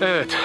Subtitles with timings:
[0.00, 0.36] Evet.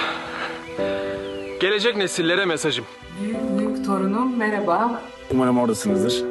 [1.60, 2.84] Gelecek nesillere mesajım.
[3.22, 5.02] Büyük büyük torunum merhaba.
[5.30, 6.24] Umarım oradasınızdır.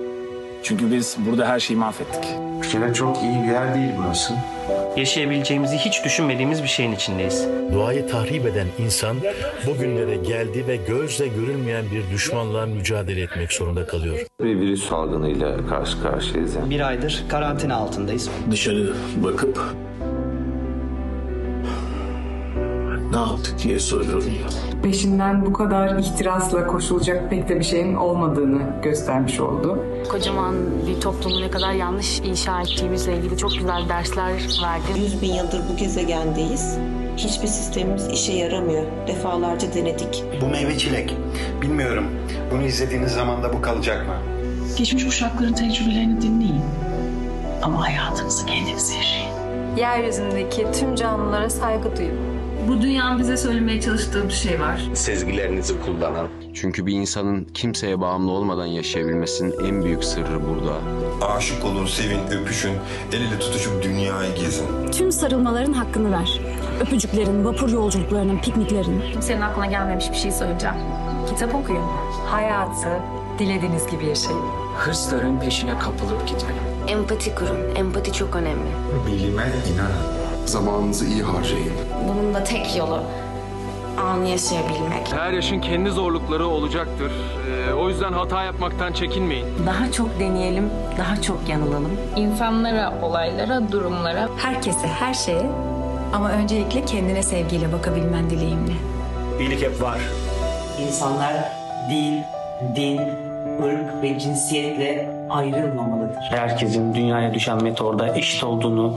[0.64, 2.26] Çünkü biz burada her şeyi mahvettik.
[2.74, 4.34] Yine çok iyi bir yer değil burası.
[4.98, 7.48] Yaşayabileceğimizi hiç düşünmediğimiz bir şeyin içindeyiz.
[7.74, 9.18] Doğayı tahrip eden insan
[9.68, 14.20] bugünlere geldi ve gözle görülmeyen bir düşmanla mücadele etmek zorunda kalıyor.
[14.44, 16.56] Bir virüs salgınıyla karşı karşıyayız.
[16.56, 16.70] Yani.
[16.70, 18.30] Bir aydır karantina altındayız.
[18.52, 19.60] Dışarı bakıp
[23.64, 24.34] diye soruyorum.
[24.84, 29.80] Peşinden bu kadar ihtirasla koşulacak pek de bir şeyin olmadığını göstermiş oldu.
[30.12, 30.56] Kocaman
[30.88, 35.00] bir toplumu ne kadar yanlış inşa ettiğimizle ilgili çok güzel dersler verdi.
[35.00, 36.78] 100 bin yıldır bu gezegendeyiz.
[37.18, 38.84] Hiçbir sistemimiz işe yaramıyor.
[39.08, 40.24] Defalarca denedik.
[40.42, 41.16] Bu meyve çilek.
[41.62, 42.06] Bilmiyorum.
[42.52, 44.14] Bunu izlediğiniz zaman da bu kalacak mı?
[44.78, 46.62] Geçmiş kuşakların tecrübelerini dinleyin.
[47.62, 49.36] Ama hayatınızı kendiniz yaşayın.
[49.78, 52.35] Yeryüzündeki tüm canlılara saygı duyun.
[52.68, 54.90] Bu dünyanın bize söylemeye çalıştığı bir şey var.
[54.94, 56.28] Sezgilerinizi kullanın.
[56.54, 60.74] Çünkü bir insanın kimseye bağımlı olmadan yaşayabilmesinin en büyük sırrı burada.
[61.36, 62.74] Aşık olun, sevin, öpüşün,
[63.14, 64.66] el ele tutuşup dünyayı gezin.
[64.92, 66.40] Tüm sarılmaların hakkını ver.
[66.82, 69.02] Öpücüklerin, vapur yolculuklarının, pikniklerin.
[69.12, 70.76] Kimsenin aklına gelmemiş bir şey söyleyeceğim.
[71.30, 71.84] Kitap okuyun.
[72.28, 72.90] Hayatı
[73.40, 74.42] dilediğiniz gibi yaşayın.
[74.78, 76.62] Hırsların peşine kapılıp gitmeyin.
[76.88, 77.76] Empati kurun.
[77.76, 78.70] Empati çok önemli.
[79.08, 80.25] Bilime inanın.
[80.46, 81.74] Zamanınızı iyi harcayın.
[82.10, 83.00] Bunun da tek yolu
[83.98, 85.14] anı yaşayabilmek.
[85.14, 87.12] Her yaşın kendi zorlukları olacaktır.
[87.70, 89.46] Ee, o yüzden hata yapmaktan çekinmeyin.
[89.66, 91.92] Daha çok deneyelim, daha çok yanılalım.
[92.16, 95.46] İnsanlara, olaylara, durumlara Herkese, her şeye
[96.14, 98.74] ama öncelikle kendine sevgiyle bakabilmen dileğimle.
[99.40, 99.98] İyilik hep var.
[100.88, 101.34] İnsanlar
[101.90, 102.18] dil,
[102.76, 103.02] din,
[103.64, 106.18] ırk ve cinsiyetle ayrılmamalıdır.
[106.30, 108.94] Herkesin dünyaya düşen meteorda eşit olduğunu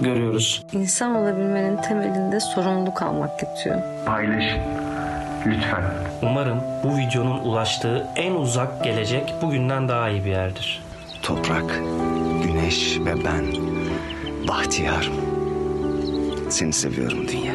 [0.00, 0.64] görüyoruz.
[0.72, 3.82] İnsan olabilmenin temelinde sorumluluk almak yatıyor.
[4.06, 4.60] Paylaşın.
[5.46, 5.84] Lütfen.
[6.22, 10.82] Umarım bu videonun ulaştığı en uzak gelecek bugünden daha iyi bir yerdir.
[11.22, 11.80] Toprak,
[12.42, 13.44] güneş ve ben.
[14.48, 15.10] Bahtiyar.
[16.50, 17.54] Seni seviyorum dünya.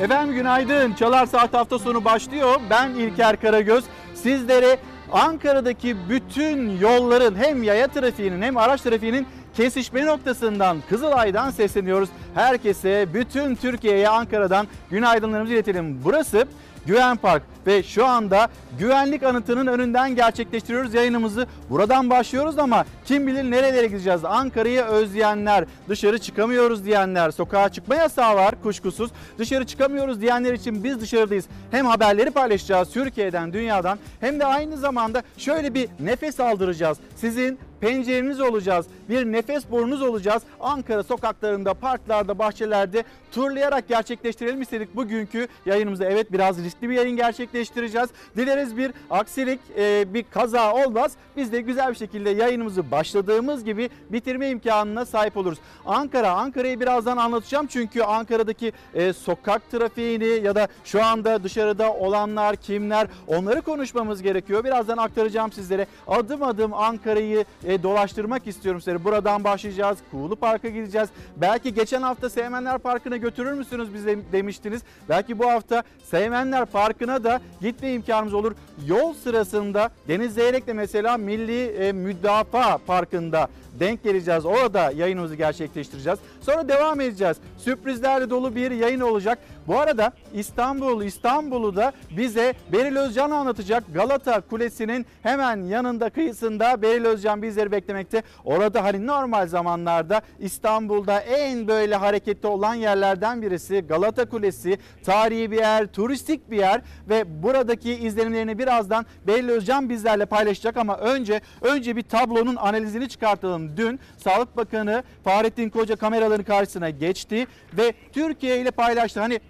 [0.00, 0.92] Efendim günaydın.
[0.92, 2.60] Çalar Saat hafta sonu başlıyor.
[2.70, 3.84] Ben İlker Karagöz.
[4.14, 4.78] Sizlere
[5.12, 9.26] Ankara'daki bütün yolların hem yaya trafiğinin hem araç trafiğinin
[9.56, 12.08] kesişme noktasından Kızılay'dan sesleniyoruz.
[12.34, 16.00] Herkese, bütün Türkiye'ye Ankara'dan günaydınlarımızı iletelim.
[16.04, 16.46] Burası
[16.86, 21.46] Güven Park ve şu anda güvenlik anıtının önünden gerçekleştiriyoruz yayınımızı.
[21.70, 24.24] Buradan başlıyoruz ama kim bilir nerelere gideceğiz.
[24.24, 29.10] Ankara'yı özleyenler, dışarı çıkamıyoruz diyenler, sokağa çıkma yasağı var kuşkusuz.
[29.38, 31.44] Dışarı çıkamıyoruz diyenler için biz dışarıdayız.
[31.70, 36.98] Hem haberleri paylaşacağız Türkiye'den, dünyadan hem de aynı zamanda şöyle bir nefes aldıracağız.
[37.16, 38.86] Sizin pencereniz olacağız.
[39.08, 40.42] Bir nefes borunuz olacağız.
[40.60, 46.04] Ankara sokaklarında, parklarda, bahçelerde turlayarak gerçekleştirelim istedik bugünkü yayınımızı.
[46.04, 48.08] Evet biraz riskli bir yayın gerçekleştireceğiz.
[48.36, 51.12] Dileriz bir aksilik, e, bir kaza olmaz.
[51.36, 55.58] Biz de güzel bir şekilde yayınımızı başladığımız gibi bitirme imkanına sahip oluruz.
[55.86, 57.66] Ankara, Ankara'yı birazdan anlatacağım.
[57.66, 64.64] Çünkü Ankara'daki e, sokak trafiğini ya da şu anda dışarıda olanlar kimler onları konuşmamız gerekiyor.
[64.64, 65.86] Birazdan aktaracağım sizlere.
[66.06, 69.04] Adım adım Ankara'yı e, dolaştırmak istiyorum sizlere.
[69.04, 69.98] Buradan başlayacağız.
[70.10, 71.08] Kuğulu Park'a gideceğiz.
[71.36, 74.82] Belki geçen hafta Seymenler Parkı'na götürür müsünüz bize demiştiniz.
[75.08, 78.54] Belki bu hafta Seymenler Parkı'na da gitme imkanımız olur.
[78.86, 83.48] Yol sırasında Deniz Zeyrek'le mesela Milli e, Müdafaa Parkı'nda
[83.80, 84.46] denk geleceğiz.
[84.46, 86.18] Orada yayınımızı gerçekleştireceğiz.
[86.40, 87.36] Sonra devam edeceğiz.
[87.58, 89.38] Sürprizlerle dolu bir yayın olacak.
[89.68, 93.84] Bu arada İstanbul, İstanbul'u da bize Beril Özcan anlatacak.
[93.94, 98.22] Galata Kulesi'nin hemen yanında kıyısında Beril Özcan bizleri beklemekte.
[98.44, 104.78] Orada hani normal zamanlarda İstanbul'da en böyle hareketli olan yerlerden birisi Galata Kulesi.
[105.04, 110.96] Tarihi bir yer, turistik bir yer ve buradaki izlenimlerini birazdan Beril Özcan bizlerle paylaşacak ama
[110.96, 113.76] önce önce bir tablonun analizini çıkartalım.
[113.76, 119.20] Dün Sağlık Bakanı Fahrettin Koca kameraların karşısına geçti ve Türkiye ile paylaştı.
[119.20, 119.40] Hani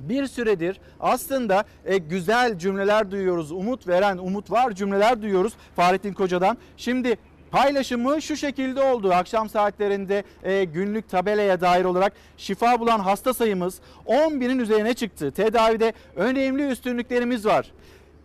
[0.00, 3.52] bir süredir aslında e, güzel cümleler duyuyoruz.
[3.52, 6.58] Umut veren, umut var cümleler duyuyoruz Fahrettin Koca'dan.
[6.76, 7.16] Şimdi
[7.50, 9.12] paylaşımı şu şekilde oldu.
[9.12, 15.30] Akşam saatlerinde e, günlük tabelaya dair olarak şifa bulan hasta sayımız 10 binin üzerine çıktı.
[15.30, 17.72] Tedavide önemli üstünlüklerimiz var.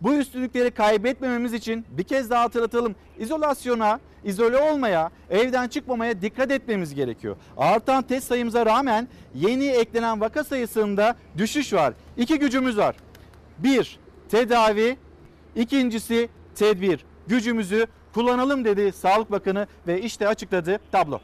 [0.00, 2.94] Bu üstünlükleri kaybetmememiz için bir kez daha hatırlatalım.
[3.18, 7.36] İzolasyona, izole olmaya, evden çıkmamaya dikkat etmemiz gerekiyor.
[7.56, 11.94] Artan test sayımıza rağmen yeni eklenen vaka sayısında düşüş var.
[12.16, 12.96] İki gücümüz var.
[13.58, 13.98] Bir,
[14.30, 14.96] tedavi.
[15.56, 17.04] İkincisi tedbir.
[17.26, 21.20] Gücümüzü kullanalım dedi Sağlık Bakanı ve işte açıkladı tablo.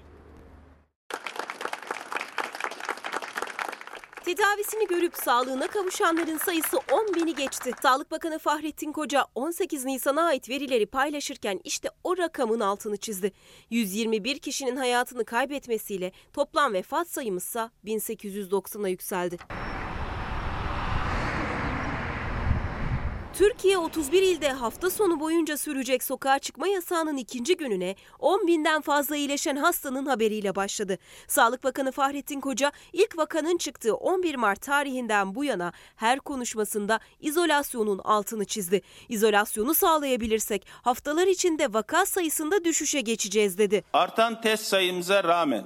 [4.26, 7.72] Tedavisini görüp sağlığına kavuşanların sayısı 10 bini geçti.
[7.82, 13.32] Sağlık Bakanı Fahrettin Koca 18 Nisan'a ait verileri paylaşırken işte o rakamın altını çizdi.
[13.70, 19.38] 121 kişinin hayatını kaybetmesiyle toplam vefat sayımızsa 1890'a yükseldi.
[23.38, 29.16] Türkiye 31 ilde hafta sonu boyunca sürecek sokağa çıkma yasağının ikinci gününe 10 binden fazla
[29.16, 30.98] iyileşen hastanın haberiyle başladı.
[31.28, 37.98] Sağlık Bakanı Fahrettin Koca ilk vakanın çıktığı 11 Mart tarihinden bu yana her konuşmasında izolasyonun
[37.98, 38.82] altını çizdi.
[39.08, 43.84] İzolasyonu sağlayabilirsek haftalar içinde vaka sayısında düşüşe geçeceğiz dedi.
[43.92, 45.64] Artan test sayımıza rağmen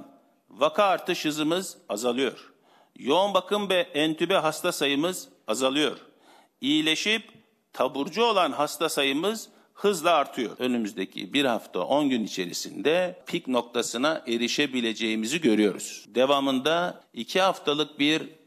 [0.49, 2.51] vaka artış hızımız azalıyor.
[2.99, 5.97] Yoğun bakım ve entübe hasta sayımız azalıyor.
[6.61, 7.40] İyileşip
[7.73, 10.51] taburcu olan hasta sayımız hızla artıyor.
[10.59, 16.05] Önümüzdeki bir hafta 10 gün içerisinde pik noktasına erişebileceğimizi görüyoruz.
[16.07, 18.40] Devamında 2 haftalık bir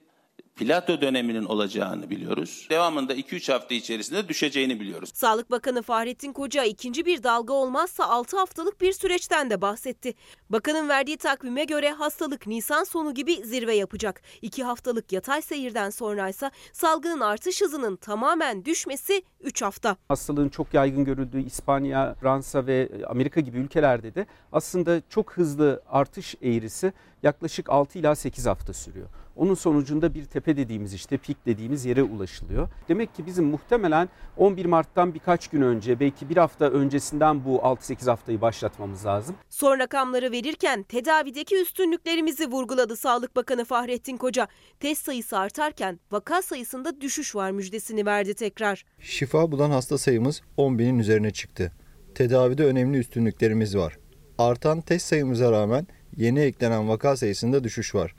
[0.56, 2.66] plato döneminin olacağını biliyoruz.
[2.70, 5.10] Devamında 2-3 hafta içerisinde düşeceğini biliyoruz.
[5.14, 10.14] Sağlık Bakanı Fahrettin Koca ikinci bir dalga olmazsa 6 haftalık bir süreçten de bahsetti.
[10.50, 14.22] Bakanın verdiği takvime göre hastalık Nisan sonu gibi zirve yapacak.
[14.42, 19.96] 2 haftalık yatay seyirden sonra ise salgının artış hızının tamamen düşmesi 3 hafta.
[20.08, 26.34] Hastalığın çok yaygın görüldüğü İspanya, Fransa ve Amerika gibi ülkelerde de aslında çok hızlı artış
[26.42, 26.92] eğrisi
[27.24, 29.08] yaklaşık 6 ila 8 hafta sürüyor.
[29.36, 32.68] Onun sonucunda bir tepe dediğimiz işte pik dediğimiz yere ulaşılıyor.
[32.88, 38.10] Demek ki bizim muhtemelen 11 Mart'tan birkaç gün önce belki bir hafta öncesinden bu 6-8
[38.10, 39.36] haftayı başlatmamız lazım.
[39.50, 44.48] Son rakamları verirken tedavideki üstünlüklerimizi vurguladı Sağlık Bakanı Fahrettin Koca.
[44.80, 48.84] Test sayısı artarken vaka sayısında düşüş var müjdesini verdi tekrar.
[49.00, 51.72] Şifa bulan hasta sayımız 10 binin üzerine çıktı.
[52.14, 53.98] Tedavide önemli üstünlüklerimiz var.
[54.38, 58.14] Artan test sayımıza rağmen yeni eklenen vaka sayısında düşüş var.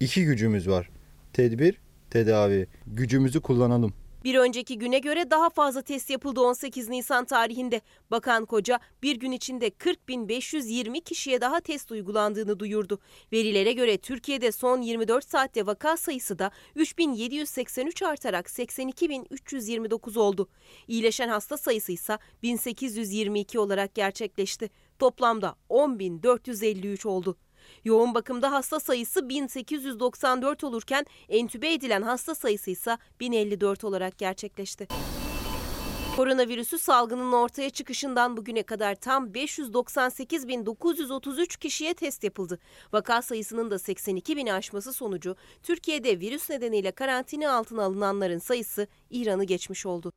[0.00, 0.90] İki gücümüz var.
[1.32, 1.80] Tedbir,
[2.10, 2.66] tedavi.
[2.86, 3.94] Gücümüzü kullanalım.
[4.24, 7.80] Bir önceki güne göre daha fazla test yapıldı 18 Nisan tarihinde.
[8.10, 12.98] Bakan Koca bir gün içinde 40.520 kişiye daha test uygulandığını duyurdu.
[13.32, 20.48] Verilere göre Türkiye'de son 24 saatte vaka sayısı da 3.783 artarak 82.329 oldu.
[20.88, 24.70] İyileşen hasta sayısı ise 1822 olarak gerçekleşti.
[25.00, 27.36] Toplamda 10.453 oldu.
[27.84, 34.88] Yoğun bakımda hasta sayısı 1894 olurken entübe edilen hasta sayısı ise 1054 olarak gerçekleşti.
[36.16, 42.58] Koronavirüsü salgının ortaya çıkışından bugüne kadar tam 598.933 kişiye test yapıldı.
[42.92, 49.44] Vaka sayısının da 82 bini aşması sonucu Türkiye'de virüs nedeniyle karantina altına alınanların sayısı İran'ı
[49.44, 50.12] geçmiş oldu.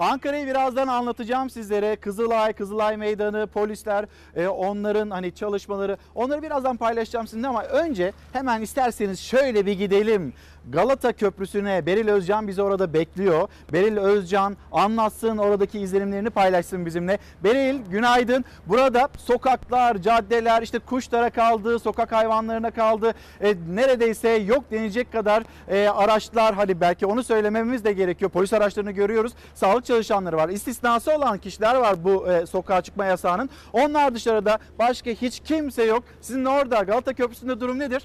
[0.00, 1.96] Ankara'yı birazdan anlatacağım sizlere.
[1.96, 4.04] Kızılay, Kızılay Meydanı, polisler,
[4.36, 5.96] e, onların hani çalışmaları.
[6.14, 10.32] Onları birazdan paylaşacağım sizinle ama önce hemen isterseniz şöyle bir gidelim.
[10.68, 13.48] Galata Köprüsü'ne Beril Özcan bizi orada bekliyor.
[13.72, 17.18] Beril Özcan anlatsın oradaki izlenimlerini paylaşsın bizimle.
[17.44, 18.44] Beril günaydın.
[18.66, 23.14] Burada sokaklar, caddeler işte kuşlara kaldı, sokak hayvanlarına kaldı.
[23.40, 28.30] E, neredeyse yok denecek kadar e, araçlar hani belki onu söylememiz de gerekiyor.
[28.30, 29.32] Polis araçlarını görüyoruz.
[29.54, 30.48] Sağlık çalışanları var.
[30.48, 33.50] İstisnası olan kişiler var bu e, sokağa çıkma yasağının.
[33.72, 36.04] Onlar dışarıda başka hiç kimse yok.
[36.20, 38.02] Sizin orada Galata Köprüsü'nde durum nedir?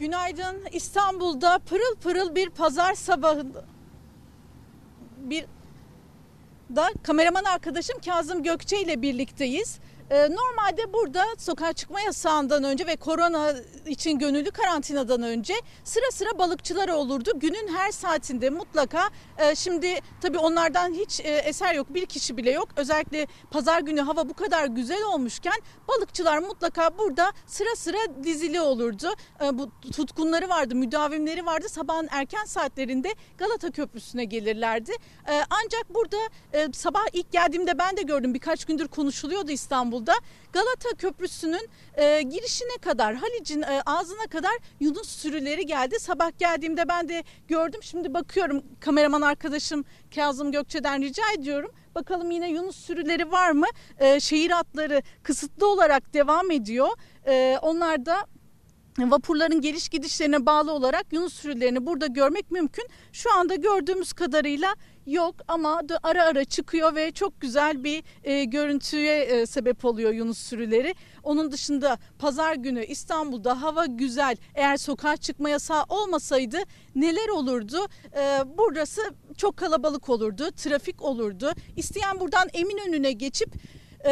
[0.00, 0.64] Günaydın.
[0.72, 3.64] İstanbul'da pırıl pırıl bir pazar sabahında
[5.18, 5.46] bir
[6.76, 9.78] da kameraman arkadaşım Kazım Gökçe ile birlikteyiz.
[10.10, 13.54] Ee, normalde burada sokağa çıkma yasağından önce ve korona
[13.86, 17.30] için gönüllü karantinadan önce sıra sıra balıkçılar olurdu.
[17.36, 21.94] Günün her saatinde mutlaka e, şimdi tabii onlardan hiç e, eser yok.
[21.94, 22.68] Bir kişi bile yok.
[22.76, 25.54] Özellikle pazar günü hava bu kadar güzel olmuşken
[25.88, 29.08] balıkçılar mutlaka burada sıra sıra dizili olurdu.
[29.44, 31.68] E, bu tutkunları vardı, müdavimleri vardı.
[31.68, 34.92] Sabahın erken saatlerinde Galata Köprüsü'ne gelirlerdi.
[35.50, 36.16] Ancak burada
[36.72, 38.34] sabah ilk geldiğimde ben de gördüm.
[38.34, 39.50] Birkaç gündür konuşuluyordu
[40.00, 40.14] İstanbul'da.
[40.52, 46.00] Galata Köprüsü'nün e, girişine kadar, Halic'in e, ağzına kadar Yunus sürüleri geldi.
[46.00, 47.80] Sabah geldiğimde ben de gördüm.
[47.82, 51.70] Şimdi bakıyorum kameraman arkadaşım Kazım Gökçe'den rica ediyorum.
[51.94, 53.66] Bakalım yine Yunus sürüleri var mı?
[53.98, 56.88] E, şehir hatları kısıtlı olarak devam ediyor.
[57.26, 58.26] E, onlar da
[58.98, 62.84] vapurların geliş gidişlerine bağlı olarak Yunus sürülerini burada görmek mümkün.
[63.12, 64.74] Şu anda gördüğümüz kadarıyla
[65.10, 70.38] yok ama ara ara çıkıyor ve çok güzel bir e, görüntüye e, sebep oluyor Yunus
[70.38, 70.94] sürüleri.
[71.22, 74.36] Onun dışında pazar günü İstanbul'da hava güzel.
[74.54, 76.58] Eğer sokağa çıkma yasağı olmasaydı
[76.94, 77.88] neler olurdu?
[78.16, 79.00] E, burası
[79.36, 81.52] çok kalabalık olurdu, trafik olurdu.
[81.76, 83.54] İsteyen buradan Eminönü'ne geçip
[84.06, 84.10] e,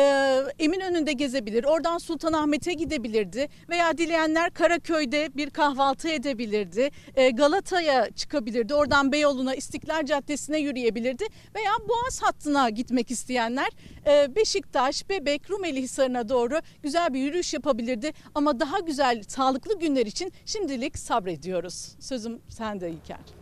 [0.59, 1.65] Eminönü'nde gezebilir.
[1.65, 3.49] Oradan Sultanahmet'e gidebilirdi.
[3.69, 6.91] Veya dileyenler Karaköy'de bir kahvaltı edebilirdi.
[7.15, 8.75] E, Galata'ya çıkabilirdi.
[8.75, 11.25] Oradan Beyoğlu'na, İstiklal Caddesi'ne yürüyebilirdi.
[11.55, 13.69] Veya Boğaz hattına gitmek isteyenler
[14.07, 18.13] e, Beşiktaş, Bebek, Rumeli Hisarı'na doğru güzel bir yürüyüş yapabilirdi.
[18.35, 21.97] Ama daha güzel, sağlıklı günler için şimdilik sabrediyoruz.
[22.01, 23.38] Sözüm sende İlker.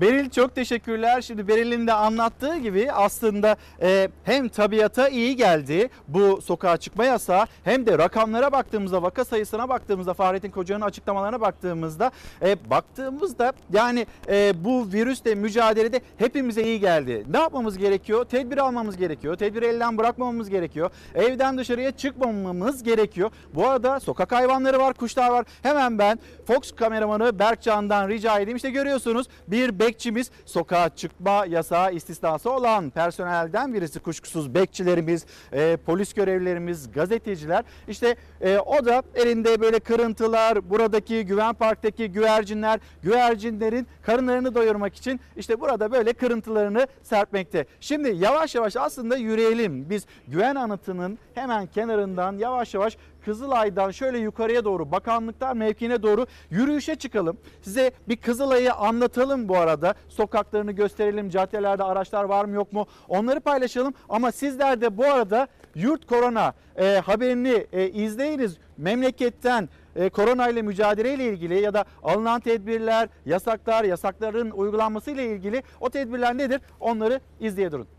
[0.00, 1.20] Beril çok teşekkürler.
[1.20, 7.46] Şimdi Beril'in de anlattığı gibi aslında e, hem tabiata iyi geldi bu sokağa çıkma yasağı
[7.64, 12.10] hem de rakamlara baktığımızda vaka sayısına baktığımızda Fahrettin Koca'nın açıklamalarına baktığımızda
[12.42, 17.24] e, baktığımızda yani e, bu virüsle mücadelede hepimize iyi geldi.
[17.30, 18.24] Ne yapmamız gerekiyor?
[18.24, 19.36] Tedbir almamız gerekiyor.
[19.36, 20.90] Tedbiri elden bırakmamamız gerekiyor.
[21.14, 23.30] Evden dışarıya çıkmamamız gerekiyor.
[23.54, 25.46] Bu arada sokak hayvanları var, kuşlar var.
[25.62, 28.56] Hemen ben Fox kameramanı Berkcan'dan rica edeyim.
[28.56, 36.12] İşte görüyorsunuz bir bekçimiz sokağa çıkma yasağı istisnası olan personelden birisi kuşkusuz bekçilerimiz, e, polis
[36.12, 37.64] görevlilerimiz, gazeteciler.
[37.88, 45.20] İşte e, o da elinde böyle kırıntılar, buradaki Güven Park'taki güvercinler, güvercinlerin karınlarını doyurmak için
[45.36, 47.66] işte burada böyle kırıntılarını serpmekte.
[47.80, 49.90] Şimdi yavaş yavaş aslında yürüyelim.
[49.90, 52.96] Biz Güven Anıtı'nın hemen kenarından yavaş yavaş
[53.28, 57.38] Kızılay'dan şöyle yukarıya doğru bakanlıklar mevkiine doğru yürüyüşe çıkalım.
[57.62, 59.94] Size bir Kızılay'ı anlatalım bu arada.
[60.08, 61.30] Sokaklarını gösterelim.
[61.30, 62.86] Caddelerde araçlar var mı yok mu?
[63.08, 63.94] Onları paylaşalım.
[64.08, 68.58] Ama sizler de bu arada Yurt Korona e, haberini e, izleyiniz.
[68.76, 75.26] Memleketten e, korona ile mücadele ile ilgili ya da alınan tedbirler, yasaklar, yasakların uygulanması ile
[75.26, 76.60] ilgili o tedbirler nedir?
[76.80, 77.97] Onları izleye durun.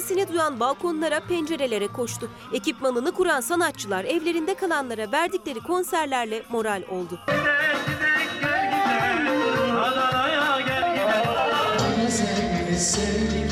[0.00, 2.30] Sesini duyan balkonlara, pencerelere koştu.
[2.52, 7.18] Ekipmanını kuran sanatçılar evlerinde kalanlara verdikleri konserlerle moral oldu.
[12.76, 13.45] Çok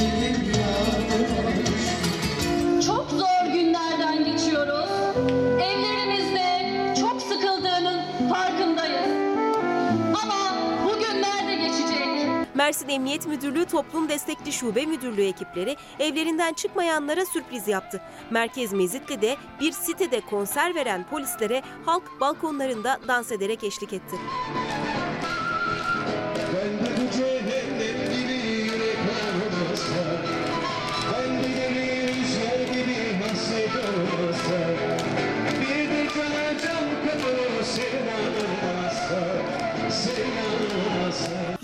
[12.64, 18.00] Mersin Emniyet Müdürlüğü Toplum Destekli Şube Müdürlüğü ekipleri evlerinden çıkmayanlara sürpriz yaptı.
[18.30, 24.16] Merkez Mezitli'de bir sitede konser veren polislere halk balkonlarında dans ederek eşlik etti.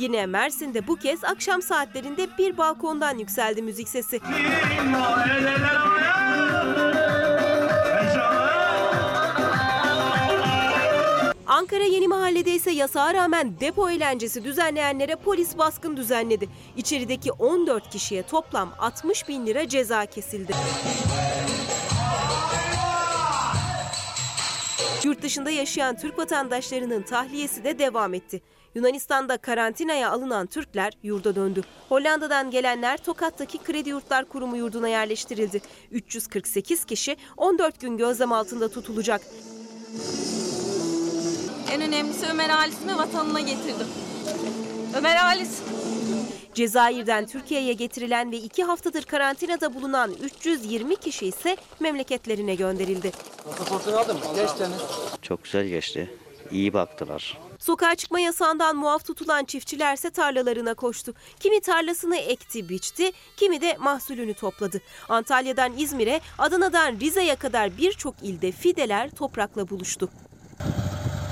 [0.01, 4.21] Yine Mersin'de bu kez akşam saatlerinde bir balkondan yükseldi müzik sesi.
[11.47, 16.49] Ankara Yeni Mahalle'de ise yasağa rağmen depo eğlencesi düzenleyenlere polis baskın düzenledi.
[16.77, 20.53] İçerideki 14 kişiye toplam 60 bin lira ceza kesildi.
[25.05, 28.43] Yurt dışında yaşayan Türk vatandaşlarının tahliyesi de devam etti.
[28.75, 31.63] Yunanistan'da karantinaya alınan Türkler yurda döndü.
[31.89, 35.61] Hollanda'dan gelenler Tokat'taki Kredi Yurtlar Kurumu yurduna yerleştirildi.
[35.91, 39.21] 348 kişi 14 gün gözlem altında tutulacak.
[41.73, 43.87] En önemlisi Ömer Halis'imi vatanına getirdim.
[44.97, 45.63] Ömer Halis.
[46.55, 53.13] Cezayir'den Türkiye'ye getirilen ve iki haftadır karantinada bulunan 320 kişi ise memleketlerine gönderildi.
[55.23, 56.11] Çok güzel geçti.
[56.53, 57.39] İyi baktılar.
[57.61, 61.15] Sokağa çıkma yasağından muaf tutulan çiftçilerse tarlalarına koştu.
[61.41, 64.81] Kimi tarlasını ekti, biçti, kimi de mahsulünü topladı.
[65.09, 70.11] Antalya'dan İzmir'e, Adana'dan Rize'ye kadar birçok ilde fideler toprakla buluştu.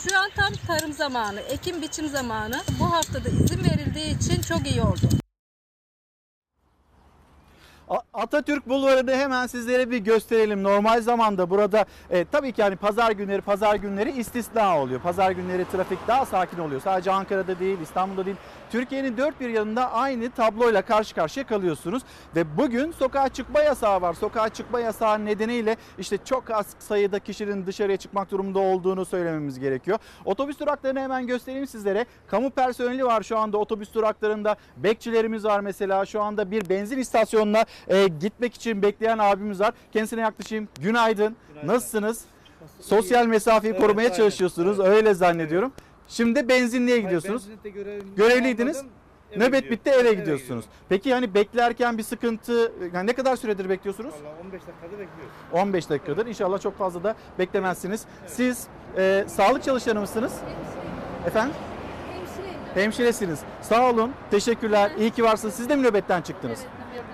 [0.08, 2.62] Şu an tam tarım zamanı, ekim biçim zamanı.
[2.80, 5.27] Bu haftada izin verildiği için çok iyi oldu.
[8.14, 10.62] Atatürk Bulvarı'nı hemen sizlere bir gösterelim.
[10.62, 15.00] Normal zamanda burada e, tabii ki hani pazar günleri pazar günleri istisna oluyor.
[15.00, 16.80] Pazar günleri trafik daha sakin oluyor.
[16.80, 18.36] Sadece Ankara'da değil, İstanbul'da değil.
[18.70, 22.02] Türkiye'nin dört bir yanında aynı tabloyla karşı karşıya kalıyorsunuz.
[22.36, 24.14] Ve bugün sokağa çıkma yasağı var.
[24.14, 29.98] Sokağa çıkma yasağı nedeniyle işte çok az sayıda kişinin dışarıya çıkmak durumunda olduğunu söylememiz gerekiyor.
[30.24, 32.06] Otobüs duraklarını hemen göstereyim sizlere.
[32.26, 34.56] Kamu personeli var şu anda otobüs duraklarında.
[34.76, 36.06] Bekçilerimiz var mesela.
[36.06, 39.74] Şu anda bir benzin istasyonuna e, gitmek için bekleyen abimiz var.
[39.92, 40.68] Kendisine yaklaşayım.
[40.80, 41.36] Günaydın.
[41.64, 42.24] Nasılsınız?
[42.80, 44.16] Sosyal mesafeyi Evet, korumaya aynen.
[44.16, 44.80] çalışıyorsunuz.
[44.80, 45.72] Öyle zannediyorum.
[46.08, 47.42] Şimdi benzinliğe gidiyorsunuz.
[48.16, 48.76] Görevliydiniz.
[48.76, 49.70] eve Nöbet gidiyorum.
[49.70, 50.64] bitti eve Eve gidiyorsunuz.
[50.88, 54.14] Peki hani beklerken bir sıkıntı yani ne kadar süredir bekliyorsunuz?
[54.14, 55.32] Vallahi 15 dakikada bekliyoruz.
[55.52, 56.26] 15 dakikadır.
[56.26, 58.04] İnşallah çok fazla da beklemezsiniz.
[58.26, 58.66] Siz
[58.96, 60.32] e, sağlık çalışanı mısınız?
[61.26, 61.54] Efendim?
[62.74, 63.38] Hemşiresiniz.
[63.62, 64.12] Sağ olun.
[64.30, 64.90] Teşekkürler.
[64.98, 65.54] İyi ki varsınız.
[65.54, 66.58] Siz de mi nöbetten çıktınız?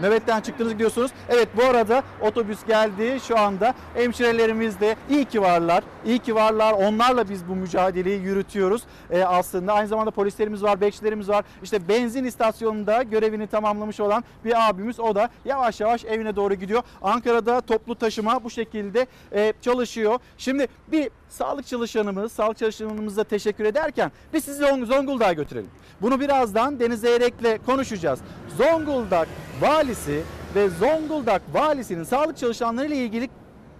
[0.00, 1.10] Nöbetten çıktınız gidiyorsunuz.
[1.28, 3.74] Evet bu arada otobüs geldi şu anda.
[3.94, 5.84] Hemşirelerimiz de iyi ki varlar.
[6.06, 6.72] İyi ki varlar.
[6.72, 8.82] Onlarla biz bu mücadeleyi yürütüyoruz.
[9.10, 11.44] Ee, aslında aynı zamanda polislerimiz var, bekçilerimiz var.
[11.62, 16.82] İşte benzin istasyonunda görevini tamamlamış olan bir abimiz o da yavaş yavaş evine doğru gidiyor.
[17.02, 20.18] Ankara'da toplu taşıma bu şekilde e, çalışıyor.
[20.38, 25.70] Şimdi bir sağlık çalışanımız, sağlık çalışanımıza teşekkür ederken biz sizi Zong- Zonguldak'a götürelim.
[26.02, 28.20] Bunu birazdan Deniz Zeyrek'le konuşacağız.
[28.58, 29.28] Zonguldak
[29.60, 30.20] valisi
[30.54, 33.28] ve Zonguldak valisinin sağlık çalışanları ile ilgili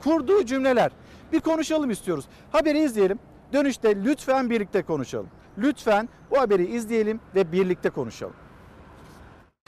[0.02, 0.90] kurduğu cümleler.
[1.32, 2.24] Bir konuşalım istiyoruz.
[2.52, 3.18] Haberi izleyelim.
[3.52, 5.28] Dönüşte lütfen birlikte konuşalım.
[5.58, 8.34] Lütfen bu haberi izleyelim ve birlikte konuşalım.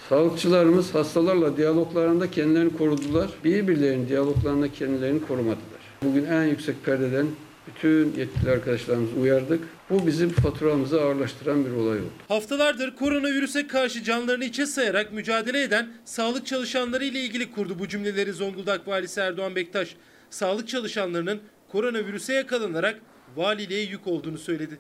[0.09, 3.31] Sağlıkçılarımız hastalarla diyaloglarında kendilerini korudular.
[3.45, 5.81] Birbirlerinin diyaloglarında kendilerini korumadılar.
[6.03, 7.27] Bugün en yüksek perdeden
[7.67, 9.61] bütün yetkili arkadaşlarımızı uyardık.
[9.91, 12.11] Bu bizim faturamızı ağırlaştıran bir olay oldu.
[12.29, 18.33] Haftalardır koronavirüse karşı canlarını içe sayarak mücadele eden sağlık çalışanları ile ilgili kurdu bu cümleleri
[18.33, 19.97] Zonguldak Valisi Erdoğan Bektaş.
[20.31, 21.41] Sağlık çalışanlarının
[21.73, 23.01] koronavirüse yakalanarak
[23.37, 24.79] valiliğe yük olduğunu söyledi.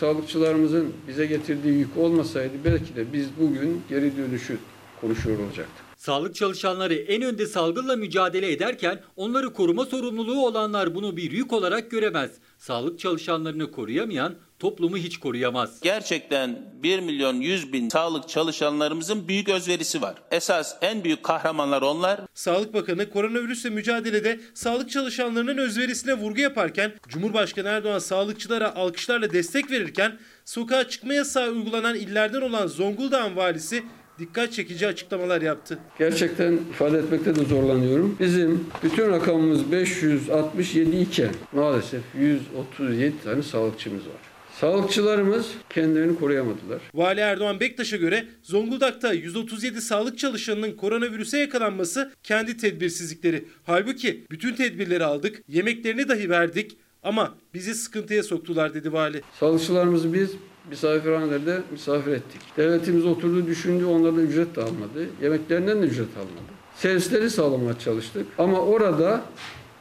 [0.00, 4.58] Sağlıkçılarımızın bize getirdiği yük olmasaydı belki de biz bugün geri dönüşü
[5.00, 5.89] konuşuyor olacaktık.
[6.00, 11.90] Sağlık çalışanları en önde salgınla mücadele ederken onları koruma sorumluluğu olanlar bunu bir yük olarak
[11.90, 12.30] göremez.
[12.58, 15.80] Sağlık çalışanlarını koruyamayan toplumu hiç koruyamaz.
[15.82, 20.14] Gerçekten 1 milyon 100 bin sağlık çalışanlarımızın büyük özverisi var.
[20.30, 22.20] Esas en büyük kahramanlar onlar.
[22.34, 30.18] Sağlık Bakanı koronavirüsle mücadelede sağlık çalışanlarının özverisine vurgu yaparken Cumhurbaşkanı Erdoğan sağlıkçılara alkışlarla destek verirken
[30.44, 33.84] sokağa çıkma yasağı uygulanan illerden olan Zonguldak'ın valisi
[34.20, 35.78] dikkat çekici açıklamalar yaptı.
[35.98, 38.16] Gerçekten ifade etmekte de zorlanıyorum.
[38.20, 44.30] Bizim bütün rakamımız 567 iken maalesef 137 tane sağlıkçımız var.
[44.60, 46.80] Sağlıkçılarımız kendilerini koruyamadılar.
[46.94, 53.44] Vali Erdoğan Bektaş'a göre Zonguldak'ta 137 sağlık çalışanının koronavirüse yakalanması kendi tedbirsizlikleri.
[53.64, 59.22] Halbuki bütün tedbirleri aldık, yemeklerini dahi verdik ama bizi sıkıntıya soktular dedi vali.
[59.40, 60.30] Sağlıkçılarımızı biz
[60.70, 62.40] misafirhanelerde misafir ettik.
[62.56, 65.06] Devletimiz oturdu düşündü onlardan ücret de almadı.
[65.22, 66.52] Yemeklerinden de ücret almadı.
[66.76, 68.26] Servisleri sağlamaya çalıştık.
[68.38, 69.22] Ama orada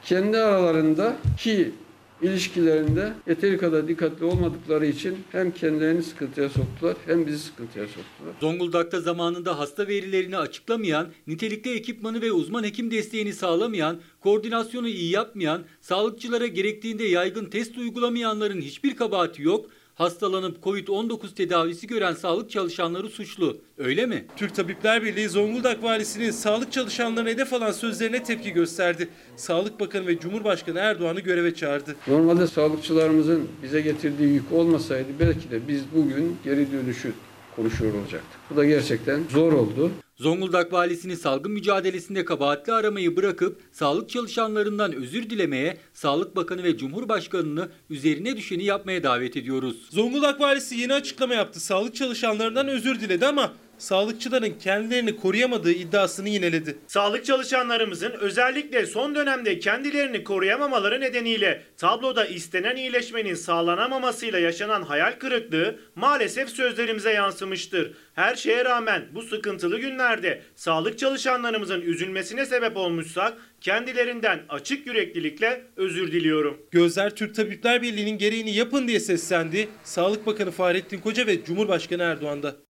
[0.04, 1.72] kendi aralarında ki
[2.22, 8.34] ilişkilerinde yeteri kadar dikkatli olmadıkları için hem kendilerini sıkıntıya soktular hem bizi sıkıntıya soktular.
[8.42, 15.64] Zonguldak'ta zamanında hasta verilerini açıklamayan, nitelikli ekipmanı ve uzman hekim desteğini sağlamayan, koordinasyonu iyi yapmayan,
[15.82, 19.66] sağlıkçılara gerektiğinde yaygın test uygulamayanların hiçbir kabahati yok.
[20.00, 23.58] Hastalanıp Covid-19 tedavisi gören sağlık çalışanları suçlu.
[23.78, 24.26] Öyle mi?
[24.36, 29.10] Türk Tabipler Birliği Zonguldak Valisi'nin sağlık çalışanlarına hedef alan sözlerine tepki gösterdi.
[29.36, 31.96] Sağlık Bakanı ve Cumhurbaşkanı Erdoğan'ı göreve çağırdı.
[32.08, 37.14] Normalde sağlıkçılarımızın bize getirdiği yük olmasaydı belki de biz bugün geri dönüşü
[37.60, 38.40] konuşuyor olacaktık.
[38.50, 39.92] Bu da gerçekten zor oldu.
[40.16, 47.70] Zonguldak valisini salgın mücadelesinde kabahatli aramayı bırakıp sağlık çalışanlarından özür dilemeye, Sağlık Bakanı ve Cumhurbaşkanı'nı
[47.90, 49.88] üzerine düşeni yapmaya davet ediyoruz.
[49.90, 51.60] Zonguldak valisi yeni açıklama yaptı.
[51.60, 56.78] Sağlık çalışanlarından özür diledi ama sağlıkçıların kendilerini koruyamadığı iddiasını yineledi.
[56.88, 65.80] Sağlık çalışanlarımızın özellikle son dönemde kendilerini koruyamamaları nedeniyle tabloda istenen iyileşmenin sağlanamamasıyla yaşanan hayal kırıklığı
[65.96, 67.94] maalesef sözlerimize yansımıştır.
[68.16, 76.12] Her şeye rağmen bu sıkıntılı günlerde sağlık çalışanlarımızın üzülmesine sebep olmuşsak kendilerinden açık yüreklilikle özür
[76.12, 76.58] diliyorum.
[76.72, 79.68] Gözler Türk Tabipler Birliği'nin gereğini yapın diye seslendi.
[79.84, 82.69] Sağlık Bakanı Fahrettin Koca ve Cumhurbaşkanı Erdoğan'da.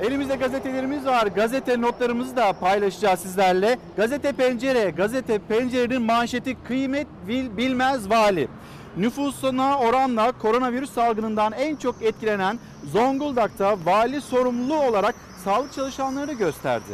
[0.00, 1.26] Elimizde gazetelerimiz var.
[1.26, 3.78] Gazete notlarımızı da paylaşacağız sizlerle.
[3.96, 8.48] Gazete Pencere, Gazete Pencere'nin manşeti kıymet bil, bilmez vali.
[8.96, 12.58] nüfusuna oranla koronavirüs salgınından en çok etkilenen
[12.92, 16.92] Zonguldak'ta vali sorumluluğu olarak sağlık çalışanlarını gösterdi.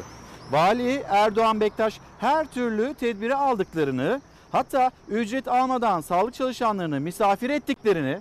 [0.51, 4.21] Vali Erdoğan Bektaş her türlü tedbiri aldıklarını,
[4.53, 8.19] hatta ücret almadan sağlık çalışanlarını misafir ettiklerini,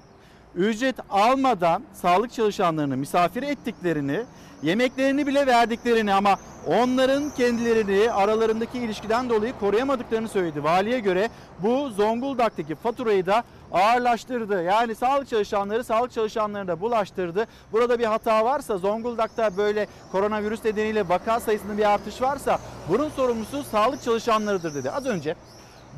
[0.55, 4.23] ücret almadan sağlık çalışanlarını misafir ettiklerini,
[4.63, 6.35] yemeklerini bile verdiklerini ama
[6.67, 10.63] onların kendilerini aralarındaki ilişkiden dolayı koruyamadıklarını söyledi.
[10.63, 14.63] Valiye göre bu Zonguldak'taki faturayı da ağırlaştırdı.
[14.63, 17.47] Yani sağlık çalışanları sağlık çalışanlarına da bulaştırdı.
[17.71, 23.63] Burada bir hata varsa Zonguldak'ta böyle koronavirüs nedeniyle vaka sayısında bir artış varsa bunun sorumlusu
[23.63, 24.91] sağlık çalışanlarıdır dedi.
[24.91, 25.35] Az önce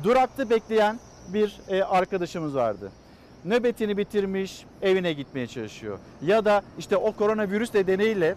[0.04, 0.98] durakta bekleyen
[1.28, 2.92] bir e, arkadaşımız vardı
[3.44, 5.98] nöbetini bitirmiş evine gitmeye çalışıyor.
[6.22, 8.34] Ya da işte o koronavirüs nedeniyle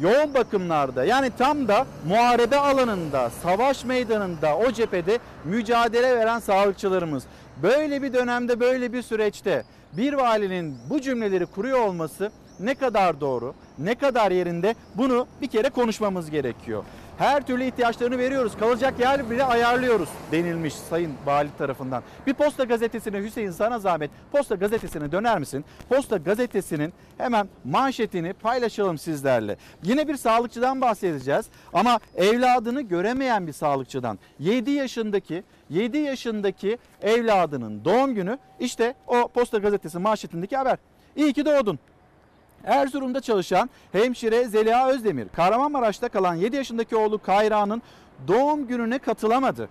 [0.00, 7.24] yoğun bakımlarda yani tam da muharebe alanında, savaş meydanında, o cephede mücadele veren sağlıkçılarımız.
[7.62, 13.54] Böyle bir dönemde, böyle bir süreçte bir valinin bu cümleleri kuruyor olması ne kadar doğru,
[13.78, 16.84] ne kadar yerinde bunu bir kere konuşmamız gerekiyor.
[17.18, 18.52] Her türlü ihtiyaçlarını veriyoruz.
[18.58, 22.02] Kalacak yer bile ayarlıyoruz denilmiş Sayın Vali tarafından.
[22.26, 25.64] Bir Posta Gazetesi'ne Hüseyin sana zahmet Posta Gazetesi'ne döner misin?
[25.88, 29.56] Posta Gazetesi'nin hemen manşetini paylaşalım sizlerle.
[29.82, 34.18] Yine bir sağlıkçıdan bahsedeceğiz ama evladını göremeyen bir sağlıkçıdan.
[34.38, 40.78] 7 yaşındaki 7 yaşındaki evladının doğum günü işte o Posta Gazetesi manşetindeki haber.
[41.16, 41.78] İyi ki doğdun.
[42.68, 47.82] Erzurum'da çalışan hemşire Zeliha Özdemir, Kahramanmaraş'ta kalan 7 yaşındaki oğlu Kayra'nın
[48.28, 49.68] doğum gününe katılamadı.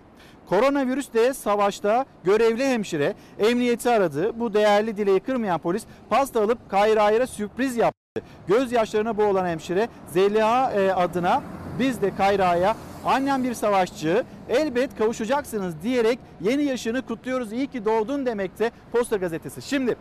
[0.48, 4.40] Koronavirüsle savaşta görevli hemşire emniyeti aradı.
[4.40, 8.22] Bu değerli dileği kırmayan polis pasta alıp Kayra'ya sürpriz yaptı.
[8.46, 11.42] Gözyaşlarına boğulan hemşire Zeliha e, adına
[11.78, 18.26] biz de Kayra'ya annem bir savaşçı elbet kavuşacaksınız diyerek yeni yaşını kutluyoruz iyi ki doğdun
[18.26, 19.62] demekte Posta Gazetesi.
[19.62, 19.96] Şimdi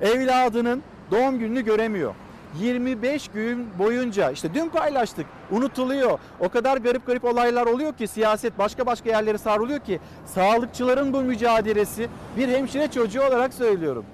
[0.00, 2.14] evladının doğum gününü göremiyor.
[2.60, 6.18] 25 gün boyunca işte dün paylaştık unutuluyor.
[6.40, 11.20] O kadar garip garip olaylar oluyor ki siyaset başka başka yerlere savruluyor ki sağlıkçıların bu
[11.20, 14.04] mücadelesi bir hemşire çocuğu olarak söylüyorum.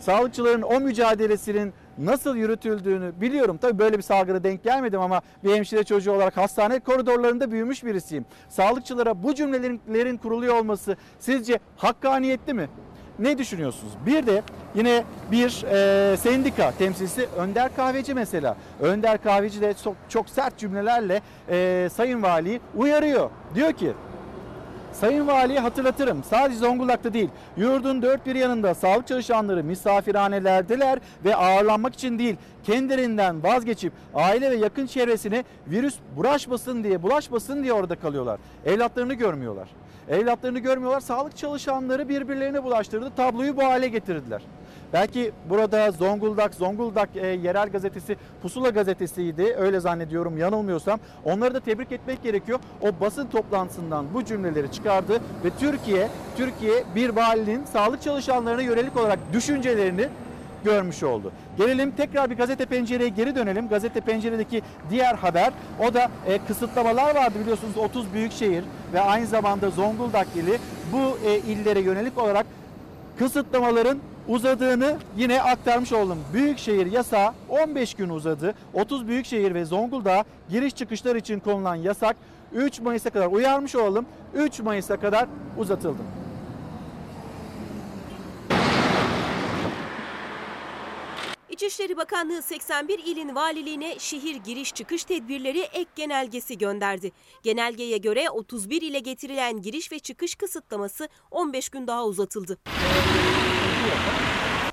[0.00, 3.58] Sağlıkçıların o mücadelesinin nasıl yürütüldüğünü biliyorum.
[3.60, 8.24] Tabii böyle bir salgına denk gelmedim ama bir hemşire çocuğu olarak hastane koridorlarında büyümüş birisiyim.
[8.48, 12.68] Sağlıkçılara bu cümlelerin kuruluyor olması sizce hakkaniyetli mi?
[13.22, 13.92] Ne düşünüyorsunuz?
[14.06, 14.42] Bir de
[14.74, 18.56] yine bir e, sendika temsilcisi Önder Kahveci mesela.
[18.80, 23.30] Önder Kahveci de çok, çok sert cümlelerle e, Sayın Vali'yi uyarıyor.
[23.54, 23.92] Diyor ki
[24.92, 31.94] Sayın Vali'ye hatırlatırım sadece Zonguldak'ta değil yurdun dört bir yanında sağlık çalışanları misafirhanelerdeler ve ağırlanmak
[31.94, 38.40] için değil kendilerinden vazgeçip aile ve yakın çevresine virüs bulaşmasın diye bulaşmasın diye orada kalıyorlar.
[38.64, 39.68] Evlatlarını görmüyorlar.
[40.08, 41.00] Evlatlarını görmüyorlar.
[41.00, 43.10] Sağlık çalışanları birbirlerine bulaştırdı.
[43.16, 44.42] Tabloyu bu hale getirdiler.
[44.92, 49.56] Belki burada Zonguldak, Zonguldak e, yerel gazetesi Pusula gazetesiydi.
[49.58, 51.00] Öyle zannediyorum yanılmıyorsam.
[51.24, 52.58] Onları da tebrik etmek gerekiyor.
[52.80, 59.18] O basın toplantısından bu cümleleri çıkardı ve Türkiye, Türkiye bir valinin sağlık çalışanlarına yönelik olarak
[59.32, 60.08] düşüncelerini
[60.64, 61.32] görmüş oldu.
[61.58, 63.68] Gelelim tekrar bir gazete pencereye geri dönelim.
[63.68, 69.26] Gazete penceredeki diğer haber o da e, kısıtlamalar vardı biliyorsunuz 30 büyük şehir ve aynı
[69.26, 70.58] zamanda Zonguldak ili
[70.92, 72.46] bu e, illere yönelik olarak
[73.18, 73.98] kısıtlamaların
[74.28, 76.18] uzadığını yine aktarmış oldum.
[76.32, 78.54] Büyükşehir yasağı 15 gün uzadı.
[78.74, 82.16] 30 büyükşehir ve Zonguldak giriş çıkışlar için konulan yasak
[82.54, 84.06] 3 Mayıs'a kadar uyarmış olalım.
[84.34, 85.26] 3 Mayıs'a kadar
[85.58, 86.02] uzatıldı.
[91.52, 97.12] İçişleri Bakanlığı 81 ilin valiliğine şehir giriş çıkış tedbirleri ek genelgesi gönderdi.
[97.42, 102.58] Genelgeye göre 31 ile getirilen giriş ve çıkış kısıtlaması 15 gün daha uzatıldı.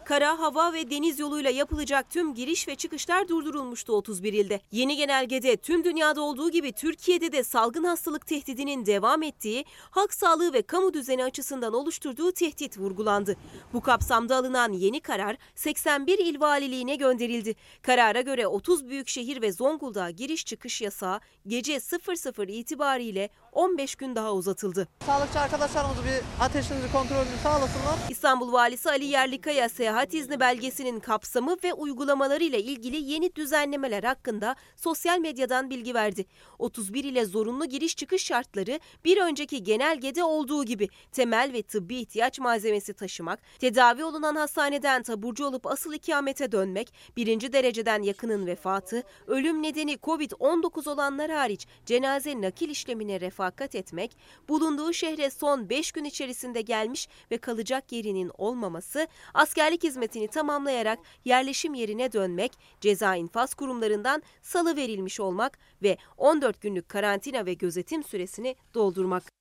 [0.10, 4.62] Kara, hava ve deniz yoluyla yapılacak tüm giriş ve çıkışlar durdurulmuştu 31 ilde.
[4.72, 10.54] Yeni genelgede tüm dünyada olduğu gibi Türkiye'de de salgın hastalık tehdidinin devam ettiği, halk sağlığı
[10.54, 13.36] ve kamu düzeni açısından oluşturduğu tehdit vurgulandı.
[13.74, 17.56] Bu kapsamda alınan yeni karar 81 il valiliğine gönderildi.
[17.82, 24.16] Karara göre 30 büyük şehir ve Zonguldak giriş çıkış yasağı gece 00 itibariyle 15 gün
[24.16, 24.88] daha uzatıldı.
[25.06, 27.96] Sağlıkçı arkadaşlarımız bir ateşinizi kontrolünü sağlasınlar.
[28.10, 34.56] İstanbul Valisi Ali Yerlikaya seyahat seyahat izni belgesinin kapsamı ve uygulamalarıyla ilgili yeni düzenlemeler hakkında
[34.76, 36.26] sosyal medyadan bilgi verdi.
[36.60, 42.40] 31 ile zorunlu giriş çıkış şartları bir önceki genelgede olduğu gibi temel ve tıbbi ihtiyaç
[42.40, 49.64] malzemesi taşımak, tedavi olunan hastaneden taburcu olup asıl ikamete dönmek, birinci dereceden yakının vefatı, ölüm
[49.64, 54.18] nedeni COVID-19 olanlar hariç cenaze nakil işlemine refakat etmek,
[54.50, 61.74] bulunduğu şehre son 5 gün içerisinde gelmiş ve kalacak yerinin olmaması, askerlik hizmetini tamamlayarak yerleşim
[61.74, 68.56] yerine dönmek, ceza infaz kurumlarından salı verilmiş olmak ve 14 günlük karantina ve gözetim süresini
[68.74, 69.39] doldurmak.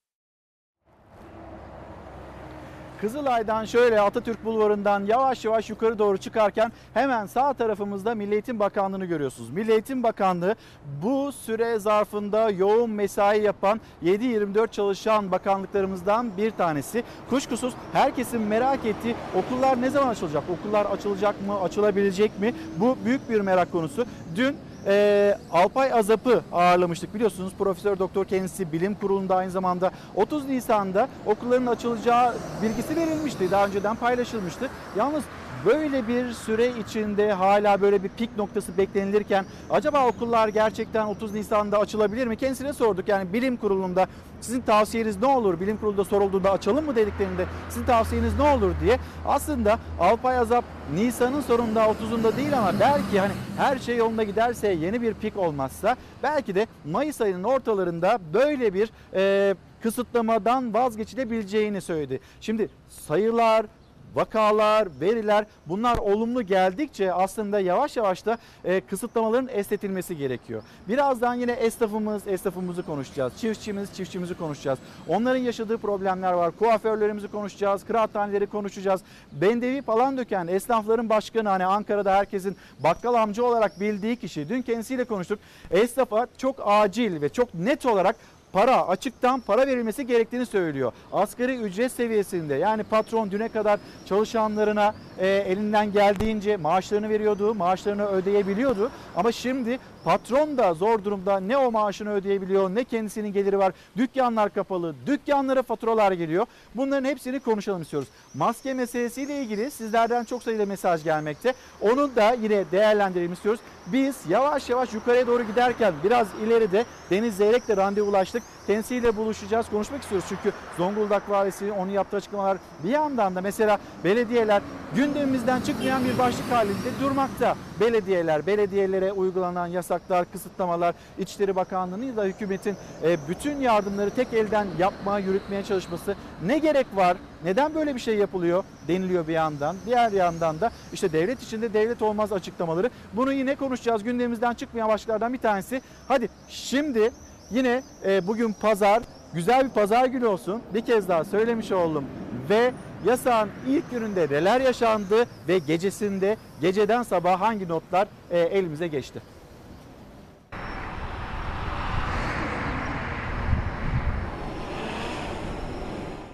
[3.01, 9.05] Kızılay'dan şöyle Atatürk Bulvarı'ndan yavaş yavaş yukarı doğru çıkarken hemen sağ tarafımızda Milli Eğitim Bakanlığı'nı
[9.05, 9.51] görüyorsunuz.
[9.51, 10.55] Milli Eğitim Bakanlığı
[11.03, 17.05] bu süre zarfında yoğun mesai yapan 7-24 çalışan bakanlıklarımızdan bir tanesi.
[17.31, 20.43] Kuşkusuz herkesin merak ettiği okullar ne zaman açılacak?
[20.61, 21.61] Okullar açılacak mı?
[21.61, 22.55] Açılabilecek mi?
[22.77, 24.07] Bu büyük bir merak konusu.
[24.37, 27.53] Dün e, Alpay Azap'ı ağırlamıştık biliyorsunuz.
[27.59, 33.51] Profesör Doktor kendisi bilim kurulunda aynı zamanda 30 Nisan'da okulların açılacağı bilgisi verilmişti.
[33.51, 34.71] Daha önceden paylaşılmıştı.
[34.97, 35.25] Yalnız
[35.67, 41.79] böyle bir süre içinde hala böyle bir pik noktası beklenilirken acaba okullar gerçekten 30 Nisan'da
[41.79, 42.37] açılabilir mi?
[42.37, 43.09] Kendisine sorduk.
[43.09, 44.07] Yani bilim kurulunda
[44.41, 45.61] sizin tavsiyeniz ne olur?
[45.61, 48.99] Bilim kurulunda sorulduğunda açalım mı dediklerinde sizin tavsiyeniz ne olur diye.
[49.27, 55.03] Aslında Alpay Azap Nisan'ın sonunda 30'unda değil ama belki hani her şey yolunda giderse yeni
[55.03, 62.21] bir pik olmazsa belki de Mayıs ayının ortalarında böyle bir e, kısıtlamadan vazgeçilebileceğini söyledi.
[62.41, 63.67] Şimdi sayılar,
[64.15, 70.63] vakalar, veriler bunlar olumlu geldikçe aslında yavaş yavaş da e, kısıtlamaların esnetilmesi gerekiyor.
[70.89, 73.33] Birazdan yine esnafımız, esnafımızı konuşacağız.
[73.41, 74.79] Çiftçimiz, çiftçimizi konuşacağız.
[75.09, 76.51] Onların yaşadığı problemler var.
[76.59, 79.01] Kuaförlerimizi konuşacağız, kıraathaneleri konuşacağız.
[79.33, 84.49] Bendevi falan döken esnafların başkanı hani Ankara'da herkesin bakkal amca olarak bildiği kişi.
[84.49, 85.39] Dün kendisiyle konuştuk.
[85.71, 88.17] Esnafa çok acil ve çok net olarak
[88.53, 90.93] para açıktan para verilmesi gerektiğini söylüyor.
[91.13, 98.91] Asgari ücret seviyesinde yani patron düne kadar çalışanlarına e, elinden geldiğince maaşlarını veriyordu, maaşlarını ödeyebiliyordu.
[99.17, 103.73] Ama şimdi patron da zor durumda ne o maaşını ödeyebiliyor ne kendisinin geliri var.
[103.97, 106.47] Dükkanlar kapalı, dükkanlara faturalar geliyor.
[106.75, 108.09] Bunların hepsini konuşalım istiyoruz.
[108.35, 111.55] Maske meselesiyle ilgili sizlerden çok sayıda mesaj gelmekte.
[111.81, 113.61] Onu da yine değerlendirelim istiyoruz.
[113.87, 118.43] Biz yavaş yavaş yukarıya doğru giderken biraz ileride Deniz Zeyrek'le randevulaştık.
[118.69, 120.29] Kendisiyle buluşacağız, konuşmak istiyoruz.
[120.29, 124.63] Çünkü Zonguldak valisi onun yaptığı açıklamalar bir yandan da mesela belediyeler
[124.95, 127.57] gündemimizden çıkmayan bir başlık halinde durmakta.
[127.81, 135.27] Belediyeler, belediyelere uygulanan yasaklar, kısıtlamalar, İçişleri Bakanlığı'nın da hükümetin e, bütün yardımları tek elden yapmaya,
[135.27, 137.17] yürütmeye çalışması ne gerek var?
[137.45, 139.77] Neden böyle bir şey yapılıyor deniliyor bir yandan.
[139.87, 142.91] Diğer yandan da işte devlet içinde devlet olmaz açıklamaları.
[143.13, 144.05] Bunu yine konuşacağız.
[144.05, 145.83] Gündemimizden çıkmayan başlıklardan bir tanesi.
[146.09, 147.11] Hadi şimdi
[147.51, 149.03] yine e, bugün pazar
[149.35, 150.63] güzel bir pazar günü olsun.
[150.75, 152.05] Bir kez daha söylemiş oldum.
[152.51, 152.73] Ve
[153.05, 159.21] yasağın ilk gününde neler yaşandı ve gecesinde geceden sabah hangi notlar e, elimize geçti.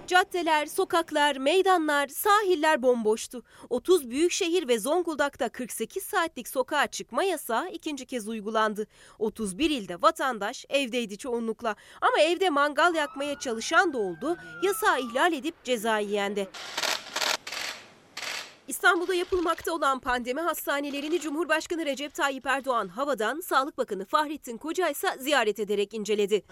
[0.06, 3.42] Caddeler, sokaklar, meydanlar, sahiller bomboştu.
[3.70, 8.86] 30 büyük şehir ve Zonguldak'ta 48 saatlik sokağa çıkma yasağı ikinci kez uygulandı.
[9.18, 11.76] 31 ilde vatandaş evdeydi çoğunlukla.
[12.00, 14.36] Ama evde mangal yakmaya çalışan da oldu.
[14.62, 16.48] Yasağı ihlal edip ceza yiyen de.
[18.68, 25.08] İstanbul'da yapılmakta olan pandemi hastanelerini Cumhurbaşkanı Recep Tayyip Erdoğan havadan Sağlık Bakanı Fahrettin Koca ise
[25.18, 26.44] ziyaret ederek inceledi.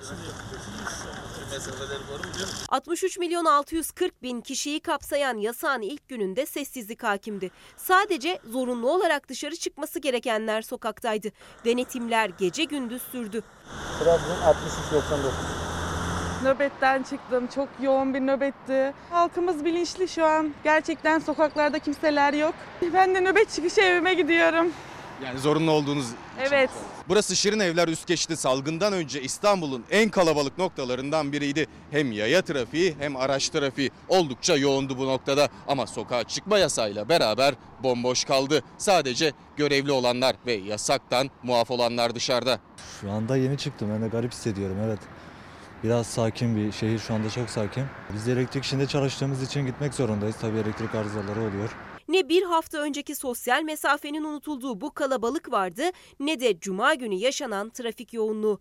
[2.69, 7.51] 63 milyon 640 bin kişiyi kapsayan yasağın ilk gününde sessizlik hakimdi.
[7.77, 11.29] Sadece zorunlu olarak dışarı çıkması gerekenler sokaktaydı.
[11.65, 13.43] Denetimler gece gündüz sürdü.
[13.99, 15.33] Trabzon 6399.
[16.43, 17.47] Nöbetten çıktım.
[17.55, 18.95] Çok yoğun bir nöbetti.
[19.11, 20.55] Halkımız bilinçli şu an.
[20.65, 22.55] Gerçekten sokaklarda kimseler yok.
[22.95, 24.73] Ben de nöbet çıkışı evime gidiyorum.
[25.25, 26.07] Yani zorunlu olduğunuz
[26.49, 26.71] Evet.
[27.09, 28.37] Burası Şirin Evler üst geçti.
[28.37, 31.67] Salgından önce İstanbul'un en kalabalık noktalarından biriydi.
[31.91, 35.49] Hem yaya trafiği hem araç trafiği oldukça yoğundu bu noktada.
[35.69, 38.63] Ama sokağa çıkma yasayla beraber bomboş kaldı.
[38.79, 42.59] Sadece görevli olanlar ve yasaktan muaf olanlar dışarıda.
[43.01, 43.89] Şu anda yeni çıktım.
[43.95, 44.99] Ben de garip hissediyorum evet.
[45.85, 47.85] Biraz sakin bir şehir şu anda çok sakin.
[48.15, 50.37] Biz de elektrik işinde çalıştığımız için gitmek zorundayız.
[50.41, 51.71] Tabii elektrik arızaları oluyor.
[52.09, 55.83] Ne bir hafta önceki sosyal mesafenin unutulduğu bu kalabalık vardı
[56.21, 58.61] ne de cuma günü yaşanan trafik yoğunluğu.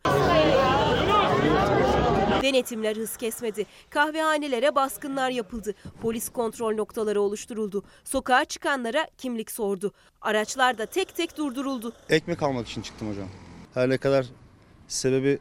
[2.42, 3.66] Denetimler hız kesmedi.
[3.90, 5.76] Kahvehanelere baskınlar yapıldı.
[6.02, 7.84] Polis kontrol noktaları oluşturuldu.
[8.04, 9.92] Sokağa çıkanlara kimlik sordu.
[10.22, 11.94] Araçlar da tek tek durduruldu.
[12.10, 13.28] Ekmek almak için çıktım hocam.
[13.74, 14.26] Her ne kadar
[14.88, 15.40] sebebi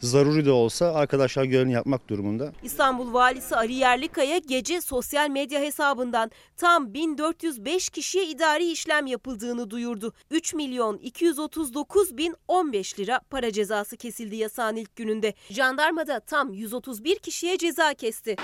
[0.00, 2.52] zaruri de olsa arkadaşlar görevini yapmak durumunda.
[2.62, 10.12] İstanbul Valisi Ali Yerlikaya gece sosyal medya hesabından tam 1405 kişiye idari işlem yapıldığını duyurdu.
[10.30, 15.34] 3 milyon 239 bin 15 lira para cezası kesildi yasağın ilk gününde.
[15.50, 18.36] Jandarma da tam 131 kişiye ceza kesti.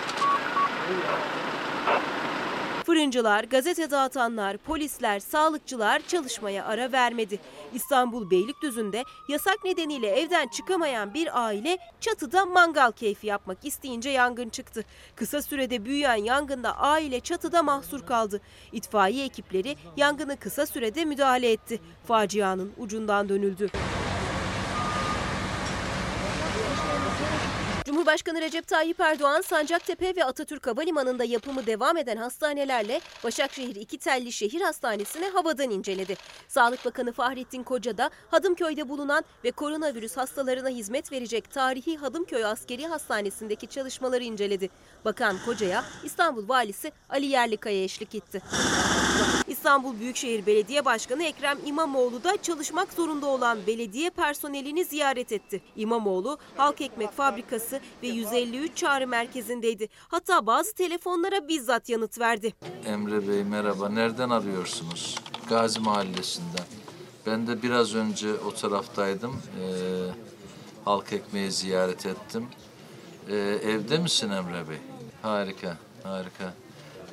[2.84, 7.38] Fırıncılar, gazete dağıtanlar, polisler, sağlıkçılar çalışmaya ara vermedi.
[7.74, 14.84] İstanbul Beylikdüzü'nde yasak nedeniyle evden çıkamayan bir aile çatıda mangal keyfi yapmak isteyince yangın çıktı.
[15.16, 18.40] Kısa sürede büyüyen yangında aile çatıda mahsur kaldı.
[18.72, 21.80] İtfaiye ekipleri yangını kısa sürede müdahale etti.
[22.06, 23.70] Facianın ucundan dönüldü.
[27.94, 34.32] Cumhurbaşkanı Recep Tayyip Erdoğan, Sancaktepe ve Atatürk Havalimanı'nda yapımı devam eden hastanelerle Başakşehir İki Telli
[34.32, 36.16] Şehir Hastanesi'ni havadan inceledi.
[36.48, 42.86] Sağlık Bakanı Fahrettin Koca da Hadımköy'de bulunan ve koronavirüs hastalarına hizmet verecek tarihi Hadımköy Askeri
[42.86, 44.70] Hastanesi'ndeki çalışmaları inceledi.
[45.04, 48.42] Bakan Koca'ya İstanbul Valisi Ali Yerlikaya eşlik etti.
[49.48, 55.62] İstanbul Büyükşehir Belediye Başkanı Ekrem İmamoğlu da çalışmak zorunda olan belediye personelini ziyaret etti.
[55.76, 59.88] İmamoğlu Halk Ekmek Fabrikası ve 153 çağrı merkezindeydi.
[60.08, 62.52] Hatta bazı telefonlara bizzat yanıt verdi.
[62.86, 63.88] Emre Bey merhaba.
[63.88, 65.18] Nereden arıyorsunuz?
[65.48, 66.66] Gazi Mahallesi'nden.
[67.26, 69.32] Ben de biraz önce o taraftaydım.
[69.32, 69.64] Ee,
[70.84, 72.46] halk ekmeği ziyaret ettim.
[73.30, 74.78] Ee, evde misin Emre Bey?
[75.22, 76.54] Harika, harika.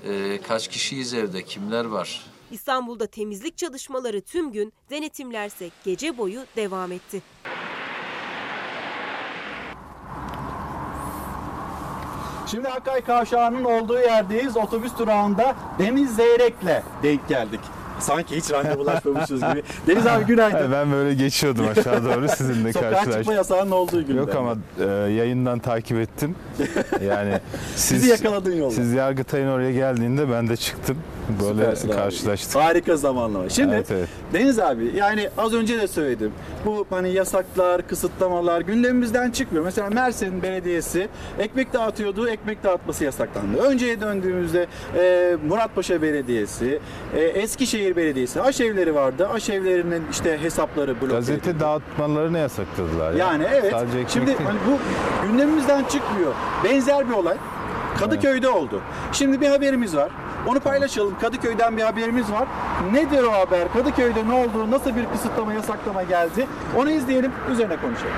[0.08, 1.44] Ee, kaç kişiyiz evde?
[1.44, 2.26] Kimler var?
[2.52, 7.22] İstanbul'da temizlik çalışmaları tüm gün, denetimlerse gece boyu devam etti.
[12.52, 14.58] Şimdi Hakkari Kavşağı'nın olduğu yerdeyiz.
[14.58, 17.60] Otobüs durağında Deniz Zeyrek'le denk geldik.
[18.02, 19.64] Sanki hiç randevulaşmamışız gibi.
[19.88, 20.72] Deniz abi günaydın.
[20.72, 23.14] Ben böyle geçiyordum aşağı doğru sizinle Sokağa karşılaştım.
[23.22, 24.18] çıkma yasağının olduğu gün.
[24.18, 26.36] Yok ama e, yayından takip ettim.
[27.08, 27.32] Yani
[27.76, 28.76] siz, Sizi yakaladın yolda.
[28.76, 30.98] Siz Yargıtay'ın oraya geldiğinde ben de çıktım.
[31.44, 31.96] Böyle Süpersin abi.
[31.96, 32.56] karşılaştık.
[32.56, 33.50] Harika zamanlama.
[33.50, 34.10] Şimdi Evet, evet.
[34.34, 36.32] Deniz abi yani az önce de söyledim.
[36.66, 39.66] Bu hani yasaklar, kısıtlamalar gündemimizden çıkmıyor.
[39.66, 41.08] Mesela Mersin Belediyesi
[41.40, 42.30] ekmek dağıtıyordu.
[42.30, 43.58] Ekmek dağıtması yasaklandı.
[43.58, 46.80] Önceye döndüğümüzde e, Muratpaşa Belediyesi,
[47.16, 49.30] e, Eskişehir Belediyesi aşevleri vardı.
[49.34, 53.12] Aşevlerinin işte hesapları blok Gazete dağıtmalarını yasakladılar.
[53.12, 53.18] ya.
[53.18, 53.72] Yani evet.
[53.72, 54.78] Sadece Şimdi hani bu
[55.28, 56.34] gündemimizden çıkmıyor.
[56.64, 57.38] Benzer bir olay
[58.00, 58.82] Kadıköy'de oldu.
[59.12, 60.10] Şimdi bir haberimiz var.
[60.48, 61.14] Onu paylaşalım.
[61.22, 62.48] Kadıköy'den bir haberimiz var.
[62.94, 63.74] Nedir o haber?
[63.74, 64.72] Kadıköy'de ne oldu?
[64.72, 66.48] Nasıl bir kısıtlama, yasaklama geldi?
[66.78, 68.14] Onu izleyelim, üzerine konuşalım.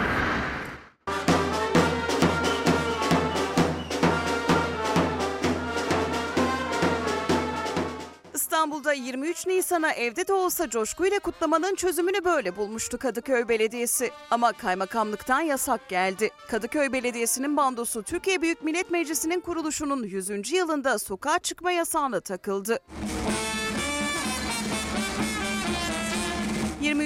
[9.33, 14.11] 23 Nisan'a evde de olsa coşkuyla kutlamanın çözümünü böyle bulmuştu Kadıköy Belediyesi.
[14.31, 16.29] Ama kaymakamlıktan yasak geldi.
[16.47, 20.51] Kadıköy Belediyesi'nin bandosu Türkiye Büyük Millet Meclisi'nin kuruluşunun 100.
[20.51, 22.79] yılında sokağa çıkma yasağına takıldı.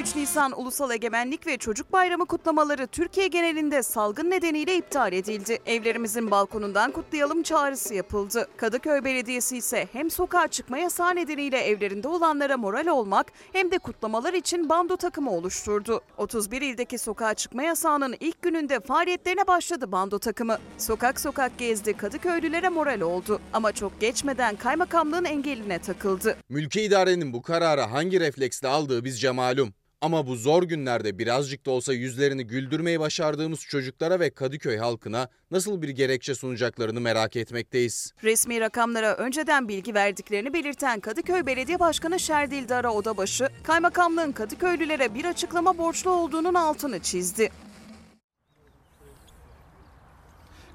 [0.07, 5.59] 23 Nisan Ulusal Egemenlik ve Çocuk Bayramı kutlamaları Türkiye genelinde salgın nedeniyle iptal edildi.
[5.65, 8.47] Evlerimizin balkonundan kutlayalım çağrısı yapıldı.
[8.57, 14.33] Kadıköy Belediyesi ise hem sokağa çıkma yasağı nedeniyle evlerinde olanlara moral olmak hem de kutlamalar
[14.33, 16.01] için bando takımı oluşturdu.
[16.17, 20.57] 31 ildeki sokağa çıkma yasağının ilk gününde faaliyetlerine başladı bando takımı.
[20.77, 23.39] Sokak sokak gezdi, Kadıköylülere moral oldu.
[23.53, 26.37] Ama çok geçmeden kaymakamlığın engeline takıldı.
[26.49, 29.73] Mülki idarenin bu kararı hangi refleksle aldığı bizce malum.
[30.01, 35.81] Ama bu zor günlerde birazcık da olsa yüzlerini güldürmeyi başardığımız çocuklara ve Kadıköy halkına nasıl
[35.81, 38.13] bir gerekçe sunacaklarını merak etmekteyiz.
[38.23, 45.25] Resmi rakamlara önceden bilgi verdiklerini belirten Kadıköy Belediye Başkanı Şerdil Dara Odabaşı, kaymakamlığın Kadıköylülere bir
[45.25, 47.49] açıklama borçlu olduğunun altını çizdi.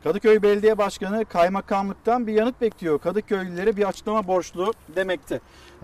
[0.04, 2.98] Kadıköy Belediye Başkanı kaymakamlıktan bir yanıt bekliyor.
[3.00, 5.34] Kadıköylülere bir açıklama borçlu demekte.
[5.34, 5.40] Ne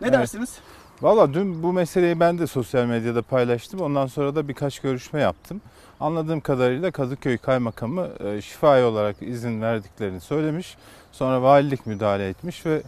[0.08, 0.12] Evet.
[0.12, 0.58] dersiniz?
[1.02, 3.80] Valla dün bu meseleyi ben de sosyal medyada paylaştım.
[3.80, 5.60] Ondan sonra da birkaç görüşme yaptım.
[6.00, 10.76] Anladığım kadarıyla Kadıköy Kaymakamı e, şifai olarak izin verdiklerini söylemiş.
[11.12, 12.82] Sonra valilik müdahale etmiş ve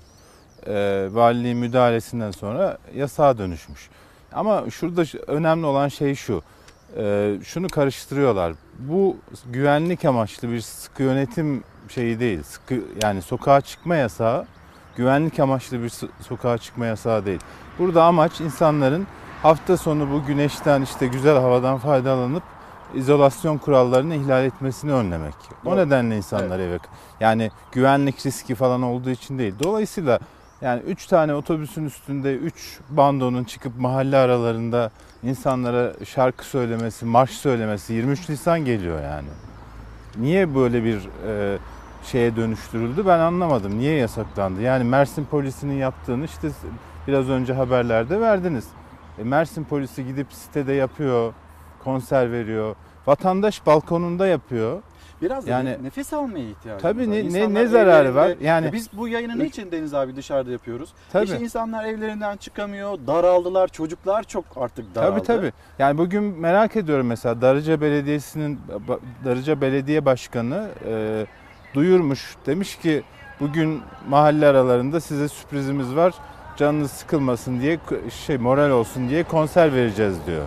[0.66, 3.88] e, valiliğin müdahalesinden sonra yasağa dönüşmüş.
[4.33, 6.42] Ama şurada önemli olan şey şu.
[6.96, 8.53] e, şunu karıştırıyorlar.
[8.79, 12.42] Bu güvenlik amaçlı bir sıkı yönetim şeyi değil.
[12.42, 14.46] Sıkı, yani sokağa çıkma yasağı
[15.00, 17.40] güvenlik amaçlı bir so- sokağa çıkma yasağı değil.
[17.78, 19.06] Burada amaç insanların
[19.42, 22.42] hafta sonu bu güneşten işte güzel havadan faydalanıp
[22.94, 25.34] izolasyon kurallarını ihlal etmesini önlemek.
[25.64, 25.76] O Doğru.
[25.76, 26.78] nedenle insanlar eve
[27.20, 29.54] yani güvenlik riski falan olduğu için değil.
[29.62, 30.18] Dolayısıyla
[30.60, 34.90] yani 3 tane otobüsün üstünde 3 bandonun çıkıp mahalle aralarında
[35.22, 39.28] insanlara şarkı söylemesi, marş söylemesi 23 Nisan geliyor yani.
[40.16, 41.58] Niye böyle bir e,
[42.02, 43.78] şeye dönüştürüldü ben anlamadım.
[43.78, 44.60] Niye yasaklandı?
[44.62, 46.48] Yani Mersin polisinin yaptığını işte
[47.08, 48.68] biraz önce haberlerde verdiniz.
[49.18, 51.33] E, Mersin polisi gidip sitede yapıyor,
[51.85, 52.75] konser veriyor.
[53.06, 54.83] Vatandaş balkonunda yapıyor.
[55.22, 57.06] Biraz da Yani- nefes almaya ihtiyacımız Tabii var.
[57.06, 58.33] ne- ne- İnsanlar ne zararı var?
[58.40, 60.90] Yani- E biz bu yayını niçin Deniz abi dışarıda yapıyoruz?
[61.12, 61.25] Tabii.
[61.25, 65.22] İşte insanlar evlerinden çıkamıyor, daraldılar, çocuklar çok artık daraldı.
[65.22, 65.52] Tabii tabii.
[65.79, 68.60] Yani bugün merak ediyorum mesela Darıca Belediyesi'nin
[69.25, 71.27] Darıca Belediye Başkanı e,
[71.75, 72.37] duyurmuş.
[72.46, 73.02] Demiş ki
[73.40, 76.14] bugün mahalle aralarında size sürprizimiz var.
[76.56, 77.79] Canınız sıkılmasın diye
[78.27, 80.42] şey moral olsun diye konser vereceğiz diyor.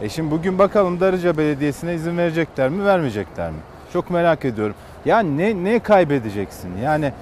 [0.00, 3.58] E şimdi bugün bakalım Darıca Belediyesi'ne izin verecekler mi, vermeyecekler mi?
[3.92, 4.74] Çok merak ediyorum.
[5.04, 6.76] Ya ne ne kaybedeceksin?
[6.82, 7.12] Yani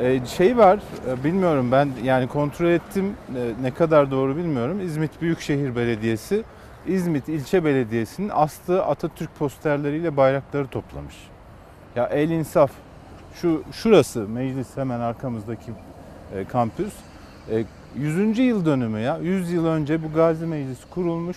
[0.00, 0.78] e, şey var,
[1.08, 4.80] e, bilmiyorum ben yani kontrol ettim e, ne kadar doğru bilmiyorum.
[4.80, 6.44] İzmit Büyükşehir Belediyesi,
[6.86, 11.14] İzmit İlçe Belediyesi'nin astığı Atatürk posterleriyle bayrakları toplamış.
[11.96, 12.70] Ya el insaf.
[13.34, 15.72] Şu şurası meclis hemen arkamızdaki
[16.34, 16.92] e, kampüs.
[17.50, 17.64] E,
[17.96, 18.38] 100.
[18.38, 19.18] yıl dönümü ya.
[19.18, 21.36] 100 yıl önce bu Gazi Meclisi kurulmuş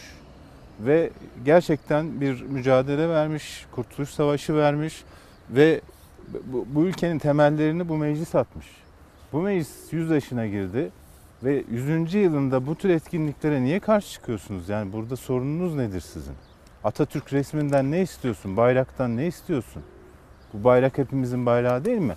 [0.79, 1.09] ve
[1.45, 5.03] gerçekten bir mücadele vermiş, Kurtuluş Savaşı vermiş
[5.49, 5.81] ve
[6.45, 8.65] bu, bu ülkenin temellerini bu meclis atmış.
[9.33, 10.91] Bu meclis 100 yaşına girdi
[11.43, 12.13] ve 100.
[12.13, 14.69] yılında bu tür etkinliklere niye karşı çıkıyorsunuz?
[14.69, 16.35] Yani burada sorununuz nedir sizin?
[16.83, 18.57] Atatürk resminden ne istiyorsun?
[18.57, 19.83] Bayraktan ne istiyorsun?
[20.59, 22.15] Bu bayrak hepimizin bayrağı değil mi?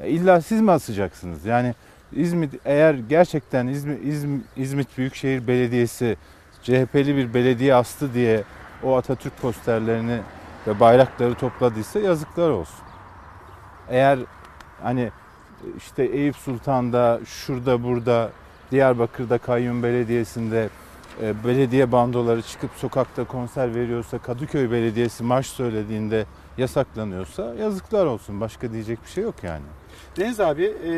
[0.00, 1.44] Ya illa siz mi asacaksınız?
[1.44, 1.74] Yani
[2.12, 6.16] İzmit eğer gerçekten İzmit, İzmit, İzmit Büyükşehir Belediyesi
[6.62, 8.42] CHP'li bir belediye astı diye
[8.82, 10.20] o Atatürk posterlerini
[10.66, 12.84] ve bayrakları topladıysa yazıklar olsun.
[13.88, 14.18] Eğer
[14.82, 15.10] hani
[15.76, 18.30] işte Eyüp Sultan'da, şurada burada,
[18.70, 20.68] Diyarbakır'da Kayyum Belediyesi'nde
[21.22, 26.24] e, belediye bandoları çıkıp sokakta konser veriyorsa, Kadıköy Belediyesi marş söylediğinde
[26.58, 28.40] yasaklanıyorsa yazıklar olsun.
[28.40, 29.64] Başka diyecek bir şey yok yani.
[30.16, 30.92] Deniz abi, e,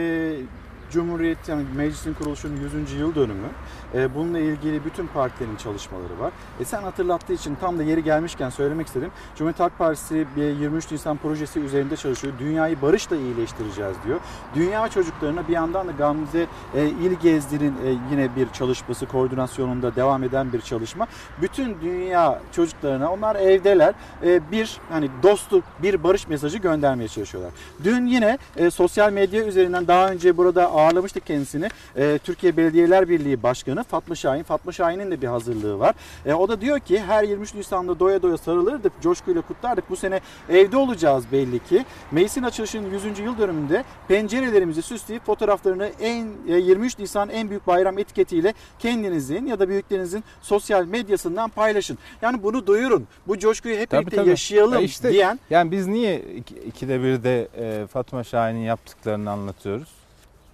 [0.91, 2.93] Cumhuriyet yani meclisin kuruluşunun 100.
[2.93, 3.49] yıl dönümü.
[3.95, 6.33] E, bununla ilgili bütün partilerin çalışmaları var.
[6.61, 9.11] E, sen hatırlattığı için tam da yeri gelmişken söylemek istedim.
[9.37, 12.35] Cumhuriyet Halk Partisi bir 23 Nisan projesi üzerinde çalışıyor.
[12.39, 14.21] Dünyayı barışla iyileştireceğiz diyor.
[14.55, 20.25] Dünya çocuklarına bir yandan da Gamze e, İl Gezdir'in e, yine bir çalışması koordinasyonunda devam
[20.25, 21.07] eden bir çalışma.
[21.43, 27.53] Bütün dünya çocuklarına onlar evdeler e, bir hani dostluk, bir barış mesajı göndermeye çalışıyorlar.
[27.85, 31.69] Dün yine e, sosyal medya üzerinden daha önce burada ağırlamıştık kendisini.
[31.97, 34.43] E, Türkiye Belediyeler Birliği Başkanı Fatma Şahin.
[34.43, 35.95] Fatma Şahin'in de bir hazırlığı var.
[36.27, 39.91] E, o da diyor ki her 23 Nisan'da doya doya sarılırdık, coşkuyla kutlardık.
[39.91, 41.85] Bu sene evde olacağız belli ki.
[42.13, 43.19] Meclisin açılışının 100.
[43.19, 49.59] yıl dönümünde pencerelerimizi süsleyip fotoğraflarını en e, 23 Nisan en büyük bayram etiketiyle kendinizin ya
[49.59, 51.99] da büyüklerinizin sosyal medyasından paylaşın.
[52.23, 53.07] Yani bunu duyurun.
[53.27, 54.31] Bu coşkuyu hep Tabii, birlikte tabii.
[54.31, 59.31] yaşayalım Ya işte, diyen Yani biz niye iki- ikide bir de e, Fatma Şahin'in yaptıklarını
[59.31, 59.89] anlatıyoruz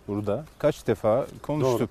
[0.09, 0.44] burada?
[0.59, 1.90] Kaç defa konuştuk.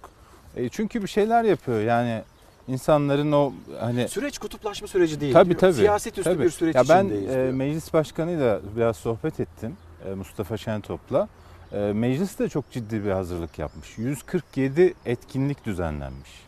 [0.55, 2.21] E, çünkü bir şeyler yapıyor yani
[2.67, 5.33] insanların o hani süreç kutuplaşma süreci değil.
[5.33, 5.73] Tabii tabii.
[5.73, 6.43] Siyaset üstü tabii.
[6.43, 7.49] bir süreç ya ben e, diyor.
[7.49, 9.77] meclis başkanıyla biraz sohbet ettim.
[10.09, 11.27] e, Mustafa Şentop'la.
[11.71, 13.97] E, meclis de çok ciddi bir hazırlık yapmış.
[13.97, 16.45] 147 etkinlik düzenlenmiş.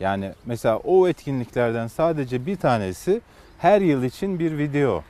[0.00, 3.20] Yani mesela o etkinliklerden sadece bir tanesi
[3.58, 5.02] her yıl için bir video.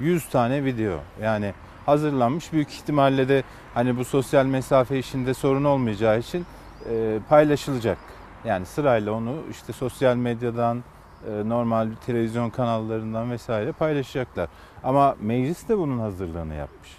[0.00, 0.98] 100 tane video.
[1.22, 1.54] Yani
[1.90, 3.42] hazırlanmış büyük ihtimalle de
[3.74, 6.46] hani bu sosyal mesafe işinde sorun olmayacağı için
[6.90, 7.98] e, paylaşılacak.
[8.44, 10.84] Yani sırayla onu işte sosyal medyadan,
[11.26, 14.48] e, normal televizyon kanallarından vesaire paylaşacaklar.
[14.84, 16.90] Ama meclis de bunun hazırlığını yapmış.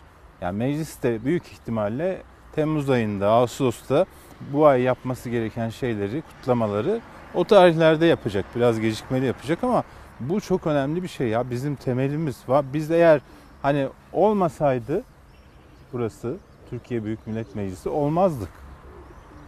[0.41, 2.21] Yani meclis de büyük ihtimalle
[2.55, 4.05] Temmuz ayında, Ağustos'ta
[4.53, 7.01] bu ay yapması gereken şeyleri, kutlamaları
[7.33, 8.45] o tarihlerde yapacak.
[8.55, 9.83] Biraz gecikmeli yapacak ama
[10.19, 11.49] bu çok önemli bir şey ya.
[11.49, 12.65] Bizim temelimiz var.
[12.73, 13.21] Biz eğer
[13.61, 15.03] hani olmasaydı
[15.93, 16.37] burası
[16.69, 18.49] Türkiye Büyük Millet Meclisi olmazdık.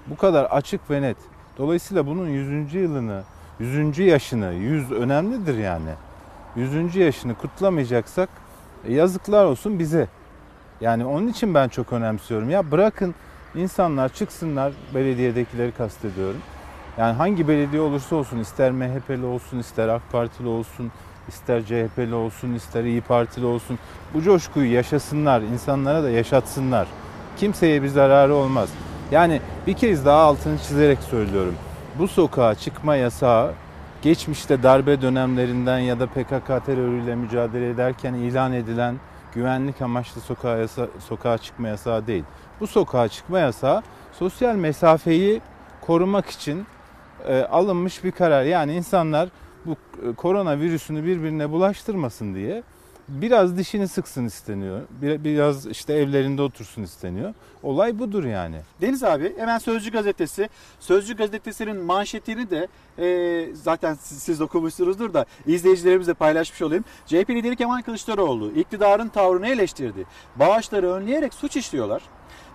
[0.07, 1.17] Bu kadar açık ve net.
[1.57, 2.73] Dolayısıyla bunun 100.
[2.73, 3.23] yılını,
[3.59, 3.99] 100.
[3.99, 5.89] yaşını, 100 önemlidir yani.
[6.55, 6.95] 100.
[6.95, 8.29] yaşını kutlamayacaksak
[8.87, 10.07] e, yazıklar olsun bize.
[10.81, 12.49] Yani onun için ben çok önemsiyorum.
[12.49, 13.15] Ya bırakın
[13.55, 16.41] insanlar çıksınlar, belediyedekileri kastediyorum.
[16.97, 20.91] Yani hangi belediye olursa olsun, ister MHP'li olsun, ister AK Partili olsun,
[21.27, 23.79] ister CHP'li olsun, ister İyi Partili olsun.
[24.13, 26.87] Bu coşkuyu yaşasınlar, insanlara da yaşatsınlar.
[27.37, 28.69] Kimseye bir zararı olmaz.
[29.11, 31.55] Yani bir kez daha altını çizerek söylüyorum.
[31.99, 33.53] Bu sokağa çıkma yasağı
[34.01, 38.95] geçmişte darbe dönemlerinden ya da PKK terörüyle mücadele ederken ilan edilen
[39.33, 42.23] güvenlik amaçlı sokağa, yasa, sokağa çıkma yasağı değil.
[42.59, 43.83] Bu sokağa çıkma yasağı
[44.19, 45.41] sosyal mesafeyi
[45.81, 46.65] korumak için
[47.27, 48.43] e, alınmış bir karar.
[48.43, 49.29] Yani insanlar
[49.65, 49.71] bu
[50.09, 52.63] e, koronavirüsünü birbirine bulaştırmasın diye
[53.07, 54.81] biraz dişini sıksın isteniyor.
[55.01, 57.33] Bir- Biraz işte evlerinde otursun isteniyor.
[57.63, 58.55] Olay budur yani.
[58.81, 60.49] Deniz abi hemen Sözcü Gazetesi.
[60.79, 62.67] Sözcü Gazetesi'nin manşetini de
[62.99, 66.85] e, zaten siz, siz okumuşsunuzdur da izleyicilerimizle paylaşmış olayım.
[67.05, 70.05] CHP lideri Kemal Kılıçdaroğlu iktidarın tavrını eleştirdi.
[70.35, 72.01] Bağışları önleyerek suç işliyorlar.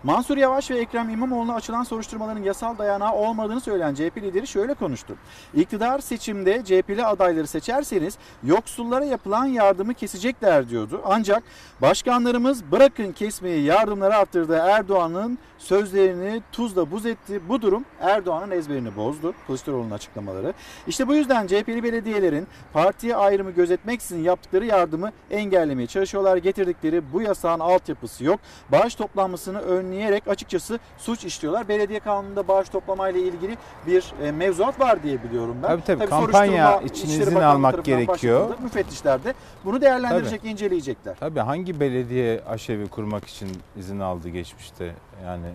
[0.03, 5.15] Mansur Yavaş ve Ekrem İmamoğlu'na açılan soruşturmaların yasal dayanağı olmadığını söyleyen CHP lideri şöyle konuştu.
[5.55, 11.01] İktidar seçimde CHP'li adayları seçerseniz yoksullara yapılan yardımı kesecekler diyordu.
[11.05, 11.43] Ancak
[11.83, 17.41] başkanlarımız bırakın kesmeyi yardımları arttırdı Erdoğan'ın sözlerini tuzla buz etti.
[17.49, 19.35] Bu durum Erdoğan'ın ezberini bozdu.
[19.47, 20.53] Kılıçdaroğlu'nun açıklamaları.
[20.87, 26.37] İşte bu yüzden CHP'li belediyelerin partiye ayrımı gözetmeksizin yaptıkları yardımı engellemeye çalışıyorlar.
[26.37, 28.41] Getirdikleri bu yasağın altyapısı yok.
[28.73, 29.59] Bağış toplanmasını
[29.89, 31.69] önleyerek açıkçası suç işliyorlar.
[31.69, 35.69] Belediye kanununda bağış toplamayla ilgili bir e, mevzuat var diye biliyorum ben.
[35.69, 38.49] Tabii tabii, soruşturma kampanya için izin almak gerekiyor.
[38.63, 39.35] Müfettişler de
[39.65, 41.17] bunu değerlendirecek, inceleyecekler.
[41.21, 44.95] Tabii hangi belediye aşevi kurmak için izin aldı geçmişte?
[45.25, 45.49] Yani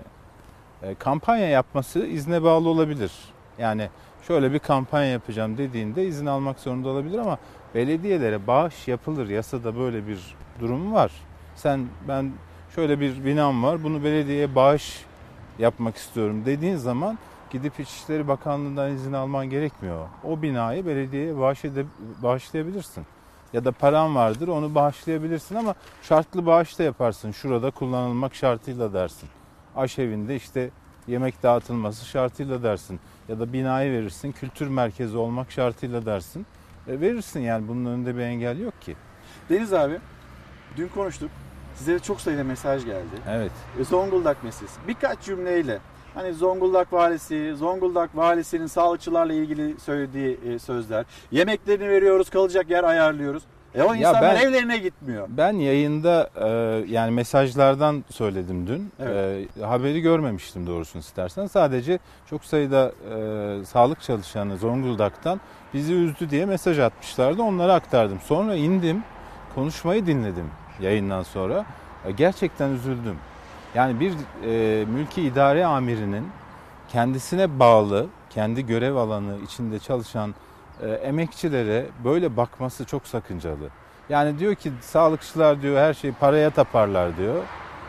[0.84, 3.12] e, kampanya yapması izne bağlı olabilir.
[3.58, 3.90] Yani
[4.28, 7.38] şöyle bir kampanya yapacağım dediğinde izin almak zorunda olabilir ama
[7.76, 9.30] belediyelere bağış yapılır.
[9.30, 11.12] Yasada böyle bir durum var.
[11.56, 12.32] Sen ben
[12.76, 15.06] şöyle bir binam var bunu belediyeye bağış
[15.60, 17.18] yapmak istiyorum dediğin zaman
[17.52, 20.08] gidip İçişleri Bakanlığı'ndan izin alman gerekmiyor.
[20.24, 21.86] O binayı belediyeye bağış ede,
[22.24, 23.06] bağışlayabilirsin.
[23.54, 27.32] Ya da paran vardır onu bağışlayabilirsin ama şartlı bağış da yaparsın.
[27.32, 29.30] Şurada kullanılmak şartıyla dersin.
[29.76, 30.70] Aşevinde işte
[31.08, 33.00] yemek dağıtılması şartıyla dersin.
[33.30, 36.46] Ya da binayı verirsin kültür merkezi olmak şartıyla dersin.
[36.88, 38.96] E verirsin yani bunun önünde bir engel yok ki.
[39.50, 40.00] Deniz abi
[40.78, 41.30] dün konuştuk.
[41.76, 43.16] Size çok sayıda mesaj geldi.
[43.30, 43.52] Evet.
[43.90, 44.80] Zonguldak meselesi.
[44.88, 45.80] Birkaç cümleyle
[46.14, 51.06] hani Zonguldak valisi, Zonguldak valisinin sağlıkçılarla ilgili söylediği e, sözler.
[51.32, 53.44] Yemeklerini veriyoruz, kalacak yer ayarlıyoruz.
[53.76, 55.28] E o Ya insanlar ben- evlerine gitmiyor.
[55.30, 56.48] Ben yayında e,
[56.92, 58.92] yani mesajlardan söyledim dün.
[59.06, 61.48] E, haberi görmemiştim doğrusunu istersen.
[61.48, 62.00] Sadece
[62.30, 62.92] çok sayıda
[63.62, 65.42] e, sağlık çalışanı Zonguldak'tan
[65.74, 67.42] bizi üzdü diye mesaj atmışlardı.
[67.42, 68.20] Onları aktardım.
[68.26, 69.04] Sonra indim,
[69.56, 70.46] konuşmayı dinledim
[70.84, 71.66] yayından sonra.
[72.06, 73.16] E, gerçekten üzüldüm.
[73.76, 74.14] Yani bir
[74.46, 76.28] e, mülki idare amirinin
[76.90, 80.36] kendisine bağlı, kendi görev alanı içinde çalışan
[80.82, 83.70] e, emekçilere böyle bakması çok sakıncalı.
[84.10, 87.36] Yani diyor ki sağlıkçılar diyor her şeyi paraya taparlar diyor.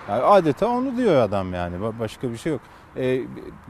[0.09, 2.61] Yani adeta onu diyor adam yani Ba- başka bir şey yok.
[2.97, 3.21] E,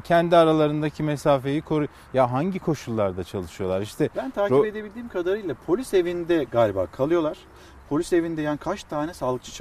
[0.04, 1.86] kendi aralarındaki mesafeyi koru.
[2.14, 3.80] Ya hangi koşullarda çalışıyorlar?
[3.80, 7.38] İşte Ben takip ro- edebildiğim kadarıyla polis evinde galiba kalıyorlar.
[7.88, 9.52] Polis evinde yani kaç tane sağlıkçı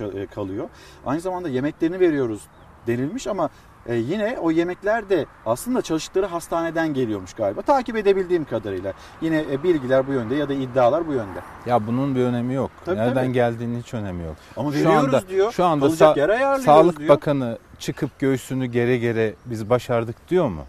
[0.00, 0.68] e, kalıyor.
[1.06, 2.40] Aynı zamanda yemeklerini veriyoruz
[2.86, 3.50] denilmiş ama
[3.86, 7.62] e, yine o yemekler de aslında çalıştıkları hastaneden geliyormuş galiba.
[7.62, 8.92] Takip edebildiğim kadarıyla.
[9.20, 11.38] Yine e, bilgiler bu yönde ya da iddialar bu yönde.
[11.66, 12.70] Ya bunun bir önemi yok.
[12.84, 13.32] Tabii, Nereden tabii.
[13.32, 14.36] geldiğinin hiç önemi yok.
[14.56, 17.08] Ama şu veriyoruz anda diyor, şu anda sa- Sağlık diyor.
[17.08, 20.64] Bakanı çıkıp göğsünü gere gere biz başardık diyor mu?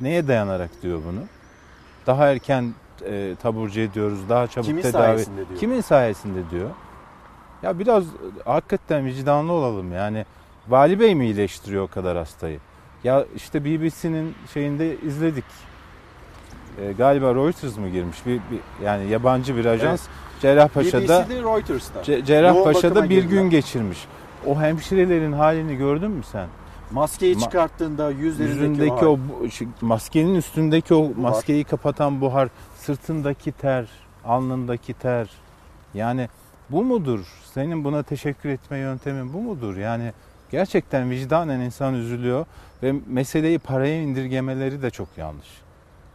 [0.00, 1.20] Neye dayanarak diyor bunu?
[2.06, 2.74] Daha erken
[3.06, 5.02] e, taburcu ediyoruz, daha çabuk Kimin tedavi.
[5.02, 5.60] sayesinde diyor?
[5.60, 6.70] Kimin sayesinde diyor?
[7.62, 8.08] Ya biraz e,
[8.44, 10.24] hakikaten vicdanlı olalım yani.
[10.68, 12.58] Vali Bey mi iyileştiriyor o kadar hastayı?
[13.04, 15.44] Ya işte BBC'nin şeyinde izledik.
[16.82, 18.26] E, galiba Reuters mı girmiş?
[18.26, 20.02] Bir, bir- yani yabancı bir ajans.
[20.40, 22.00] Cerrahpaşa'da BBC'de Reuters'ta.
[22.02, 23.98] Ce- Cerrahpaşa'da bir gün geçirmiş.
[24.46, 26.46] O hemşirelerin halini gördün mü sen?
[26.92, 29.18] Maskeyi Ma- çıkarttığında yüzlerindeki, Yüzündeki o o
[29.80, 31.14] maskenin üstündeki o Buhar.
[31.16, 32.48] maskeyi kapatan buhar,
[32.92, 33.86] sırtındaki ter,
[34.24, 35.28] alnındaki ter.
[35.94, 36.28] Yani
[36.70, 37.20] bu mudur?
[37.54, 39.76] Senin buna teşekkür etme yöntemin bu mudur?
[39.76, 40.12] Yani
[40.50, 42.46] gerçekten vicdanen insan üzülüyor
[42.82, 45.46] ve meseleyi paraya indirgemeleri de çok yanlış.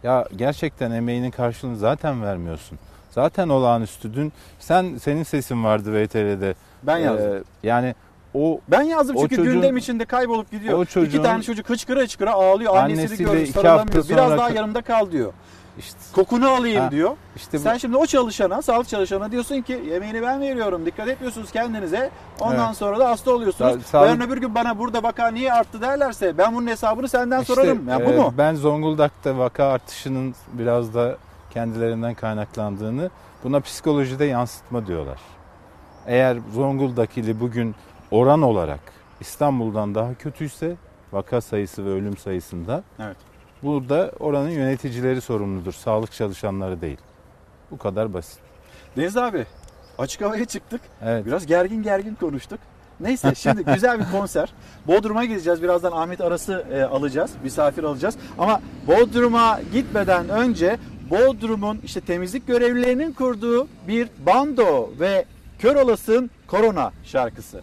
[0.03, 2.79] Ya gerçekten emeğinin karşılığını zaten vermiyorsun.
[3.11, 6.55] Zaten olağanüstü dün sen senin sesin vardı VTR'de.
[6.83, 7.33] Ben yazdım.
[7.37, 7.95] Ee, yani
[8.33, 10.77] o Ben yazdım o çünkü çocuğun- gündem içinde kaybolup gidiyor.
[10.79, 12.75] o çocuğun- İki tane çocuk hıçkıra hıçkıra ağlıyor.
[12.77, 14.09] Annesi Annesiyle diyor iki sarılamıyor.
[14.09, 15.33] Biraz sonra- daha yanımda kal diyor.
[15.77, 17.11] İşte Kokunu alayım Ha, diyor.
[17.35, 20.85] işte bu- Sen şimdi o çalışana, sağlık çalışana diyorsun ki yemeğini ben veriyorum.
[20.85, 22.09] Dikkat etmiyorsunuz kendinize.
[22.39, 22.77] Ondan Evet.
[22.77, 23.71] sonra da hasta oluyorsunuz.
[23.71, 27.41] Sa- sağlık- Yarın öbür gün bana burada vaka niye arttı derlerse ben bunun hesabını senden
[27.41, 27.89] İşte, sorarım.
[27.89, 28.33] Yani bu e, mu?
[28.37, 31.17] Ben Zonguldak'ta vaka artışının biraz da
[31.53, 33.09] kendilerinden kaynaklandığını
[33.43, 35.19] buna psikolojide yansıtma diyorlar.
[36.07, 37.75] Eğer Zonguldak ili bugün
[38.11, 38.79] oran olarak
[39.19, 40.75] İstanbul'dan daha kötüyse
[41.13, 43.17] vaka sayısı ve ölüm sayısında Evet.
[43.63, 45.73] Burada oranın yöneticileri sorumludur.
[45.73, 46.97] Sağlık çalışanları değil.
[47.71, 48.39] Bu kadar basit.
[48.97, 49.45] Deniz abi
[49.97, 50.81] açık havaya çıktık.
[51.01, 51.25] Evet.
[51.25, 52.59] Biraz gergin gergin konuştuk.
[52.99, 54.53] Neyse şimdi güzel bir konser.
[54.87, 55.63] Bodrum'a gideceğiz.
[55.63, 57.31] Birazdan Ahmet Aras'ı e, alacağız.
[57.43, 58.15] Misafir alacağız.
[58.37, 60.77] Ama Bodrum'a gitmeden önce
[61.09, 65.25] Bodrum'un işte temizlik görevlilerinin kurduğu bir bando ve
[65.59, 67.61] Kör Olasın Korona şarkısı.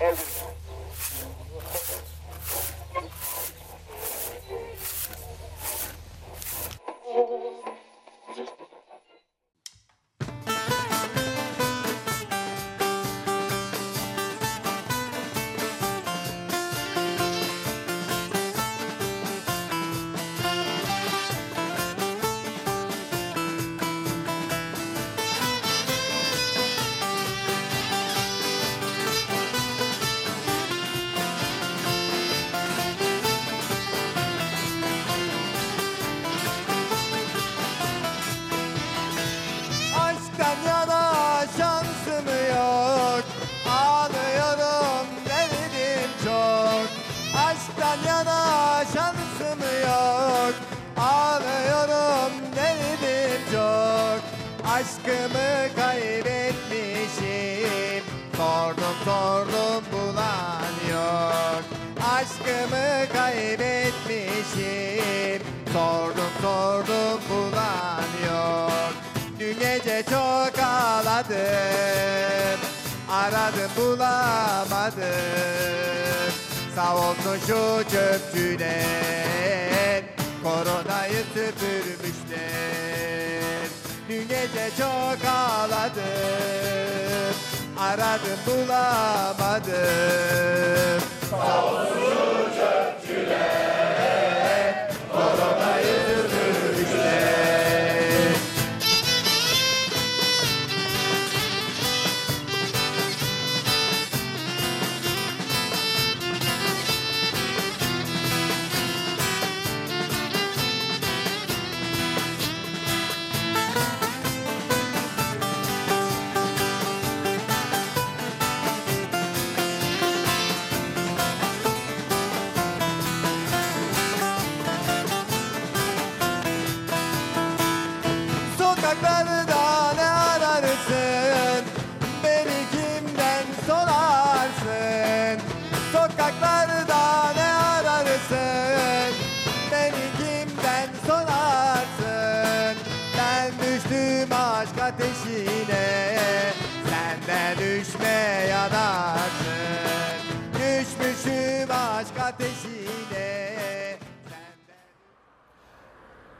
[0.00, 0.27] and
[54.78, 58.02] Aşkımı kaybetmişim.
[58.36, 61.62] Sordum sordum bulan yok.
[62.14, 65.40] Aşkımı kaybetmişim.
[65.72, 68.92] Sordum sordum bulan yok.
[69.40, 72.58] Dün gece çok ağladım.
[73.10, 75.02] Aradım bulamadım.
[76.74, 77.60] Sağ olsun şu
[77.90, 80.02] çöpçüler.
[80.42, 82.78] Koronayı süpürmüşler
[84.08, 86.02] Dün gece çok ağladım.
[87.80, 89.72] Aradım bulamadım.
[91.32, 93.88] Olsun çöpçüler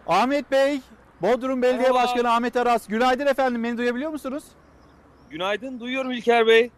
[0.09, 0.81] Ahmet Bey,
[1.23, 2.03] Bodrum Belediye Merhaba.
[2.03, 2.87] Başkanı Ahmet Aras.
[2.87, 3.65] Günaydın efendim.
[3.65, 4.45] Beni duyabiliyor musunuz?
[5.31, 6.71] Günaydın, duyuyorum İlker Bey.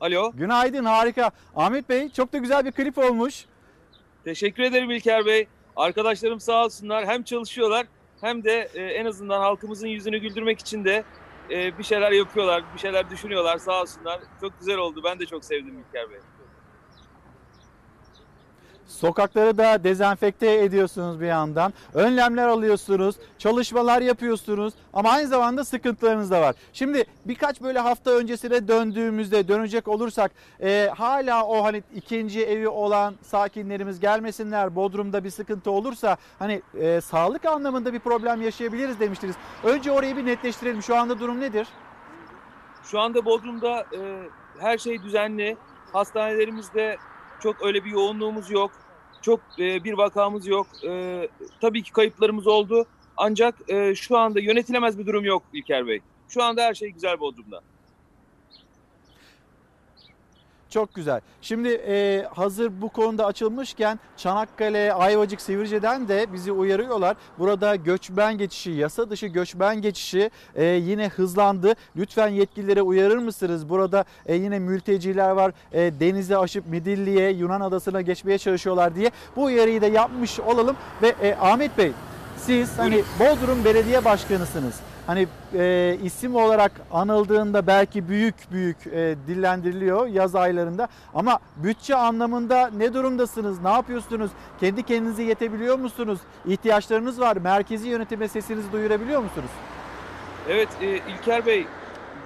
[0.00, 0.32] Alo.
[0.34, 1.30] Günaydın, harika.
[1.56, 3.44] Ahmet Bey, çok da güzel bir klip olmuş.
[4.24, 5.48] Teşekkür ederim İlker Bey.
[5.76, 7.06] Arkadaşlarım sağ olsunlar.
[7.06, 7.86] Hem çalışıyorlar
[8.20, 11.04] hem de e, en azından halkımızın yüzünü güldürmek için de
[11.50, 14.20] e, bir şeyler yapıyorlar, bir şeyler düşünüyorlar sağ olsunlar.
[14.40, 15.00] Çok güzel oldu.
[15.04, 16.18] Ben de çok sevdim İlker Bey.
[18.88, 21.72] Sokakları da dezenfekte ediyorsunuz bir yandan.
[21.94, 26.56] Önlemler alıyorsunuz, çalışmalar yapıyorsunuz ama aynı zamanda sıkıntılarınız da var.
[26.72, 33.14] Şimdi birkaç böyle hafta öncesine döndüğümüzde dönecek olursak e, hala o hani ikinci evi olan
[33.22, 34.76] sakinlerimiz gelmesinler.
[34.76, 39.36] Bodrum'da bir sıkıntı olursa hani e, sağlık anlamında bir problem yaşayabiliriz demiştiniz.
[39.64, 40.82] Önce orayı bir netleştirelim.
[40.82, 41.68] Şu anda durum nedir?
[42.84, 44.28] Şu anda Bodrum'da e,
[44.58, 45.56] her şey düzenli.
[45.92, 46.96] Hastanelerimizde
[47.42, 48.70] çok öyle bir yoğunluğumuz yok.
[49.22, 50.66] Çok e, bir vakamız yok.
[50.88, 51.28] E,
[51.60, 52.86] tabii ki kayıplarımız oldu.
[53.16, 56.00] Ancak e, şu anda yönetilemez bir durum yok İlker Bey.
[56.28, 57.60] Şu anda her şey güzel Bodrum'da.
[60.70, 61.20] Çok güzel.
[61.42, 67.16] Şimdi e, hazır bu konuda açılmışken Çanakkale, Ayvacık, Sivrice'den de bizi uyarıyorlar.
[67.38, 71.74] Burada göçmen geçişi, yasa dışı göçmen geçişi e, yine hızlandı.
[71.96, 73.68] Lütfen yetkililere uyarır mısınız?
[73.68, 75.52] Burada e, yine mülteciler var.
[75.72, 79.10] E, denize aşıp Midilli'ye, Yunan adasına geçmeye çalışıyorlar diye.
[79.36, 80.76] Bu uyarıyı da yapmış olalım.
[81.02, 81.92] Ve e, Ahmet Bey
[82.36, 84.74] siz hani Bodrum Belediye Başkanısınız.
[85.08, 90.88] Hani e, isim olarak anıldığında belki büyük büyük e, dillendiriliyor yaz aylarında.
[91.14, 93.62] Ama bütçe anlamında ne durumdasınız?
[93.62, 94.30] Ne yapıyorsunuz?
[94.60, 96.18] Kendi kendinize yetebiliyor musunuz?
[96.46, 97.36] İhtiyaçlarınız var.
[97.36, 99.50] Merkezi yönetime sesinizi duyurabiliyor musunuz?
[100.48, 101.66] Evet e, İlker Bey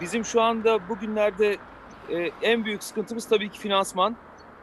[0.01, 1.57] bizim şu anda bugünlerde
[2.11, 4.17] e, en büyük sıkıntımız tabii ki finansman.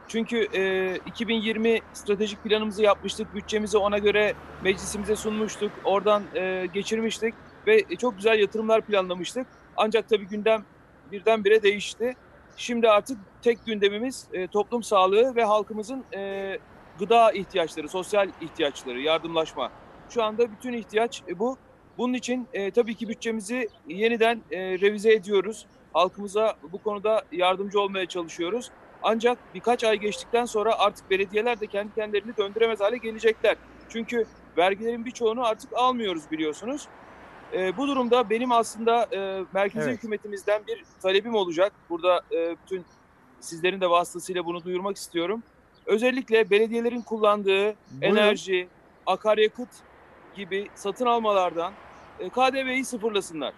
[0.08, 3.36] Çünkü e, 2020 stratejik planımızı yapmıştık.
[3.36, 5.72] Bütçemizi ona göre meclisimize sunmuştuk.
[5.84, 7.34] Oradan e, geçirmiştik
[7.70, 9.48] ve çok güzel yatırımlar planlamıştık.
[9.78, 10.66] Ancak tabii gündem
[11.12, 12.16] birdenbire değişti.
[12.58, 16.58] Şimdi artık tek gündemimiz e, toplum sağlığı ve halkımızın e,
[17.00, 19.72] gıda ihtiyaçları, sosyal ihtiyaçları, yardımlaşma.
[20.10, 21.58] Şu anda bütün ihtiyaç e, bu.
[21.98, 25.66] Bunun için e, tabii ki bütçemizi yeniden e, revize ediyoruz.
[25.94, 28.72] Halkımıza bu konuda yardımcı olmaya çalışıyoruz.
[29.04, 33.56] Ancak birkaç ay geçtikten sonra artık belediyeler de kendi kendilerini döndüremez hale gelecekler.
[33.90, 34.26] Çünkü
[34.58, 36.88] vergilerin birçoğunu artık almıyoruz biliyorsunuz.
[37.54, 39.98] E, bu durumda benim aslında e, merkezi Evet.
[39.98, 41.74] hükümetimizden bir talebim olacak.
[41.90, 42.86] Burada e, bütün
[43.40, 45.44] sizlerin de vasıtasıyla bunu duyurmak istiyorum.
[45.86, 48.68] Özellikle belediyelerin kullandığı enerji,
[49.06, 49.70] akaryakıt
[50.36, 51.74] gibi satın almalardan
[52.20, 53.54] e, KDV'yi sıfırlasınlar.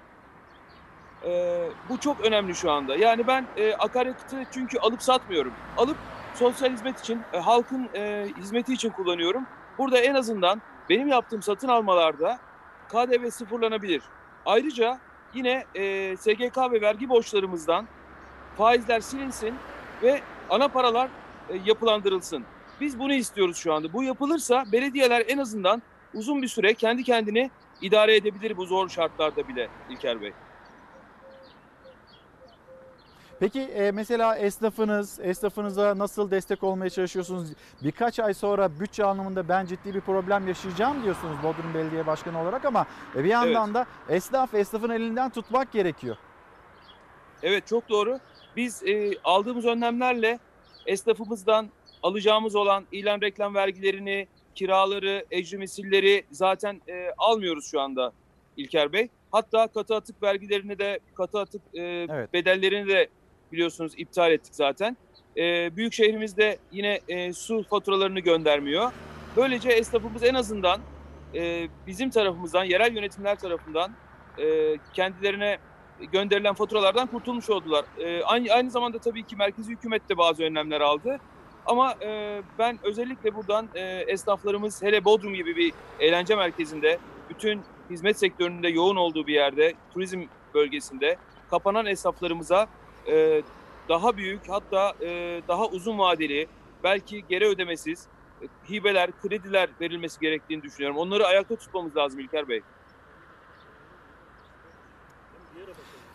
[1.25, 2.95] E, bu çok önemli şu anda.
[2.95, 5.53] Yani ben e, akaryakıtı çünkü alıp satmıyorum.
[5.77, 5.97] Alıp
[6.35, 9.45] sosyal hizmet için, e, halkın e, hizmeti için kullanıyorum.
[9.77, 12.39] Burada en azından benim yaptığım satın almalarda
[12.91, 14.01] KDV sıfırlanabilir.
[14.45, 14.99] Ayrıca
[15.33, 17.87] yine e, SGK ve vergi borçlarımızdan
[18.57, 19.55] faizler silinsin
[20.03, 21.09] ve ana paralar
[21.49, 22.45] e, yapılandırılsın.
[22.81, 23.93] Biz bunu istiyoruz şu anda.
[23.93, 25.81] Bu yapılırsa belediyeler en azından
[26.13, 30.33] uzun bir süre kendi kendini idare edebilir bu zor şartlarda bile İlker Bey.
[33.41, 37.49] Peki e, mesela esnafınız, esnafınıza nasıl destek olmaya çalışıyorsunuz?
[37.83, 42.65] Birkaç ay sonra bütçe anlamında ben ciddi bir problem yaşayacağım diyorsunuz Bodrum Belediye Başkanı olarak
[42.65, 42.85] ama
[43.15, 46.17] e, bir yandan da esnaf esnafın elinden tutmak gerekiyor.
[47.43, 48.19] Evet çok doğru.
[48.55, 50.39] Biz e, aldığımız önlemlerle
[50.85, 51.69] esnafımızdan
[52.03, 58.13] alacağımız olan ilan reklam vergilerini, kiraları, ecri misilleri zaten e, almıyoruz şu anda
[58.57, 59.09] İlker Bey.
[59.31, 63.09] Hatta katı atık vergilerini de, katı atık e, bedellerini de
[63.51, 64.97] biliyorsunuz iptal ettik zaten.
[65.37, 68.91] E, büyük şehrimizde yine e, su faturalarını göndermiyor.
[69.37, 70.81] Böylece esnafımız en azından
[71.35, 73.91] e, bizim tarafımızdan, yerel yönetimler tarafından
[74.37, 75.57] e, kendilerine
[76.11, 77.85] gönderilen faturalardan kurtulmuş oldular.
[77.99, 81.19] E, aynı, aynı zamanda tabii ki merkezi hükümet de bazı önlemler aldı.
[81.65, 86.97] Ama e, ben özellikle buradan e, esnaflarımız hele Bodrum gibi bir eğlence merkezinde,
[87.29, 90.21] bütün hizmet sektöründe yoğun olduğu bir yerde, turizm
[90.53, 91.17] bölgesinde
[91.49, 92.67] kapanan esnaflarımıza
[93.07, 93.41] e,
[93.89, 96.47] daha büyük hatta e, daha uzun vadeli
[96.83, 98.07] belki geri ödemesiz
[98.41, 100.97] e, hibeler, krediler verilmesi gerektiğini düşünüyorum.
[100.97, 102.61] Onları ayakta tutmamız lazım İlker Bey.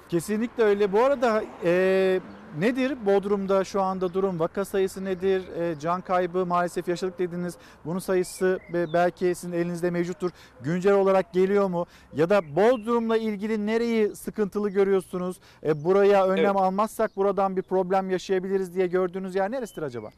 [0.09, 0.93] Kesinlikle öyle.
[0.93, 2.21] Bu arada e,
[2.61, 4.41] nedir Bodrum'da şu anda durum?
[4.41, 5.43] Vaka sayısı nedir?
[5.61, 7.55] E, can kaybı maalesef yaşadık dediniz.
[7.85, 10.31] Bunun sayısı be- belki sizin elinizde mevcuttur.
[10.63, 11.87] Güncel olarak geliyor mu?
[12.17, 15.37] Ya da Bodrum'la ilgili nereyi sıkıntılı görüyorsunuz?
[15.63, 16.57] E, buraya önlem Evet.
[16.57, 20.11] almazsak buradan bir problem yaşayabiliriz diye gördüğünüz yer neresidir acaba?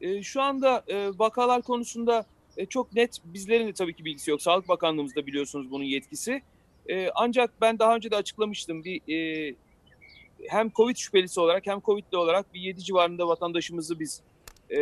[0.00, 2.24] E, şu anda e, vakalar konusunda
[2.56, 4.42] e, çok net bizlerin de tabii ki bilgisi yok.
[4.42, 6.42] Sağlık Bakanlığımızda biliyorsunuz bunun yetkisi.
[6.90, 8.84] E, ancak ben daha önce de açıklamıştım.
[8.84, 9.54] Bir e,
[10.48, 14.22] hem Covid şüphelisi olarak hem Covid'li olarak bir 7 civarında vatandaşımızı biz
[14.70, 14.80] e,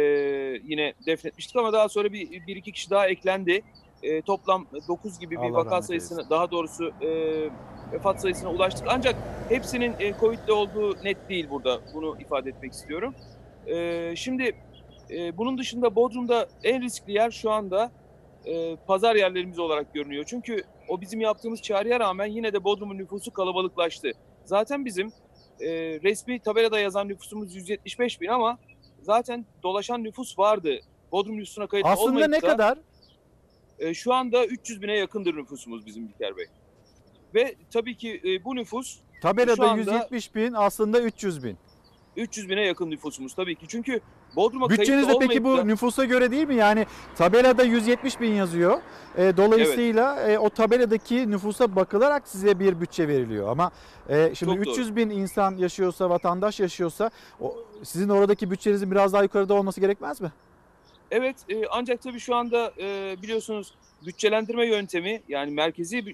[0.65, 3.63] yine defnetmiştik ama daha sonra bir, bir iki kişi daha eklendi.
[4.03, 7.09] E, toplam 9 gibi bir Allah vaka rahmet sayısına daha doğrusu e,
[7.93, 8.87] vefat sayısına ulaştık.
[8.91, 9.17] Ancak
[9.49, 11.81] hepsinin e, Covid'li olduğu net değil burada.
[11.95, 13.15] Bunu ifade etmek istiyorum.
[13.67, 14.57] E, şimdi
[15.11, 17.93] e, bunun dışında Bodrum'da en riskli yer şu anda
[18.47, 20.25] e, pazar yerlerimiz olarak görünüyor.
[20.27, 24.13] Çünkü o bizim yaptığımız çağrıya rağmen yine de Bodrum'un nüfusu kalabalıklaştı.
[24.45, 25.13] Zaten bizim
[25.61, 28.59] e, resmi tabelada yazan nüfusumuz 175 bin ama
[29.03, 30.81] zaten dolaşan nüfus vardı.
[31.13, 32.79] Bodrum nüfusuna kayıtlı Aslında olmayıp ne da, kadar?
[33.79, 36.47] e, şu anda 300 bine yakındır nüfusumuz bizim İlker Bey.
[37.35, 41.59] Ve tabii ki e, bu nüfus şu Tabelada anda 170 bin aslında 300 bin.
[42.17, 43.67] 300 bine yakın nüfusumuz tabii ki.
[43.69, 44.01] Çünkü
[44.37, 46.55] Bodrum'a Bütçenizde peki bu da- nüfusa göre değil mi?
[46.55, 48.81] Yani tabelada 170 bin yazıyor.
[49.17, 53.49] E, dolayısıyla e, o tabeladaki nüfusa bakılarak size bir bütçe veriliyor.
[53.49, 53.71] Ama
[54.09, 54.73] e, şimdi Çok doğru.
[54.73, 57.11] 300 bin insan yaşıyorsa, vatandaş yaşıyorsa
[57.41, 60.33] o, sizin oradaki bütçenizin biraz daha yukarıda olması gerekmez mi?
[61.11, 63.75] Evet e, ancak tabii şu anda e, biliyorsunuz
[64.07, 66.05] bütçelendirme yöntemi yani merkezi e,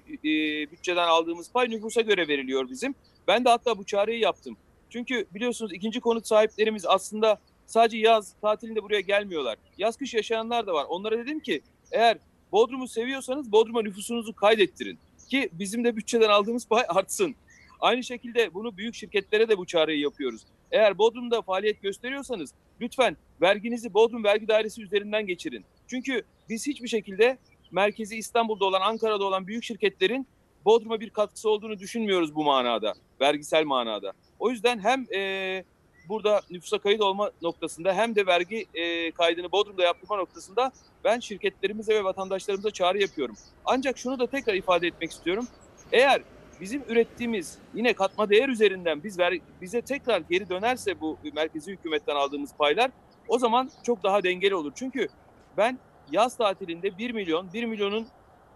[0.73, 2.95] bütçeden aldığımız pay nüfusa göre veriliyor bizim.
[3.29, 4.57] Ben de hatta bu çağrıyı yaptım.
[4.91, 9.59] Çünkü biliyorsunuz ikinci konut sahiplerimiz aslında sadece yaz tatilinde buraya gelmiyorlar.
[9.79, 10.87] Yaz kış yaşayanlar da var.
[10.89, 11.63] Onlara dedim ki
[11.93, 12.19] eğer
[12.53, 14.99] Bodrum'u seviyorsanız Bodrum'a nüfusunuzu kaydettirin.
[15.29, 17.35] ki bizim de bütçeden aldığımız pay artsın.
[17.81, 20.43] Aynı şekilde bunu büyük şirketlere de bu çağrıyı yapıyoruz.
[20.73, 25.65] Eğer Bodrum'da faaliyet gösteriyorsanız lütfen verginizi Bodrum Vergi Dairesi üzerinden geçirin.
[25.87, 27.39] Çünkü biz hiçbir şekilde
[27.71, 30.27] merkezi İstanbul'da olan, Ankara'da olan büyük şirketlerin
[30.65, 34.13] Bodrum'a bir katkısı olduğunu düşünmüyoruz bu manada, vergisel manada.
[34.39, 35.65] O yüzden hem e,
[36.09, 40.73] burada nüfusa kayıt olma noktasında hem de vergi e, kaydını Bodrum'da yaptırma noktasında
[41.05, 43.37] ben şirketlerimize ve vatandaşlarımıza çağrı yapıyorum.
[43.65, 45.49] Ancak şunu da tekrar ifade etmek istiyorum.
[45.93, 46.23] Eğer
[46.61, 52.17] bizim ürettiğimiz yine katma değer üzerinden biz ver, bize tekrar geri dönerse bu merkezi hükümetten
[52.17, 52.91] aldığımız paylar
[53.29, 54.73] o zaman çok daha dengeli olur.
[54.75, 55.09] Çünkü
[55.57, 55.79] ben
[56.13, 58.07] yaz tatilinde 1 milyon, 1 milyonun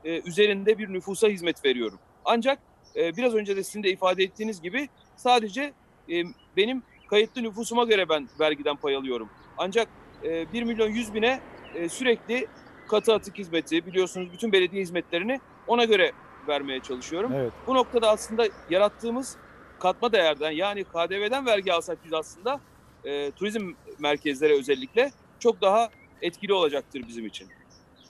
[0.05, 1.99] e, üzerinde bir nüfusa hizmet veriyorum.
[2.25, 2.59] Ancak
[2.97, 5.73] e, biraz önce de sizin de ifade ettiğiniz gibi sadece
[6.11, 6.25] e,
[6.57, 9.29] benim kayıtlı nüfusuma göre ben vergiden pay alıyorum.
[9.59, 9.89] Ancak
[10.25, 11.41] e, 1 milyon 100 bine
[11.75, 12.47] e, sürekli
[12.89, 16.13] katı atık hizmeti biliyorsunuz bütün belediye hizmetlerini ona göre
[16.49, 17.33] vermeye çalışıyorum.
[17.35, 17.53] Evet.
[17.67, 19.37] Bu noktada aslında yarattığımız
[19.79, 22.61] katma değerden yani KDV'den vergi alsak biz aslında
[23.05, 25.91] e, turizm merkezlere özellikle çok daha
[26.23, 27.49] etkili olacaktır bizim için.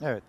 [0.01, 0.23] Evet.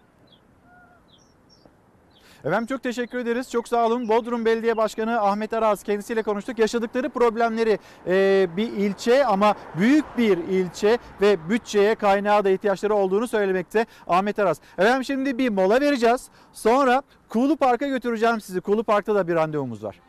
[2.44, 3.50] Efendim çok teşekkür ederiz.
[3.50, 4.08] Çok sağ olun.
[4.08, 6.58] Bodrum Belediye Başkanı Ahmet Araz kendisiyle konuştuk.
[6.58, 13.28] Yaşadıkları problemleri e, bir ilçe ama büyük bir ilçe ve bütçeye kaynağı da ihtiyaçları olduğunu
[13.28, 14.60] söylemekte Ahmet Araz.
[14.78, 16.28] Efendim şimdi bir mola vereceğiz.
[16.52, 18.60] Sonra Kuğulu Park'a götüreceğim sizi.
[18.60, 20.00] Kuğulu Park'ta da bir randevumuz var.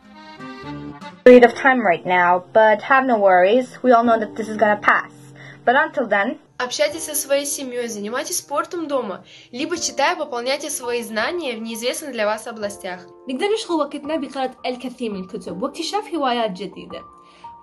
[1.24, 3.78] period of time right now, but have no worries.
[3.82, 5.12] We all know that this is gonna pass.
[5.66, 11.57] But until then, Общайтесь со своей семьей, занимайтесь спортом дома, либо читая, пополняйте свои знания
[11.57, 13.07] в неизвестных для вас областях.
[13.29, 17.03] نقدر نشغل وقتنا بقراءة الكثير من الكتب واكتشاف هوايات جديدة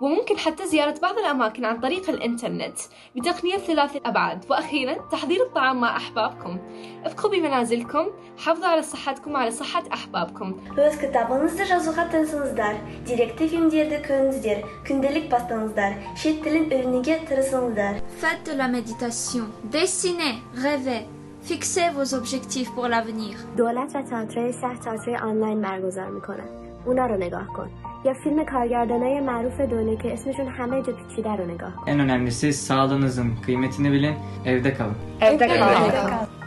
[0.02, 2.78] وممكن حتى زيارة بعض الأماكن عن طريق الإنترنت
[3.16, 6.58] بتقنية ثلاث الأبعاد وأخيرا تحضير الطعام مع أحبابكم
[7.06, 8.06] ابقوا بمنازلكم
[8.38, 12.76] حافظوا على صحتكم وعلى صحة أحبابكم Өз кітабыңызды жазуға тырысыңыздар,
[13.08, 18.02] деректі фильмдерді көріңіздер, күнделік бастаңыздар, шет тілін үйренуге тырысыңыздар.
[18.22, 21.08] Faites de la méditation, dessinez, rêvez,
[21.48, 23.38] fixez vos objectifs pour l'avenir.
[23.58, 26.50] دولت و تئاتر شهر تئاتر آنلاین برگزار میکنن.
[26.86, 27.89] اونا رو نگاه کن.
[28.05, 31.91] یا فیلم کارگردانای معروف دنیا که اسمشون همه جا پیچیده رو نگاه کن.
[31.91, 34.97] En önemlisi sağlığınızın kıymetini bilin, evde kalın.
[35.21, 36.40] Evde kal.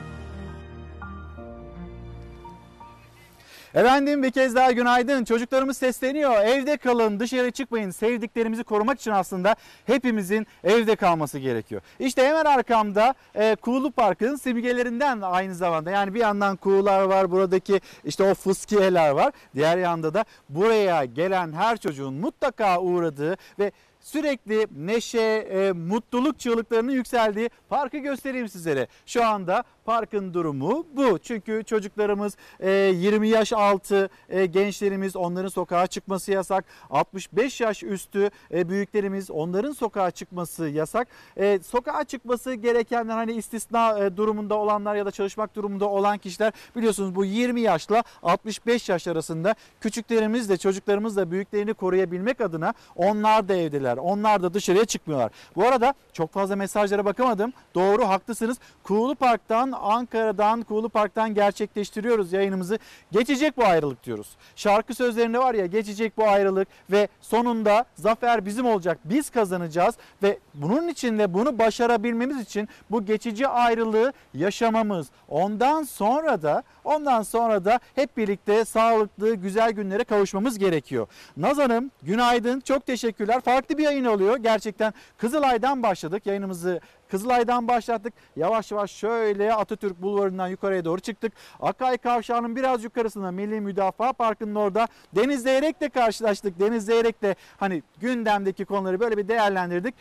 [3.73, 5.23] Efendim bir kez daha günaydın.
[5.23, 6.45] Çocuklarımız sesleniyor.
[6.45, 7.91] Evde kalın, dışarı çıkmayın.
[7.91, 9.55] Sevdiklerimizi korumak için aslında
[9.85, 11.81] hepimizin evde kalması gerekiyor.
[11.99, 15.91] İşte hemen arkamda e, Kuğulu Park'ın simgelerinden aynı zamanda.
[15.91, 19.33] Yani bir yandan kuğular var, buradaki işte o fıskiyeler var.
[19.55, 23.71] Diğer yanda da buraya gelen her çocuğun mutlaka uğradığı ve
[24.03, 28.87] sürekli neşe, e, mutluluk çığlıklarının yükseldiği parkı göstereyim sizlere.
[29.05, 31.19] Şu anda parkın durumu bu.
[31.19, 36.65] Çünkü çocuklarımız e, 20 yaş altı e, gençlerimiz onların sokağa çıkması yasak.
[36.89, 41.07] 65 yaş üstü e, büyüklerimiz onların sokağa çıkması yasak.
[41.37, 46.53] E, sokağa çıkması gerekenler hani istisna e, durumunda olanlar ya da çalışmak durumunda olan kişiler
[46.75, 53.47] biliyorsunuz bu 20 yaşla 65 yaş arasında küçüklerimiz de çocuklarımız da büyüklerini koruyabilmek adına onlar
[53.47, 53.97] da evdeler.
[53.97, 55.31] Onlar da dışarıya çıkmıyorlar.
[55.55, 57.53] Bu arada çok fazla mesajlara bakamadım.
[57.75, 58.57] Doğru haklısınız.
[58.83, 62.79] Kuğulu Park'tan Ankara'dan Kuğulu Park'tan gerçekleştiriyoruz yayınımızı.
[63.11, 64.29] Geçecek bu ayrılık diyoruz.
[64.55, 68.99] Şarkı sözlerinde var ya geçecek bu ayrılık ve sonunda zafer bizim olacak.
[69.05, 75.07] Biz kazanacağız ve bunun için de bunu başarabilmemiz için bu geçici ayrılığı yaşamamız.
[75.29, 81.07] Ondan sonra da ondan sonra da hep birlikte sağlıklı güzel günlere kavuşmamız gerekiyor.
[81.37, 83.41] Naz Hanım günaydın çok teşekkürler.
[83.41, 84.37] Farklı bir yayın oluyor.
[84.37, 86.25] Gerçekten Kızılay'dan başladık.
[86.25, 86.81] Yayınımızı
[87.13, 88.13] Kızılay'dan başlattık.
[88.35, 91.33] Yavaş yavaş şöyle Atatürk Bulvarı'ndan yukarıya doğru çıktık.
[91.59, 96.59] Akay Kavşağı'nın biraz yukarısında Milli Müdafaa Parkı'nın orada Deniz Zeyrek'le karşılaştık.
[96.59, 99.95] Deniz Zeyrek'le hani gündemdeki konuları böyle bir değerlendirdik.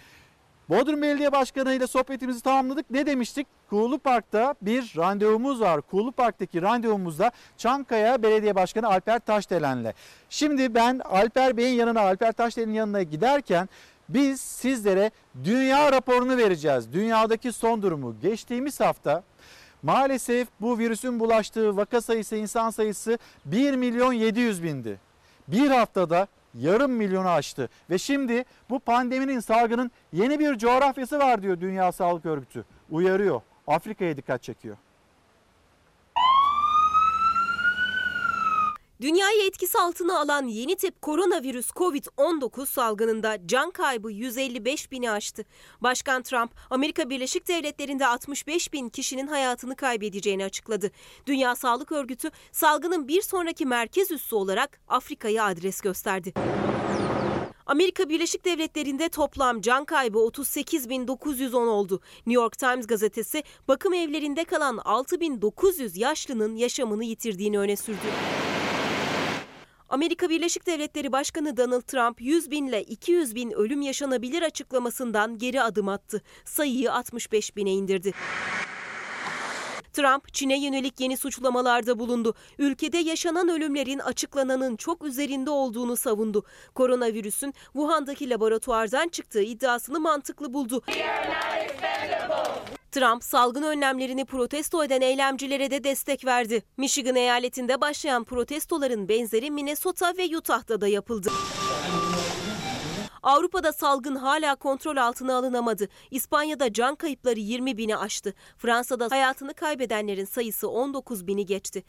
[0.69, 2.91] Bodrum Belediye Başkanı ile sohbetimizi tamamladık.
[2.91, 3.47] Ne demiştik?
[3.71, 5.81] Kuğulu Park'ta bir randevumuz var.
[5.81, 9.93] Kuğulu Park'taki randevumuzda Çankaya Belediye Başkanı Alper Taşdelen'le.
[10.31, 13.69] Şimdi ben Alper Bey'in yanına, Alper Taşdelen'in yanına giderken
[14.09, 15.11] biz sizlere
[15.45, 16.93] dünya raporunu vereceğiz.
[16.93, 18.17] Dünyadaki son durumu.
[18.23, 19.23] Geçtiğimiz hafta
[19.83, 25.01] maalesef bu virüsün bulaştığı vaka sayısı, insan sayısı 1 milyon 700 bindi.
[25.49, 27.69] Bir haftada yarım milyonu aştı.
[27.91, 32.65] Ve şimdi bu pandeminin salgının yeni bir coğrafyası var diyor Dünya Sağlık Örgütü.
[32.91, 33.41] Uyarıyor.
[33.67, 34.77] Afrika'ya dikkat çekiyor.
[39.03, 45.45] Dünyayı etkisi altına alan yeni tip koronavirüs COVID-19 salgınında can kaybı 155 bini aştı.
[45.81, 50.91] Başkan Trump, Amerika Birleşik Devletleri'nde 65 bin kişinin hayatını kaybedeceğini açıkladı.
[51.27, 56.33] Dünya Sağlık Örgütü salgının bir sonraki merkez üssü olarak Afrika'yı adres gösterdi.
[57.67, 62.01] Amerika Birleşik Devletleri'nde toplam can kaybı 38.910 oldu.
[62.27, 68.07] New York Times gazetesi bakım evlerinde kalan 6.900 yaşlının yaşamını yitirdiğini öne sürdü.
[69.93, 75.63] Amerika Birleşik Devletleri Başkanı Donald Trump 100 bin ile 200 bin ölüm yaşanabilir açıklamasından geri
[75.63, 76.23] adım attı.
[76.45, 78.13] Sayıyı 65 bine indirdi.
[79.93, 82.35] Trump, Çin'e yönelik yeni suçlamalarda bulundu.
[82.59, 86.45] Ülkede yaşanan ölümlerin açıklananın çok üzerinde olduğunu savundu.
[86.75, 90.83] Koronavirüsün Wuhan'daki laboratuvardan çıktığı iddiasını mantıklı buldu.
[92.93, 96.63] Trump salgın önlemlerini protesto eden eylemcilere de destek verdi.
[96.77, 101.31] Michigan eyaletinde başlayan protestoların benzeri Minnesota ve Utah'da da yapıldı.
[103.23, 105.89] Avrupa'da salgın hala kontrol altına alınamadı.
[106.11, 108.35] İspanya'da can kayıpları 20 bini aştı.
[108.59, 111.85] Fransa'da hayatını kaybedenlerin sayısı 19 bini geçti.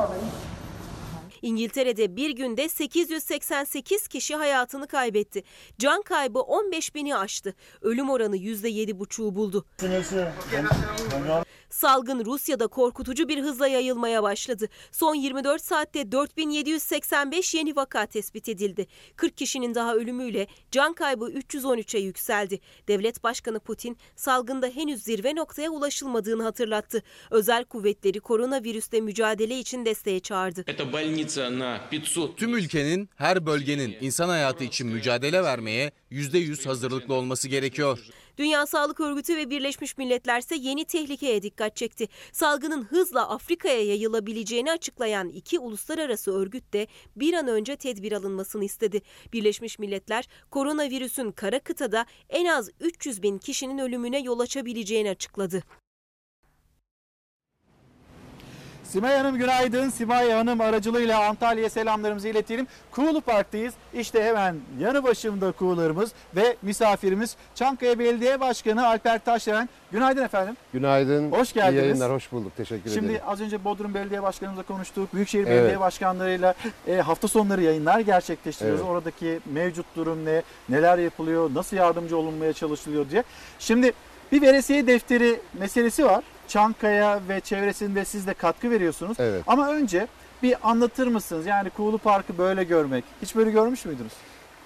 [1.44, 5.44] İngiltere'de bir günde 888 kişi hayatını kaybetti.
[5.80, 7.54] Can kaybı 15 bini aştı.
[7.82, 9.66] Ölüm oranı %7,5'u buldu.
[11.70, 14.68] Salgın Rusya'da korkutucu bir hızla yayılmaya başladı.
[14.92, 18.88] Son 24 saatte 4785 yeni vaka tespit edildi.
[19.16, 22.60] 40 kişinin daha ölümüyle can kaybı 313'e yükseldi.
[22.88, 27.04] Devlet Başkanı Putin salgında henüz zirve noktaya ulaşılmadığını hatırlattı.
[27.32, 30.64] Özel kuvvetleri koronavirüsle mücadele için desteğe çağırdı.
[32.38, 38.00] Tüm ülkenin, her bölgenin insan hayatı için mücadele vermeye %100 hazırlıklı olması gerekiyor.
[38.38, 42.08] Dünya Sağlık Örgütü ve Birleşmiş Milletler ise yeni tehlikeye dikkat çekti.
[42.32, 49.02] Salgının hızla Afrika'ya yayılabileceğini açıklayan iki uluslararası örgüt de bir an önce tedbir alınmasını istedi.
[49.34, 55.64] Birleşmiş Milletler koronavirüsün kara kıtada en az 300 bin kişinin ölümüne yol açabileceğini açıkladı.
[58.94, 59.90] Simay Hanım günaydın.
[59.90, 62.68] Simay Hanım aracılığıyla Antalya'ya selamlarımızı iletelim.
[62.92, 63.74] Kuğulu Park'tayız.
[63.94, 69.70] İşte hemen yanı başımda kuğularımız ve misafirimiz Çankaya Belediye Başkanı Alper Taşdelen.
[69.92, 70.58] Günaydın efendim.
[70.74, 71.32] Günaydın.
[71.32, 71.84] Hoş geldiniz.
[71.84, 72.56] İyi yayınlar, hoş bulduk.
[72.58, 73.22] Teşekkür Şimdi ederim.
[73.28, 75.14] az önce Bodrum Belediye Başkanımızla konuştuk.
[75.14, 75.58] Büyükşehir Evet.
[75.58, 76.54] Belediye Başkanlarıyla
[76.88, 78.82] e, hafta sonları yayınlar gerçekleştiriyoruz.
[78.82, 78.92] Evet.
[78.92, 83.24] Oradaki mevcut durum ne, neler yapılıyor, nasıl yardımcı olunmaya çalışılıyor diye.
[83.60, 83.94] Şimdi
[84.32, 86.24] bir veresiye defteri meselesi var.
[86.48, 89.18] Çankaya ve çevresinde siz de katkı veriyorsunuz.
[89.20, 89.44] Evet.
[89.48, 90.08] Ama önce
[90.44, 91.46] bir anlatır mısınız?
[91.46, 93.04] Yani Kuğulu Parkı böyle görmek.
[93.22, 94.14] Hiç böyle görmüş müydünüz?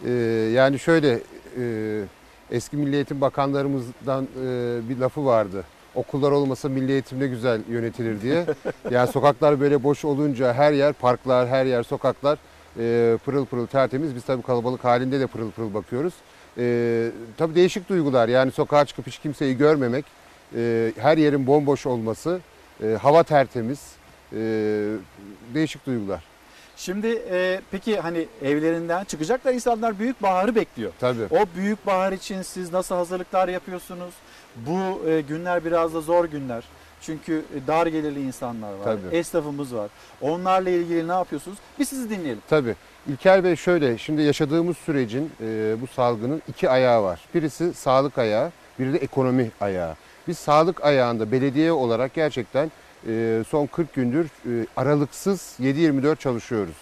[0.06, 0.12] Ee,
[0.54, 1.20] yani şöyle
[1.60, 2.04] e,
[2.52, 5.64] eski Milli Eğitim Bakanlarımızdan e, bir lafı vardı.
[5.96, 8.46] Okullar olmasa Milli Eğitim ne güzel yönetilir diye.
[8.92, 12.38] yani sokaklar böyle boş olunca her yer parklar, her yer sokaklar
[12.80, 14.16] e, pırıl pırıl tertemiz.
[14.16, 16.14] Biz tabii kalabalık halinde de pırıl pırıl bakıyoruz.
[16.58, 20.06] E, tabii değişik duygular yani sokağa çıkıp hiç kimseyi görmemek,
[20.56, 22.40] e, her yerin bomboş olması,
[22.84, 23.80] e, hava tertemiz,
[24.34, 24.38] e,
[25.54, 26.24] değişik duygular.
[26.78, 30.92] Şimdi e, peki hani evlerinden çıkacaklar insanlar büyük baharı bekliyor.
[31.00, 31.24] Tabii.
[31.32, 34.14] O büyük bahar için siz nasıl hazırlıklar yapıyorsunuz?
[34.56, 36.64] Bu e, günler biraz da zor günler.
[37.02, 38.84] Çünkü e, dar gelirli insanlar var.
[38.84, 39.16] Tabii.
[39.16, 39.90] Esnafımız var.
[40.22, 41.58] Onlarla ilgili ne yapıyorsunuz?
[41.80, 42.42] Bir sizi dinleyelim.
[42.50, 42.76] Tabii.
[43.10, 47.22] İlker Bey şöyle, şimdi yaşadığımız sürecin e, bu salgının iki ayağı var.
[47.36, 49.96] Birisi sağlık ayağı, biri de ekonomi ayağı.
[50.28, 52.72] Biz sağlık ayağında belediye olarak gerçekten
[53.08, 56.76] e, son 40 gündür e, aralıksız 7-24 çalışıyoruz.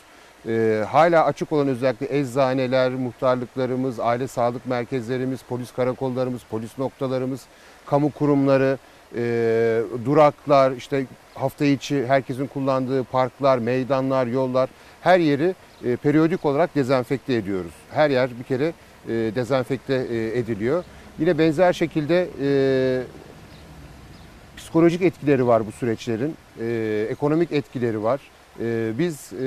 [0.48, 7.42] E, hala açık olan özellikle eczaneler, muhtarlıklarımız, aile sağlık merkezlerimiz, polis karakollarımız, polis noktalarımız,
[7.86, 8.78] kamu kurumları,
[10.06, 14.70] duraklar, işte hafta içi herkesin kullandığı parklar, meydanlar, yollar
[15.02, 15.56] her yeri
[16.04, 17.72] periyodik olarak dezenfekte ediyoruz.
[17.92, 18.74] Her yer bir kere
[19.36, 19.96] dezenfekte
[20.34, 20.84] ediliyor.
[21.20, 22.28] Yine benzer şekilde
[24.76, 28.20] psikolojik etkileri var bu süreçlerin, e, ekonomik etkileri var.
[28.60, 29.38] E, biz e,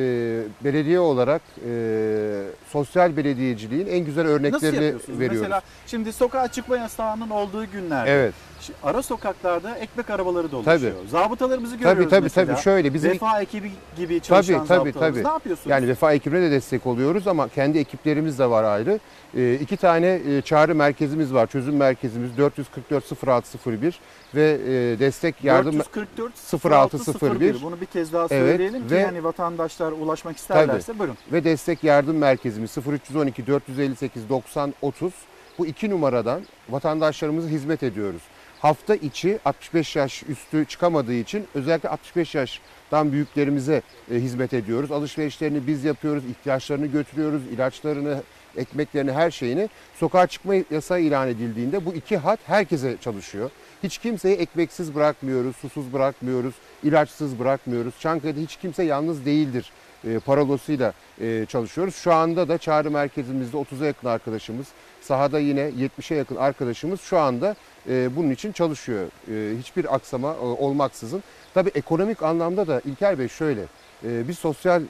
[0.64, 5.18] belediye olarak e, sosyal belediyeciliğin en güzel Nasıl örneklerini yapıyorsunuz?
[5.18, 5.40] veriyoruz.
[5.40, 8.34] Mesela şimdi sokağa çıkma yasağının olduğu günlerde Evet.
[8.62, 10.92] şi- ara sokaklarda ekmek arabaları dolaşıyor.
[10.94, 11.08] Tabii.
[11.08, 12.52] Zabıtalarımızı görüyoruz tabii, mesela.
[12.52, 12.62] tabii.
[12.62, 15.16] Şöyle bizim- Vefa ekibi gibi çalışan Tabii tabii zabıtalarımız.
[15.22, 15.28] tabii.
[15.28, 15.70] Ne yapıyorsunuz?
[15.70, 18.98] Yani vefa ekibine de destek oluyoruz ama kendi ekiplerimiz de var ayrı.
[19.36, 21.46] E, iki tane e, çağrı merkezimiz var.
[21.46, 24.00] Çözüm merkezimiz 444 0601
[24.34, 26.32] ve e, destek yardım 444
[26.64, 27.62] 0601.
[27.62, 31.16] Bunu bir kez daha Evet, söyleyelim ki ve- hani vatandaşlar ulaşmak isterlerse buyurun.
[31.32, 35.12] Ve destek yardım merkezimiz 0312 458 90 30.
[35.58, 38.22] Bu iki numaradan vatandaşlarımıza hizmet ediyoruz.
[38.60, 44.92] hafta içi 65 yaş üstü çıkamadığı için özellikle 65 yaştan büyüklerimize e, hizmet ediyoruz.
[44.92, 48.22] Alışverişlerini biz yapıyoruz, ihtiyaçlarını götürüyoruz, ilaçlarını,
[48.56, 49.68] ekmeklerini, her şeyini.
[49.94, 53.50] Sokağa çıkma yasağı ilan edildiğinde bu iki hat herkese çalışıyor.
[53.82, 57.94] Hiç kimseyi ekmeksiz bırakmıyoruz, susuz bırakmıyoruz, ilaçsız bırakmıyoruz.
[58.00, 59.72] Çankaya'da hiç kimse yalnız değildir
[60.04, 61.96] e, parolosuyla e, çalışıyoruz.
[61.96, 64.66] Şu anda da çağrı merkezimizde 30'a yakın arkadaşımız,
[65.00, 67.56] sahada yine 70'e yakın arkadaşımız şu anda
[67.88, 69.06] e, bunun için çalışıyor.
[69.30, 71.22] E, hiçbir aksama e, olmaksızın.
[71.54, 73.62] Tabii ekonomik anlamda da İlker Bey şöyle,
[74.04, 74.86] e, biz sosyal e,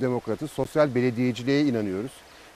[0.00, 2.12] demokratız, sosyal belediyeciliğe inanıyoruz.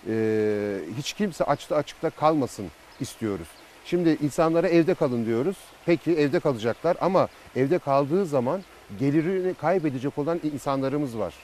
[0.08, 2.66] E, hiç kimse açta açıkta kalmasın
[3.00, 3.48] istiyoruz.
[3.84, 5.56] Şimdi insanlara evde kalın diyoruz.
[5.86, 8.62] Peki evde kalacaklar ama evde kaldığı zaman
[8.98, 11.34] gelirini kaybedecek olan insanlarımız var.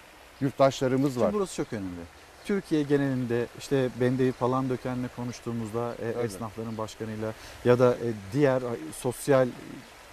[0.41, 1.25] Yurttaşlarımız var.
[1.25, 2.01] Şimdi burası çok önemli.
[2.45, 6.25] Türkiye genelinde işte Bendevi falan dökenle konuştuğumuzda e, Tabii.
[6.25, 7.33] esnafların başkanıyla
[7.65, 8.63] ya da e, diğer
[8.99, 9.49] sosyal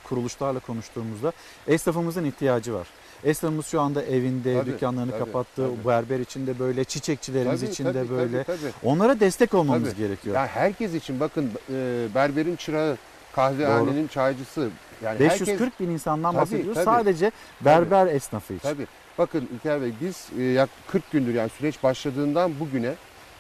[0.04, 1.32] kuruluşlarla konuştuğumuzda
[1.68, 2.88] esnafımızın ihtiyacı var.
[3.24, 5.56] Esnafımız şu anda evinde Tabii, dükkanlarını tabii, kapattı.
[5.56, 5.88] tabii.
[5.88, 8.44] Berber için de böyle, çiçekçilerimiz Tabii, için tabii, de tabii, böyle.
[8.44, 8.58] tabii.
[8.84, 9.98] Onlara destek olmamız Tabii.
[10.02, 10.36] gerekiyor.
[10.36, 12.98] Yani herkes için bakın e, berberin çırağı,
[13.36, 14.70] kahvehanenin çaycısı.
[15.04, 16.74] Yani 540 herkes- bin insandan Tabii, bahsediyoruz.
[16.76, 16.86] tabii.
[16.86, 17.32] Sadece
[17.66, 18.70] berber esnafı için.
[18.70, 18.88] Tabii.
[19.18, 22.94] Bakın İlker Bey biz e, yak 40 gündür yani süreç başladığından bugüne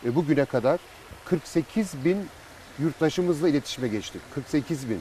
[0.06, 0.80] e, bugüne kadar
[1.26, 2.18] 48 bin
[2.80, 4.22] yurttaşımızla iletişime geçtik.
[4.36, 5.00] 48 bin.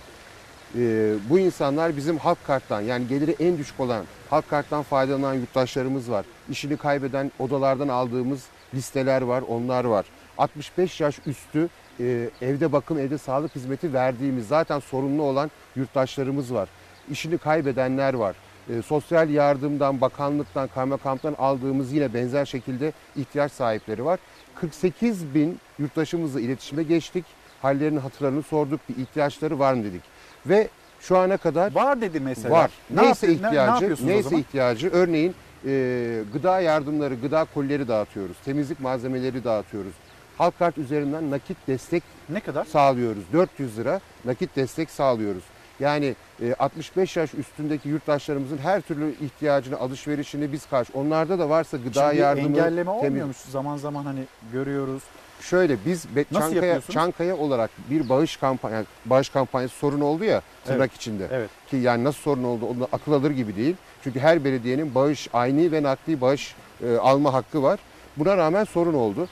[0.76, 6.10] E, bu insanlar bizim halk karttan yani geliri en düşük olan halk karttan faydalanan yurttaşlarımız
[6.10, 6.24] var.
[6.50, 8.44] İşini kaybeden odalardan aldığımız
[8.74, 10.06] listeler var, onlar var.
[10.38, 11.68] 65 yaş üstü
[12.00, 16.68] e, evde bakım, evde sağlık hizmeti verdiğimiz zaten sorunlu olan yurttaşlarımız var.
[17.10, 18.36] İşini kaybedenler var.
[18.70, 24.18] E, sosyal yardımdan, bakanlıktan, kaymakamdan aldığımız yine benzer şekilde ihtiyaç sahipleri var.
[24.54, 27.24] 48 bin yurttaşımızla iletişime geçtik.
[27.62, 28.80] Hallerini, hatırlarını sorduk.
[28.88, 30.02] Bir ihtiyaçları var mı dedik.
[30.48, 30.68] Ve
[31.00, 32.54] şu ana kadar var dedi mesela.
[32.54, 32.70] Var.
[32.90, 34.40] Ne neyse ne- ne ihtiyacı, yapıyorsunuz o neyse zaman?
[34.40, 34.90] ihtiyacı.
[34.90, 35.34] Örneğin
[35.66, 38.36] e, gıda yardımları, gıda kolileri dağıtıyoruz.
[38.44, 39.92] Temizlik malzemeleri dağıtıyoruz.
[40.38, 43.22] Halk kart üzerinden nakit destek ne kadar sağlıyoruz?
[43.32, 45.42] 400 lira nakit destek sağlıyoruz.
[45.80, 50.92] Yani e, 65 yaş üstündeki yurttaşlarımızın her türlü ihtiyacını, alışverişini biz karşı.
[50.94, 53.36] Onlarda da varsa gıda Şimdi yardımı, engelleme olmuyormuş.
[53.36, 54.20] Zaman zaman hani
[54.52, 55.02] görüyoruz.
[55.40, 56.80] Şöyle biz Be- Nasıl Çankaya?
[56.80, 61.28] Çankaya olarak bir bağış kampanya yani bağış kampanyası sorun oldu ya tırnak Evet, içinde.
[61.32, 61.50] evet.
[61.70, 63.76] Ki yani nasıl sorun oldu onu akıl alır gibi değil.
[64.04, 67.78] Çünkü her belediyenin bağış ayni ve nakdi bağış e, alma hakkı var.
[68.16, 69.28] Buna rağmen sorun oldu.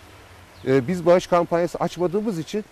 [0.67, 2.65] E, biz bağış kampanyası açmadığımız için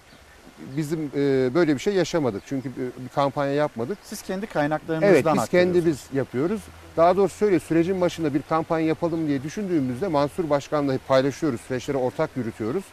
[0.77, 2.43] bizim e, böyle bir şey yaşamadık.
[2.47, 3.99] Çünkü bir, bir kampanya yapmadık.
[4.05, 6.61] Siz kendi kaynaklarınızdan Evet biz kendimiz yapıyoruz.
[6.97, 11.61] Daha doğrusu şöyle sürecin başında bir kampanya yapalım diye düşündüğümüzde Mansur Başkan'la hep paylaşıyoruz.
[11.61, 12.85] Süreçleri ortak yürütüyoruz.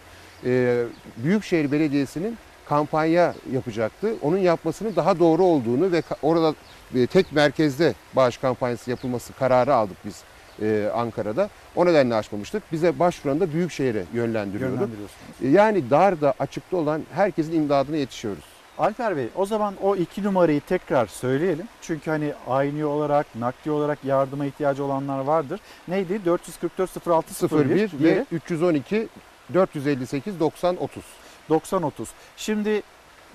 [0.45, 0.83] Ee,
[1.17, 2.37] Büyükşehir Belediyesi'nin
[2.69, 4.15] kampanya yapacaktı.
[4.21, 6.53] Onun yapmasının daha doğru olduğunu ve orada
[6.95, 10.23] e, tek merkezde bağış kampanyası yapılması kararı aldık biz
[10.61, 11.49] e, Ankara'da.
[11.75, 12.63] O nedenle açmamıştık.
[12.71, 14.73] Bize başvuran da Büyükşehir'e yönlendiriyordu.
[14.73, 15.41] Yönlendiriyorsunuz.
[15.43, 18.43] E, Yani darda açıkta olan herkesin imdadına yetişiyoruz.
[18.77, 21.65] Alper Bey o zaman o iki numarayı tekrar söyleyelim.
[21.81, 25.59] Çünkü hani aynı olarak, nakdi olarak yardıma ihtiyacı olanlar vardır.
[25.87, 26.25] Neydi?
[26.25, 29.07] 444 06 01 01 ve 312
[29.53, 31.03] 458 90 30.
[31.49, 32.09] 90 30.
[32.37, 32.81] Şimdi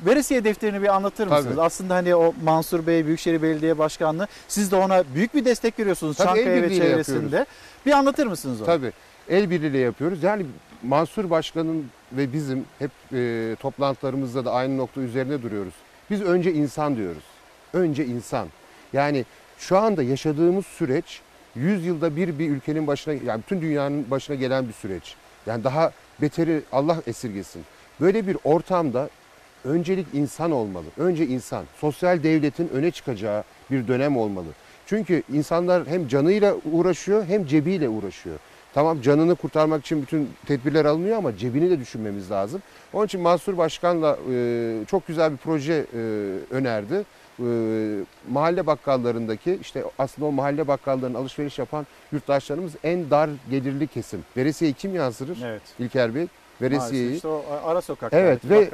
[0.00, 1.54] veresiye defterini bir anlatır mısınız?
[1.54, 1.62] Tabii.
[1.62, 6.16] Aslında hani o Mansur Bey Büyükşehir Belediye Başkanlığı siz de ona büyük bir destek veriyorsunuz
[6.16, 7.16] Tabii, Çankaya ve çevresinde.
[7.24, 7.48] yapıyoruz.
[7.86, 8.66] Bir anlatır mısınız onu?
[8.66, 8.92] Tabii.
[9.28, 10.22] El birliğiyle yapıyoruz.
[10.22, 10.46] Yani
[10.82, 15.74] Mansur Başkan'ın ve bizim hep e, toplantılarımızda da aynı nokta üzerine duruyoruz.
[16.10, 17.24] Biz önce insan diyoruz.
[17.72, 18.48] Önce insan.
[18.92, 19.24] Yani
[19.58, 21.20] şu anda yaşadığımız süreç
[21.54, 25.14] 100 yılda bir bir ülkenin başına yani bütün dünyanın başına gelen bir süreç.
[25.46, 25.92] Yani daha
[26.22, 27.62] beteri Allah esirgesin.
[28.00, 29.08] Böyle bir ortamda
[29.64, 30.84] öncelik insan olmalı.
[30.98, 31.64] Önce insan.
[31.80, 34.48] Sosyal devletin öne çıkacağı bir dönem olmalı.
[34.86, 38.36] Çünkü insanlar hem canıyla uğraşıyor hem cebiyle uğraşıyor.
[38.74, 42.62] Tamam canını kurtarmak için bütün tedbirler alınıyor ama cebini de düşünmemiz lazım.
[42.92, 45.98] Onun için Mansur Başkan'la e, çok güzel bir proje e,
[46.50, 47.04] önerdi.
[47.40, 47.44] E,
[48.30, 54.24] mahalle bakkallarındaki işte aslında o mahalle bakkallarının alışveriş yapan yurttaşlarımız en dar gelirli kesim.
[54.36, 55.38] Veresiyeyi kim yazdırır?
[55.44, 55.62] Evet.
[55.78, 56.26] İlker Bey.
[56.62, 57.14] Veresiyeyi.
[57.14, 58.18] İşte o ara sokaklar.
[58.18, 58.70] Evet ve.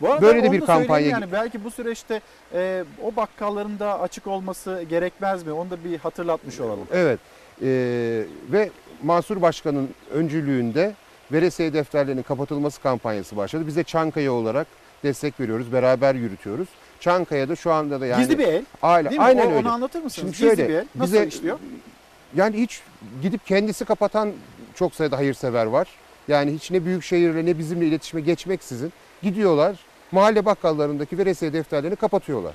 [0.00, 2.20] Bu arada böyle de bir kampanya yani belki bu süreçte
[2.54, 5.52] e, o bakkalların da açık olması gerekmez mi?
[5.52, 6.86] Onu da bir hatırlatmış olalım.
[6.92, 7.18] Evet
[7.62, 8.70] Ee, ve
[9.02, 10.94] Mansur Başkan'ın öncülüğünde
[11.32, 13.66] veresiye defterlerinin kapatılması kampanyası başladı.
[13.66, 14.66] Biz de Çankaya olarak
[15.02, 16.68] destek veriyoruz, beraber yürütüyoruz.
[17.00, 18.20] Çankaya'da şu anda da yani...
[18.20, 19.24] Gizli bir el, Aile, değil mi?
[19.26, 19.68] Aynen O- onu öyle.
[19.68, 20.14] anlatır mısınız?
[20.36, 20.86] Şimdi Gizli şöyle, bir el.
[20.94, 21.58] Nasıl bize- işliyor?
[22.36, 22.80] Yani hiç
[23.22, 24.32] gidip kendisi kapatan
[24.74, 25.88] çok sayıda hayırsever var.
[26.28, 28.92] Yani hiç ne büyük şehirle ne bizimle iletişime geçmeksizin
[29.22, 29.76] gidiyorlar
[30.12, 32.54] mahalle bakkallarındaki veresiye defterlerini kapatıyorlar.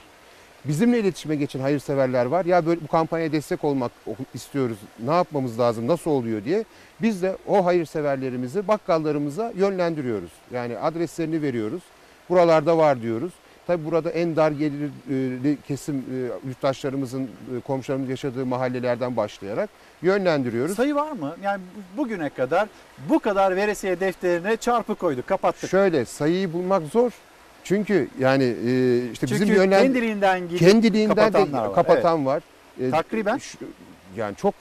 [0.65, 2.45] Bizimle iletişime geçen hayırseverler var.
[2.45, 3.91] Ya böyle bu kampanyaya destek olmak
[4.33, 4.77] istiyoruz.
[5.05, 5.87] Ne yapmamız lazım?
[5.87, 6.65] Nasıl oluyor diye.
[7.01, 10.31] Biz de o hayırseverlerimizi bakkallarımıza yönlendiriyoruz.
[10.53, 11.81] Yani adreslerini veriyoruz.
[12.29, 13.31] Buralarda var diyoruz.
[13.67, 19.69] Tabi burada en dar gelirli kesim e, yurttaşlarımızın, e, komşularımızın yaşadığı mahallelerden başlayarak
[20.01, 20.75] yönlendiriyoruz.
[20.75, 21.35] Sayı var mı?
[21.43, 21.61] Yani
[21.97, 22.67] bugüne kadar
[23.09, 25.69] bu kadar veresiye defterine çarpı koyduk, kapattık.
[25.69, 27.11] Şöyle sayıyı bulmak zor.
[27.63, 32.43] Çünkü yani e, işte Çünkü bizim yönlen kendiliğinden gidip kendiliğinden de kapatanlar var, kapatan var.
[32.81, 33.39] E, Takriben?
[34.17, 34.53] yani çok,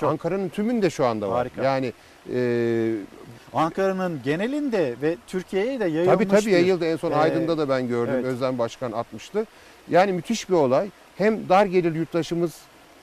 [0.00, 0.10] Çok.
[0.10, 1.36] Ankara'nın tümünde şu anda var.
[1.36, 1.62] Harika.
[1.62, 1.92] Yani
[2.34, 2.94] e,
[3.54, 6.14] Ankara'nın genelinde ve Türkiye'ye de yayılmış.
[6.14, 6.84] tabii tabii yayıldı.
[6.86, 8.14] En son Ee, Aydın'da da ben gördüm.
[8.14, 8.24] evet.
[8.24, 9.46] Özlem Başkan atmıştı.
[9.90, 10.88] Yani müthiş bir olay.
[11.18, 12.52] Hem dar gelir yurttaşımız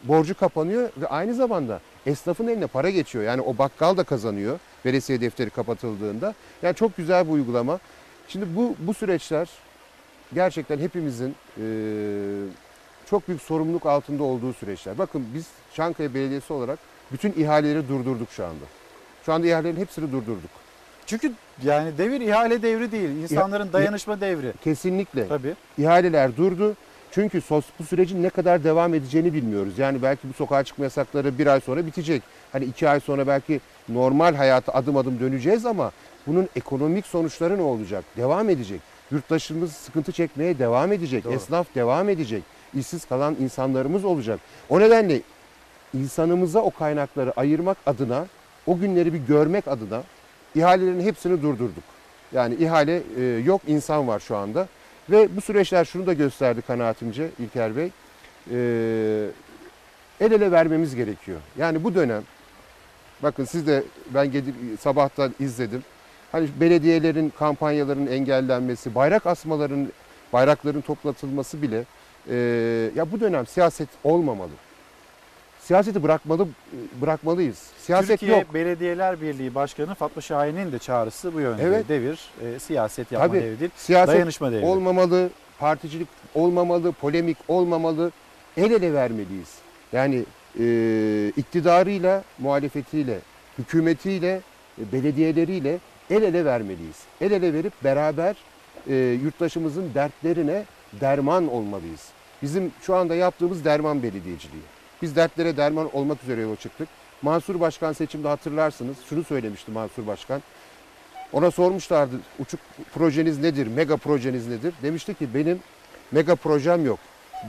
[0.03, 3.24] borcu kapanıyor ve aynı zamanda esnafın eline para geçiyor.
[3.24, 6.34] Yani o bakkal da kazanıyor veresiye defteri kapatıldığında.
[6.61, 7.80] Yani çok güzel bir uygulama.
[8.28, 9.49] Şimdi bu bu süreçler
[10.34, 11.65] gerçekten hepimizin e,
[13.10, 14.98] çok büyük sorumluluk altında olduğu süreçler.
[14.98, 16.80] Bakın biz Çankaya Belediyesi olarak
[17.11, 18.65] bütün ihaleleri durdurduk şu anda.
[19.28, 20.49] Şu anda ihalelerin hepsini durdurduk.
[21.06, 21.32] Çünkü
[21.64, 23.10] yani devir ihale devri değil.
[23.10, 24.54] insanların İha- dayanışma devri.
[24.64, 25.28] Kesinlikle.
[25.28, 25.56] Tabii.
[25.78, 26.76] İhaleler durdu.
[27.12, 29.80] Çünkü sos, bu sürecin ne kadar devam edeceğini bilmiyoruz.
[29.80, 32.24] Yani belki bu sokağa çıkma yasakları bir ay sonra bitecek.
[32.52, 35.91] Hani iki ay sonra belki normal hayata adım adım döneceğiz ama
[36.28, 38.04] bunun ekonomik sonuçları ne olacak?
[38.18, 38.82] Devam edecek.
[39.12, 41.24] Yurttaşımız sıkıntı çekmeye devam edecek.
[41.24, 41.34] Doğru.
[41.34, 42.44] Esnaf devam edecek.
[42.74, 44.40] İşsiz kalan insanlarımız olacak.
[44.70, 45.22] O nedenle
[45.94, 48.26] insanımıza o kaynakları ayırmak adına,
[48.68, 50.03] o günleri bir görmek adına
[50.56, 51.84] ihalelerin hepsini durdurduk.
[52.34, 54.68] Yani ihale e, yok, insan var şu anda.
[55.10, 57.85] Ve bu süreçler şunu da gösterdi kanaatimce İlker Bey.
[57.85, 57.89] E,
[60.19, 61.39] el ele vermemiz gerekiyor.
[61.57, 62.23] Yani bu dönem,
[63.23, 65.84] bakın siz de ben gidip sabahtan izledim.
[66.31, 69.88] Hani belediyelerin kampanyalarının engellenmesi, bayrak asmaların,
[70.34, 71.84] bayrakların toplatılması bile
[72.30, 72.35] e,
[72.95, 74.52] ya bu dönem siyaset olmamalı.
[75.68, 76.48] Siyaseti bırakmalı
[77.02, 77.57] bırakmalıyız.
[77.80, 78.53] Siyaset Türkiye yok.
[78.53, 81.64] Belediyeler Birliği Başkanı Fatma Şahin'in de çağrısı bu yönde.
[81.64, 81.89] Evet.
[81.89, 83.72] Devir e, siyaset yapma Tabii, devri değil.
[83.77, 84.65] siyaset dayanışma devri.
[84.65, 85.30] olmamalı,
[85.60, 88.11] particilik olmamalı, polemik olmamalı.
[88.57, 89.49] El ele vermeliyiz.
[89.94, 90.23] Yani
[90.60, 93.19] e, iktidarıyla, muhalefetiyle,
[93.60, 94.41] hükümetiyle,
[94.81, 95.80] e, belediyeleriyle
[96.10, 96.98] el ele vermeliyiz.
[97.22, 98.35] El ele verip beraber
[98.89, 100.64] e, yurttaşımızın dertlerine
[101.02, 102.02] derman olmalıyız.
[102.41, 104.64] Bizim şu anda yaptığımız derman belediyeciliği.
[105.02, 106.88] Biz dertlere derman olmak üzere yola çıktık.
[107.22, 110.41] Mansur Başkan seçimde hatırlarsınız şunu söylemişti Mansur Başkan.
[111.34, 112.60] Ona sormuşlardı uçuk
[112.94, 114.74] projeniz nedir, mega projeniz nedir?
[114.84, 115.60] Demişti ki benim
[116.11, 116.99] mega projem yok.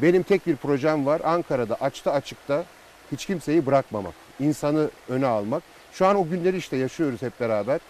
[0.03, 2.65] Benim tek bir projem var Ankara'da açta açıkta
[3.12, 5.62] hiç kimseyi bırakmamak, insanı öne almak.
[5.93, 7.81] Şu an o günleri işte yaşıyoruz hep beraber.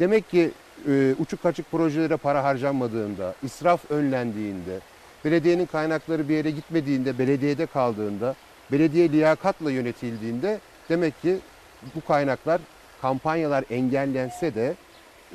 [0.00, 0.50] Demek ki
[0.88, 4.80] e, uçuk kaçık projelere para harcanmadığında, israf önlendiğinde,
[5.24, 8.34] belediyenin kaynakları bir yere gitmediğinde, belediyede kaldığında,
[8.72, 10.58] belediye liyakatla yönetildiğinde
[10.88, 11.38] demek ki
[11.94, 12.60] bu kaynaklar
[13.02, 14.74] kampanyalar engellense de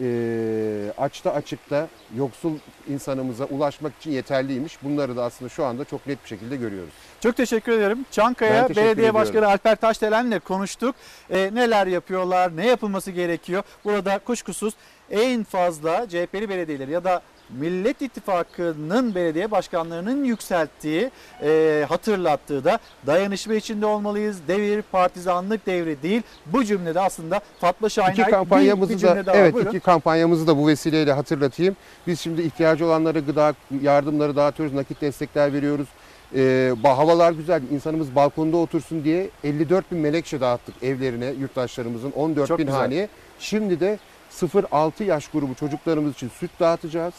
[0.02, 1.88] e, açta açıkta
[2.18, 2.54] yoksul
[2.88, 4.84] insanımıza ulaşmak için yeterliymiş.
[4.84, 6.94] Bunları da aslında şu anda çok net bir şekilde görüyoruz.
[7.22, 8.06] Çok teşekkür ederim.
[8.12, 9.16] Çankaya teşekkür Belediye ediyorum.
[9.16, 10.96] Başkanı Alper Taşdelen'le konuştuk.
[11.30, 13.64] E, neler yapıyorlar, ne yapılması gerekiyor?
[13.86, 14.74] Burada kuşkusuz
[15.12, 17.22] en fazla CHP'li belediyeleri ya da
[17.60, 21.12] Millet İttifakı'nın belediye başkanlarının yükselttiği,
[21.42, 24.38] e, hatırlattığı da dayanışma içinde olmalıyız.
[24.48, 26.22] Devir, partizanlık devri değil.
[26.46, 29.70] Bu cümlede aslında Fatma Şahin'e İki ait bir, kampanyamızı bir cümle da daha evet Buyurun.
[29.70, 31.76] iki kampanyamızı da bu vesileyle hatırlatayım.
[32.08, 35.88] Biz şimdi ihtiyacı olanlara gıda yardımları dağıtıyoruz, nakit destekler veriyoruz.
[36.36, 42.60] Ba- havalar güzel, insanımız balkonda otursun diye 54 bin melekçe dağıttık evlerine yurttaşlarımızın 14 Çok
[42.60, 42.82] bin güzel.
[42.82, 43.10] haneye.
[43.40, 44.00] Şimdi de
[44.32, 47.14] 0-6 yaş grubu çocuklarımız için süt dağıtacağız.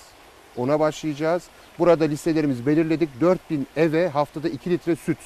[0.57, 1.43] Ona başlayacağız.
[1.79, 3.09] Burada listelerimizi belirledik.
[3.21, 5.19] 4 bin eve haftada 2 litre süt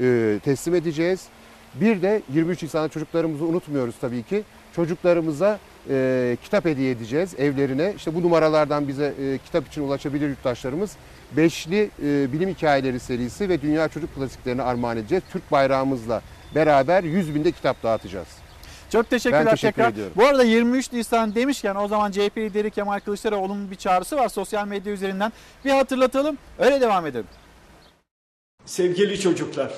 [0.00, 1.26] e, teslim edeceğiz.
[1.74, 4.42] Bir de 23 Nisan'da çocuklarımızı unutmuyoruz tabii ki.
[4.76, 5.58] Çocuklarımıza
[5.90, 7.92] e, kitap hediye edeceğiz evlerine.
[7.96, 10.96] İşte bu numaralardan bize e, kitap için ulaşabilir yurttaşlarımız.
[11.36, 15.24] Beşli e, bilim hikayeleri serisi ve Dünya Çocuk Klasiklerini armağan edeceğiz.
[15.32, 16.22] Türk bayrağımızla
[16.54, 18.39] beraber 100 binde kitap dağıtacağız.
[18.92, 19.92] Çok teşekkürler Ben teşekkür tekrar.
[19.92, 20.12] ediyorum.
[20.16, 24.66] Bu arada 23 Nisan demişken o zaman CHP lideri Kemal Kılıçdaroğlu'nun bir çağrısı var sosyal
[24.66, 25.32] medya üzerinden.
[25.64, 27.26] Bir hatırlatalım öyle devam edelim.
[28.64, 29.72] Sevgili çocuklar,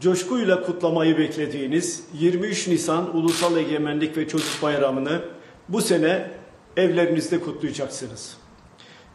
[0.00, 5.22] coşkuyla kutlamayı beklediğiniz 23 Nisan Ulusal Egemenlik ve Çocuk Bayramı'nı
[5.68, 6.30] bu sene
[6.76, 8.36] evlerinizde kutlayacaksınız.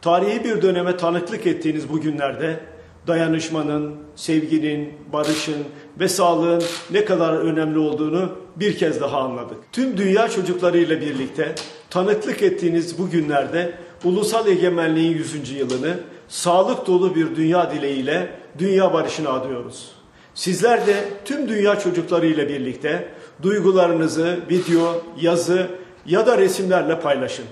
[0.02, 2.60] Tarihi bir döneme tanıklık ettiğiniz bu günlerde
[3.06, 5.64] dayanışmanın, sevginin, barışın
[6.00, 9.58] ve sağlığın ne kadar önemli olduğunu bir kez daha anladık.
[9.72, 11.54] Tüm dünya çocuklarıyla birlikte
[11.90, 13.72] tanıklık ettiğiniz bu günlerde
[14.04, 15.50] ulusal egemenliğin 100.
[15.50, 15.94] yılını
[16.28, 19.90] sağlık dolu bir dünya dileğiyle dünya barışını adıyoruz.
[20.34, 23.08] Sizler de tüm dünya çocukları ile birlikte
[23.42, 25.66] duygularınızı video, yazı
[26.06, 27.44] ya da resimlerle paylaşın.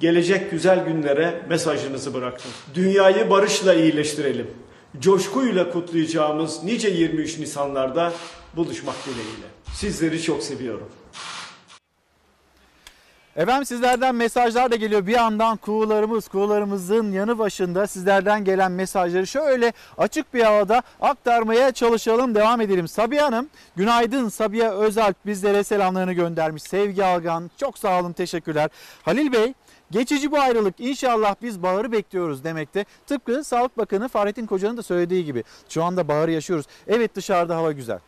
[0.00, 2.50] Gelecek güzel günlere mesajınızı bırakın.
[2.74, 4.46] Dünyayı barışla iyileştirelim.
[5.00, 8.12] Coşkuyla kutlayacağımız nice 23 Nisanlarda
[8.56, 9.46] buluşmak dileğiyle.
[9.74, 10.88] Sizleri çok seviyorum.
[13.36, 15.06] Efendim sizlerden mesajlar da geliyor.
[15.06, 22.34] Bir yandan kuğularımız, kuğularımızın yanı başında sizlerden gelen mesajları şöyle açık bir havada aktarmaya çalışalım.
[22.34, 22.88] Devam edelim.
[22.88, 24.28] Sabiha Hanım, günaydın.
[24.28, 26.62] Sabiha Özalp bizlere selamlarını göndermiş.
[26.62, 28.70] Sevgi Algan, çok sağ olun, teşekkürler.
[29.02, 29.54] Halil Bey,
[29.94, 32.84] Geçici bu ayrılık inşallah biz baharı bekliyoruz demekte.
[33.06, 35.44] Tıpkı Sağlık Bakanı Fahrettin Koca'nın da söylediği gibi.
[35.68, 36.66] Şu anda baharı yaşıyoruz.
[36.86, 37.98] Evet dışarıda hava güzel.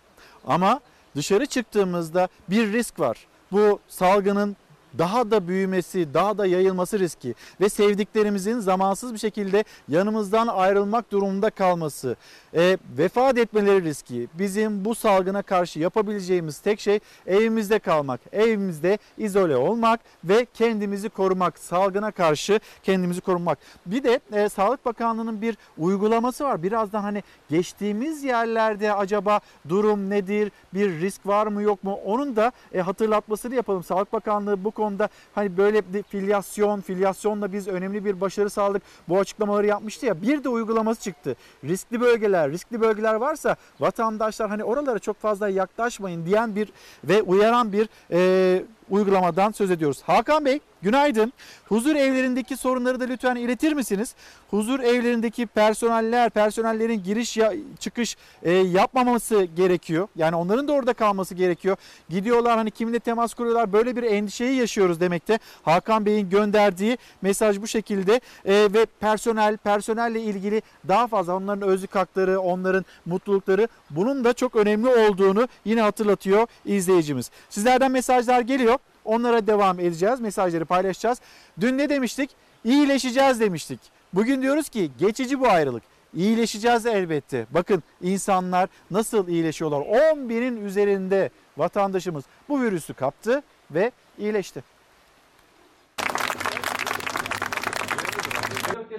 [0.46, 0.80] Ama
[1.16, 3.26] dışarı çıktığımızda bir risk var.
[3.52, 4.56] Bu salgının
[4.98, 11.50] daha da büyümesi, daha da yayılması riski ve sevdiklerimizin zamansız bir şekilde yanımızdan ayrılmak durumunda
[11.50, 12.16] kalması,
[12.56, 14.28] e, vefat etmeleri riski.
[14.34, 21.58] Bizim bu salgına karşı yapabileceğimiz tek şey evimizde kalmak, evimizde izole olmak ve kendimizi korumak,
[21.58, 23.58] salgına karşı kendimizi korumak.
[23.86, 26.62] Bir de e, Sağlık Bakanlığı'nın bir uygulaması var.
[26.62, 32.52] Birazdan hani geçtiğimiz yerlerde acaba durum nedir, bir risk var mı yok mu onun da
[32.72, 33.84] e, hatırlatmasını yapalım.
[33.84, 38.82] Sağlık Bakanlığı bu konuda hani böyle bir filyasyon, filyasyonla biz önemli bir başarı sağladık.
[39.08, 40.22] Bu açıklamaları yapmıştı ya.
[40.22, 41.36] Bir de uygulaması çıktı.
[41.64, 46.72] Riskli bölgeler, riskli bölgeler varsa vatandaşlar hani oralara çok fazla yaklaşmayın diyen bir
[47.04, 50.02] ve uyaran bir e, uygulamadan söz ediyoruz.
[50.06, 51.32] Hakan Bey günaydın.
[51.68, 54.14] Huzur evlerindeki sorunları da lütfen iletir misiniz?
[54.50, 60.08] Huzur evlerindeki personeller, personellerin giriş ya, çıkış e, yapmaması gerekiyor.
[60.16, 61.76] Yani onların da orada kalması gerekiyor.
[62.08, 65.38] Gidiyorlar hani kiminle temas kuruyorlar böyle bir endişeyi yaşıyoruz demekte.
[65.62, 71.94] Hakan Bey'in gönderdiği mesaj bu şekilde E, ve personel, personelle ilgili daha fazla onların özlük
[71.94, 77.30] hakları, onların mutlulukları bunun da çok önemli olduğunu yine hatırlatıyor izleyicimiz.
[77.50, 78.75] Sizlerden mesajlar geliyor.
[79.06, 80.20] Onlara devam edeceğiz.
[80.20, 81.20] Mesajları paylaşacağız.
[81.60, 82.30] Dün ne demiştik?
[82.64, 83.80] İyileşeceğiz demiştik.
[84.12, 85.82] Bugün diyoruz ki geçici bu ayrılık.
[86.14, 87.46] İyileşeceğiz elbette.
[87.50, 89.80] Bakın insanlar nasıl iyileşiyorlar.
[90.12, 94.75] 10 binin üzerinde vatandaşımız bu virüsü kaptı ve iyileşti.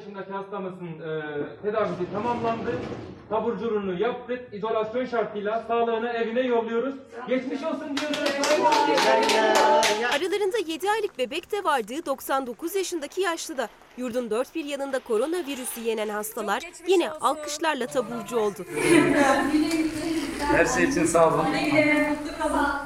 [0.07, 1.21] Yaşındaki hastamızın e,
[1.61, 2.71] tedavisi tamamlandı.
[3.29, 4.53] Taburculuğunu yaptık.
[4.53, 6.95] İzolasyon şartıyla sağlığını evine yolluyoruz.
[7.27, 8.17] Geçmiş olsun diyoruz.
[10.11, 13.69] Aralarında 7 aylık bebek de vardı 99 yaşındaki yaşlı da.
[13.97, 18.65] Yurdun dört bir yanında koronavirüsü yenen hastalar yine alkışlarla taburcu oldu.
[20.51, 21.45] Her şey için sağ olun.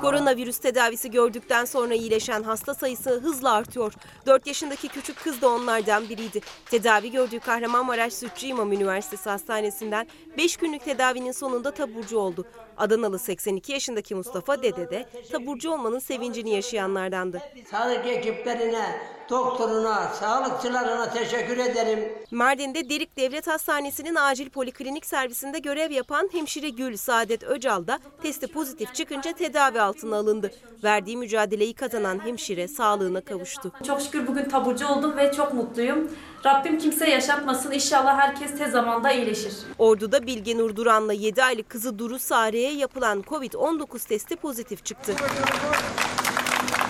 [0.01, 3.93] Koronavirüs tedavisi gördükten sonra iyileşen hasta sayısı hızla artıyor.
[4.25, 6.41] 4 yaşındaki küçük kız da onlardan biriydi.
[6.65, 10.07] Tedavi gördüğü Kahramanmaraş Sütçü İmam Üniversitesi Hastanesi'nden
[10.38, 12.45] 5 günlük tedavinin sonunda taburcu oldu.
[12.81, 17.41] Adanalı 82 yaşındaki Mustafa Dede de taburcu olmanın sevincini yaşayanlardandı.
[17.71, 18.99] Sağlık ekiplerine,
[19.29, 21.99] doktoruna, sağlıkçılarına teşekkür ederim.
[22.31, 28.47] Mardin'de Derik Devlet Hastanesi'nin acil poliklinik servisinde görev yapan hemşire Gül Saadet Öcal da testi
[28.47, 30.51] pozitif çıkınca tedavi altına alındı.
[30.83, 33.71] Verdiği mücadeleyi kazanan hemşire sağlığına kavuştu.
[33.87, 36.11] Çok şükür bugün taburcu oldum ve çok mutluyum.
[36.45, 37.72] Rabbim kimseye yaşatmasın.
[37.72, 39.53] İnşallah herkes tez zamanda iyileşir.
[39.80, 45.15] Ordu'da Bilge Nur Duran'la 7 aylık kızı Duru Sare'ye yapılan Covid-19 testi pozitif çıktı.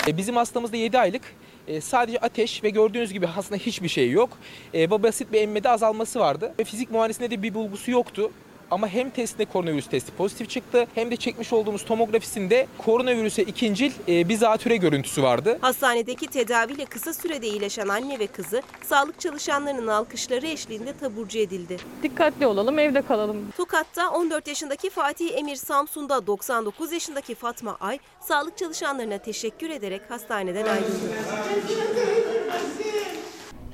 [0.08, 1.22] E, Bizim hastamızda 7 aylık
[1.68, 4.30] e, sadece ateş ve gördüğünüz gibi aslında hiçbir şey yok.
[4.74, 6.54] E, basit bir emmede azalması vardı.
[6.66, 8.32] Fizik muayenesinde de bir bulgusu yoktu.
[8.72, 14.30] Ama hem testinde koronavirüs testi pozitif çıktı hem de çekmiş olduğumuz tomografisinde koronavirüse ikincil e,
[14.30, 15.58] bir zatüre görüntüsü vardı.
[15.62, 21.78] Hastanedeki tedaviyle kısa sürede iyileşen anne ve kızı sağlık çalışanlarının alkışları eşliğinde taburcu edildi.
[22.04, 23.52] Dikkatli olalım, evde kalalım.
[23.58, 30.66] Tokat'ta 14 yaşındaki Fatih Emir Samsun'da 99 yaşındaki Fatma Ay sağlık çalışanlarına teşekkür ederek hastaneden
[30.66, 30.92] ayrıldı.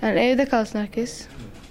[0.01, 1.25] Yani evde kalsın herkes.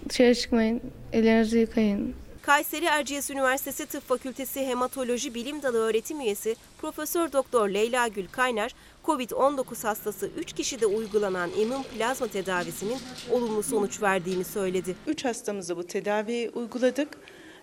[0.08, 0.80] Dışarı çıkmayın.
[1.12, 2.25] Ellerinizi yıkayın.
[2.46, 8.74] Kayseri Erciyes Üniversitesi Tıp Fakültesi Hematoloji Bilim Dalı öğretim üyesi Profesör Doktor Leyla Gül Kaynar,
[9.04, 12.98] COVID-19 hastası 3 kişide uygulanan immün plazma tedavisinin
[13.30, 14.96] olumlu sonuç verdiğini söyledi.
[15.06, 17.08] 3 hastamıza bu tedaviyi uyguladık.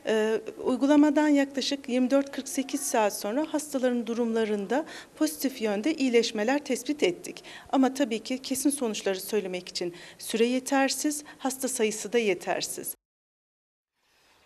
[0.06, 4.86] Ee, uygulamadan yaklaşık 24-48 saat sonra hastaların durumlarında
[5.16, 7.44] pozitif yönde iyileşmeler tespit ettik.
[7.72, 12.96] Ama tabii ki kesin sonuçları söylemek için süre yetersiz, hasta sayısı da yetersiz.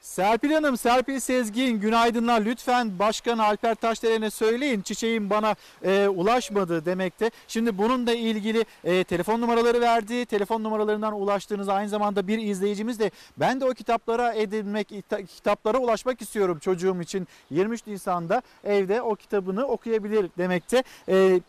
[0.08, 2.42] Serpil Hanım, Serpil Sezgin günaydınlar.
[2.42, 7.32] Lütfen Başkan Alper Taşderen'e söyleyin çiçeğim bana e, ulaşmadı demekte.
[7.48, 10.26] Şimdi bununla ilgili e, telefon numaraları verdi.
[10.26, 14.88] Telefon numaralarından ulaştığınız aynı zamanda bir izleyicimiz de ben de o kitaplara edinmek,
[15.28, 17.28] kitaplara ulaşmak istiyorum çocuğum için.
[17.52, 20.84] 23 Nisan'da evde o kitabını okuyabilir demekte.
[21.10, 21.40] E,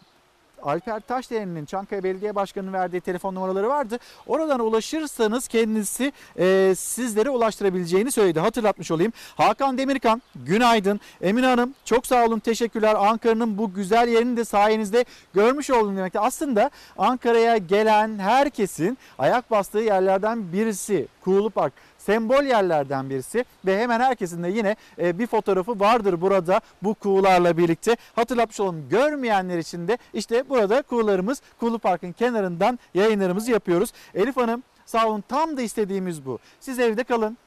[0.62, 3.98] Alper Taşderen'in Çankaya Belediye Başkanı'nın verdiği telefon numaraları vardı.
[4.26, 8.40] Oradan ulaşırsanız kendisi e, sizlere ulaştırabileceğini söyledi.
[8.40, 9.12] Hatırlatmış olayım.
[9.36, 11.00] Hakan Demirkan günaydın.
[11.20, 12.94] Emine Hanım çok sağ olun teşekkürler.
[12.98, 15.04] Ankara'nın bu güzel yerini de sayenizde
[15.34, 16.20] görmüş oldum demekte.
[16.20, 21.72] Aslında Ankara'ya gelen herkesin ayak bastığı yerlerden birisi Kuğulu Park
[22.08, 27.56] sembol yerlerden birisi ve hemen herkesin de yine e, bir fotoğrafı vardır burada bu kuğularla
[27.56, 27.96] birlikte.
[28.16, 33.92] Hatırlatmış olalım görmeyenler için de işte burada kuğularımız Kuğulu Park'ın kenarından yayınlarımızı yapıyoruz.
[34.14, 36.38] Elif Hanım sağ olun tam da istediğimiz bu.
[36.60, 37.38] Siz evde kalın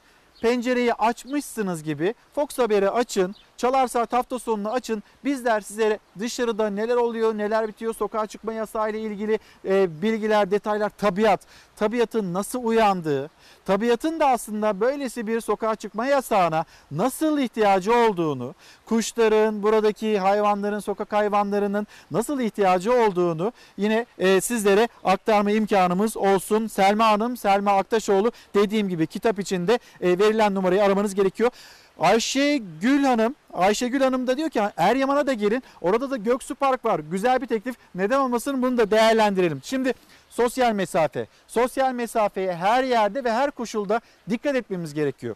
[0.42, 3.36] pencereyi açmışsınız gibi Fox Haber'i açın.
[3.62, 5.04] Çalar Saat hafta sonunu açın.
[5.26, 10.90] Bizler size dışarıda neler oluyor, neler bitiyor, sokağa çıkma yasağı ile ilgili e, bilgiler, detaylar,
[10.90, 11.42] tabiat,
[11.76, 13.30] tabiatın nasıl uyandığı,
[13.66, 18.56] tabiatın da aslında böylesi bir sokağa çıkma yasağına nasıl ihtiyacı olduğunu,
[18.86, 26.68] kuşların, buradaki hayvanların, sokak hayvanlarının nasıl ihtiyacı olduğunu yine e, sizlere aktarma imkanımız olsun.
[26.68, 31.52] Selma Hanım, Selma Aktaşoğlu dediğim gibi kitap içinde e, verilen numarayı aramanız gerekiyor.
[32.00, 35.64] Ayşe Gül Hanım, Ayşe Gül Hanım da diyor ki Eryaman'a da gelin.
[35.82, 37.00] Orada da Göksu Park var.
[37.00, 37.76] Güzel bir teklif.
[37.96, 39.62] Neden olmasın bunu da değerlendirelim.
[39.64, 39.94] Şimdi
[40.30, 41.28] sosyal mesafe.
[41.48, 45.36] Sosyal mesafeye her yerde ve her koşulda dikkat etmemiz gerekiyor.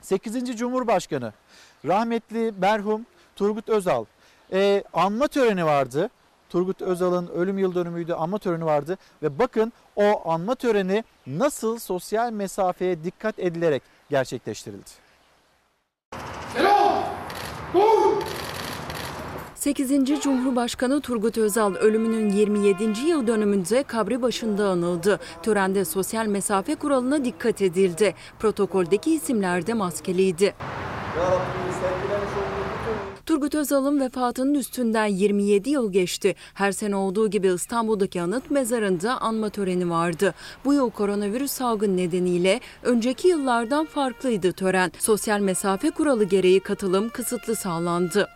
[0.00, 0.56] 8.
[0.56, 1.32] Cumhurbaşkanı
[1.84, 3.06] rahmetli merhum
[3.36, 4.04] Turgut Özal
[4.52, 6.10] e, anma töreni vardı.
[6.50, 12.32] Turgut Özal'ın ölüm yıl dönümüydü anma töreni vardı ve bakın o anma töreni nasıl sosyal
[12.32, 15.05] mesafeye dikkat edilerek gerçekleştirildi.
[19.54, 20.20] 8.
[20.22, 23.00] Cumhurbaşkanı Turgut Özal ölümünün 27.
[23.06, 25.20] yıl dönümünde kabri başında anıldı.
[25.42, 28.14] Törende sosyal mesafe kuralına dikkat edildi.
[28.38, 30.54] Protokoldeki isimler de maskeliydi.
[33.26, 36.34] Turgut Özal'ın vefatının üstünden 27 yıl geçti.
[36.54, 40.34] Her sene olduğu gibi İstanbul'daki anıt mezarında anma töreni vardı.
[40.64, 44.92] Bu yıl koronavirüs salgın nedeniyle önceki yıllardan farklıydı tören.
[44.98, 48.28] Sosyal mesafe kuralı gereği katılım kısıtlı sağlandı.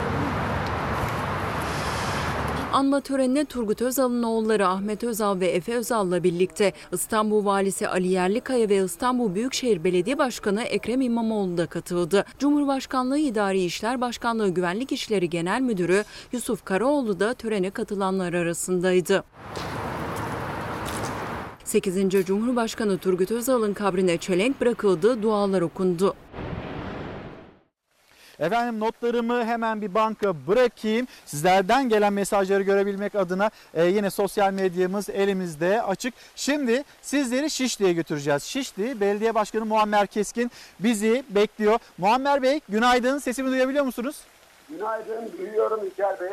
[2.72, 8.68] Anma törenine Turgut Özal'ın oğulları Ahmet Özal ve Efe Özal'la birlikte İstanbul Valisi Ali Yerlikaya
[8.68, 12.24] ve İstanbul Büyükşehir Belediye Başkanı Ekrem İmamoğlu da katıldı.
[12.38, 19.24] Cumhurbaşkanlığı İdari İşler Başkanlığı Güvenlik İşleri Genel Müdürü Yusuf Karaoğlu da törene katılanlar arasındaydı.
[21.64, 22.24] 8.
[22.26, 26.14] Cumhurbaşkanı Turgut Özal'ın kabrine çelenk bırakıldı, dualar okundu.
[28.40, 31.06] Efendim notlarımı hemen bir banka bırakayım.
[31.26, 36.14] Sizlerden gelen mesajları görebilmek adına e, yine sosyal medyamız elimizde açık.
[36.36, 38.42] Şimdi sizleri Şişli'ye götüreceğiz.
[38.42, 40.50] Şişli Belediye Başkanı Muammer Keskin
[40.80, 41.78] bizi bekliyor.
[41.98, 44.16] Muammer Bey günaydın sesimi duyabiliyor musunuz?
[44.68, 46.30] Günaydın duyuyorum İlker Bey.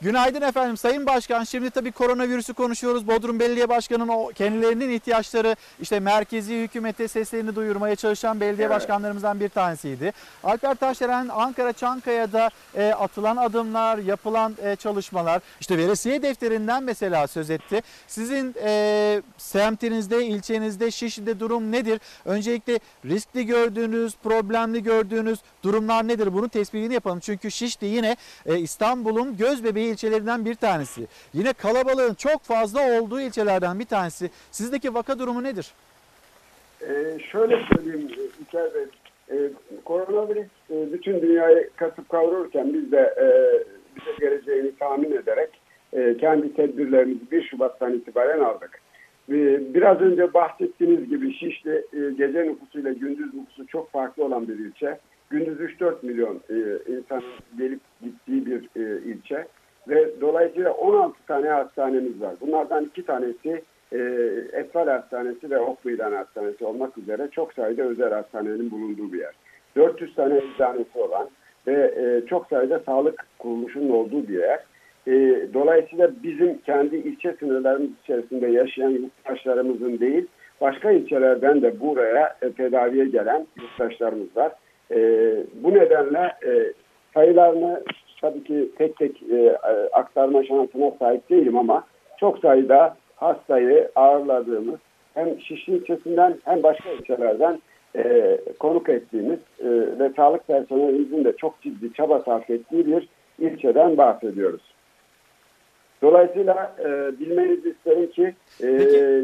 [0.00, 1.44] Günaydın efendim Sayın Başkan.
[1.44, 3.08] Şimdi tabii koronavirüsü konuşuyoruz.
[3.08, 8.76] Bodrum Belediye Başkanı'nın o kendilerinin ihtiyaçları işte merkezi hükümete seslerini duyurmaya çalışan belediye evet.
[8.76, 10.12] başkanlarımızdan bir tanesiydi.
[10.44, 15.42] Alper Taşdelen Ankara Çankaya'da e, atılan adımlar, yapılan e, çalışmalar.
[15.60, 17.82] işte veresiye defterinden mesela söz etti.
[18.06, 22.00] Sizin e, semtinizde, ilçenizde, Şişli'de durum nedir?
[22.24, 26.34] Öncelikle riskli gördüğünüz, problemli gördüğünüz durumlar nedir?
[26.34, 27.20] Bunun tespitini yapalım.
[27.20, 28.16] Çünkü Şişli yine
[28.46, 31.06] e, İstanbul'un göz bebeği ilçelerinden bir tanesi.
[31.34, 34.30] Yine kalabalığın çok fazla olduğu ilçelerden bir tanesi.
[34.50, 35.72] Sizdeki vaka durumu nedir?
[36.82, 38.10] Ee, şöyle söyleyeyim
[38.40, 38.84] İlker Bey.
[39.30, 39.36] E,
[39.84, 43.26] koronavirüs e, bütün dünyayı kasıp kavururken biz de e,
[43.96, 45.50] bize geleceğini tahmin ederek
[45.92, 48.80] e, kendi tedbirlerimizi 1 Şubat'tan itibaren aldık.
[49.28, 49.34] E,
[49.74, 54.98] biraz önce bahsettiğiniz gibi Şişli e, gece nüfusuyla gündüz nüfusu çok farklı olan bir ilçe.
[55.30, 56.56] Gündüz 3-4 milyon e,
[56.92, 57.22] insan
[57.58, 59.46] gelip gittiği bir e, ilçe
[59.88, 62.34] ve dolayısıyla 16 tane hastanemiz var.
[62.40, 63.98] Bunlardan iki tanesi e,
[64.52, 69.34] Esfal Hastanesi ve Okmeydan Hastanesi olmak üzere çok sayıda özel hastanenin bulunduğu bir yer.
[69.76, 71.28] 400 tane eczanesi olan
[71.66, 74.60] ve e, çok sayıda sağlık kuruluşunun olduğu bir yer.
[75.06, 80.26] E, dolayısıyla bizim kendi ilçe sınırlarımız içerisinde yaşayan yurttaşlarımızın değil,
[80.60, 84.52] başka ilçelerden de buraya e, tedaviye gelen yurttaşlarımız var.
[84.90, 84.98] E,
[85.54, 86.72] bu nedenle e,
[87.14, 87.82] sayılarını
[88.26, 89.56] tabii ki tek tek e,
[89.92, 91.84] aktarma şansına sahip değilim ama
[92.20, 94.80] çok sayıda hastayı ağırladığımız
[95.14, 97.60] hem Şişli ilçesinden hem başka ilçelerden
[97.96, 103.08] e, konuk ettiğimiz e, ve sağlık personelimizin de çok ciddi çaba sarf ettiği bir
[103.38, 104.62] ilçeden bahsediyoruz.
[106.02, 108.68] Dolayısıyla e, bilmenizi isterim ki e,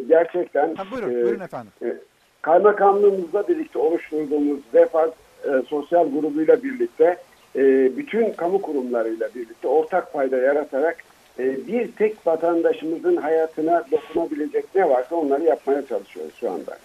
[0.08, 1.72] gerçekten buyurun, e, buyurun efendim.
[1.82, 1.96] e,
[2.42, 5.06] kaymakamlığımızla birlikte oluşturduğumuz Refah
[5.44, 7.16] e, sosyal grubuyla birlikte
[7.56, 10.96] e, bütün kamu kurumlarıyla birlikte ortak fayda yaratarak
[11.38, 16.78] e, bir tek vatandaşımızın hayatına dokunabilecek ne varsa onları yapmaya çalışıyoruz şu anda.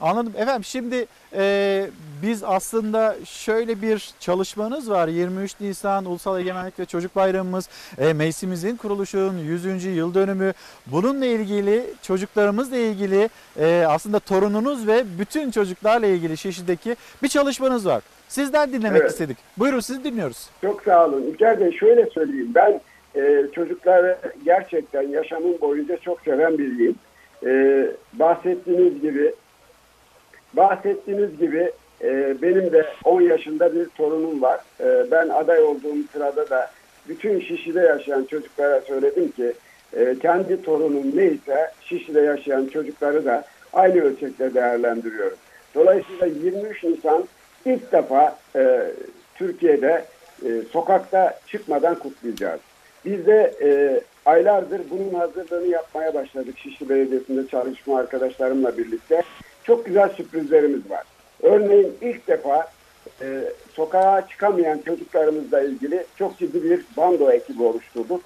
[0.00, 0.32] Anladım.
[0.38, 1.06] Efendim şimdi
[1.36, 1.86] e,
[2.22, 5.08] biz aslında şöyle bir çalışmanız var.
[5.08, 7.68] 23 Nisan Ulusal Egemenlik ve Çocuk Bayramımız,
[7.98, 9.84] e, meclisimizin kuruluşunun 100.
[9.84, 10.52] yıl dönümü.
[10.86, 18.02] Bununla ilgili çocuklarımızla ilgili e, aslında torununuz ve bütün çocuklarla ilgili Şişli'deki bir çalışmanız var.
[18.28, 19.10] Sizden dinlemek Evet.
[19.10, 19.36] istedik.
[19.58, 20.50] Buyurun sizi dinliyoruz.
[20.62, 21.22] Çok sağ olun.
[21.22, 22.52] İlker Bey şöyle söyleyeyim.
[22.54, 22.80] Ben
[23.16, 26.94] e, çocukları gerçekten yaşamım boyunca çok seven biriyim.
[27.46, 27.50] E,
[28.12, 29.34] bahsettiğiniz gibi
[30.52, 31.72] bahsettiğiniz gibi
[32.02, 34.60] e, benim de 10 yaşında bir torunum var.
[34.80, 36.70] E, ben aday olduğum sırada da
[37.08, 39.52] bütün Şişli'de yaşayan çocuklara söyledim ki
[39.96, 45.38] e, kendi torunum neyse Şişli'de yaşayan çocukları da aynı ölçekte değerlendiriyorum.
[45.74, 47.24] Dolayısıyla 23 Nisan
[47.64, 48.90] ilk defa e,
[49.34, 50.04] Türkiye'de
[50.44, 52.60] e, sokakta çıkmadan kutlayacağız.
[53.04, 59.22] Biz de e, aylardır bunun hazırlığını yapmaya başladık Şişli Belediyesi'nde çalışma arkadaşlarımla birlikte.
[59.68, 61.02] Çok güzel sürprizlerimiz var.
[61.42, 62.70] Örneğin ilk defa
[63.22, 63.40] e,
[63.72, 68.20] sokağa çıkamayan çocuklarımızla ilgili çok ciddi bir bando ekibi oluşturduk.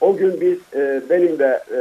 [0.00, 1.78] O gün biz e, benim de e,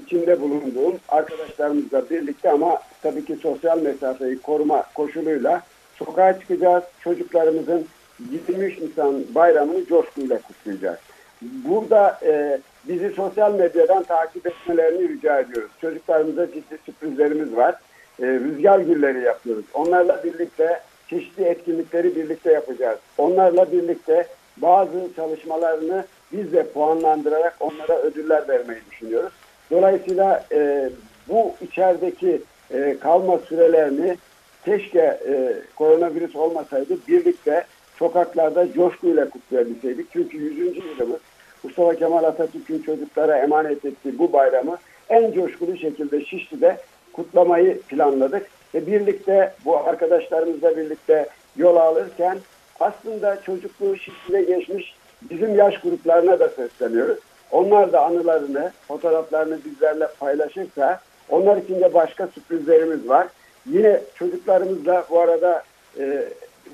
[0.00, 5.62] içinde bulunduğum arkadaşlarımızla birlikte ama tabii ki sosyal mesafeyi koruma koşuluyla
[5.94, 6.84] sokağa çıkacağız.
[7.00, 7.86] Çocuklarımızın
[8.30, 10.98] 23 Nisan bayramını coşkuyla kutlayacağız.
[11.42, 15.70] Burada e, bizi sosyal medyadan takip etmelerini rica ediyoruz.
[15.80, 17.74] Çocuklarımıza ciddi sürprizlerimiz var.
[18.22, 19.64] E, rüzgar gülleri yapıyoruz.
[19.74, 20.80] Onlarla birlikte
[21.10, 22.98] çeşitli etkinlikleri birlikte yapacağız.
[23.18, 24.26] Onlarla birlikte
[24.56, 29.32] bazı çalışmalarını biz de puanlandırarak onlara ödüller vermeyi düşünüyoruz.
[29.70, 30.90] Dolayısıyla e,
[31.28, 32.42] bu içerideki
[32.74, 34.16] e, kalma sürelerini
[34.64, 37.64] keşke e, koronavirüs olmasaydı birlikte
[37.98, 40.06] sokaklarda coşkuyla kutlayabilseydik.
[40.12, 40.76] Çünkü 100.
[40.76, 41.20] yılımız
[41.62, 44.78] Mustafa Kemal Atatürk'ün çocuklara emanet ettiği bu bayramı
[45.08, 46.76] en coşkulu şekilde Şişli'de
[47.16, 48.46] kutlamayı planladık.
[48.74, 52.38] Ve birlikte bu arkadaşlarımızla birlikte yol alırken
[52.80, 57.18] aslında çocukluğu Şişli'de geçmiş bizim yaş gruplarına da sesleniyoruz.
[57.50, 63.26] Onlar da anılarını, fotoğraflarını bizlerle paylaşırsa onlar için de başka sürprizlerimiz var.
[63.66, 65.62] Yine çocuklarımızla bu arada
[65.98, 66.24] e,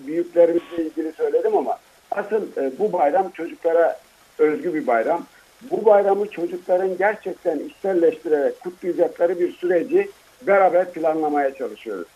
[0.06, 1.78] büyüklerimizle ilgili söyledim ama
[2.10, 3.98] asıl e, bu bayram çocuklara
[4.39, 5.27] özgü bir bayram.
[5.70, 10.09] Bu bayramı çocukların gerçekten içselleştirerek kutlayacakları bir süreci
[10.47, 12.09] beraber planlamaya çalışıyoruz.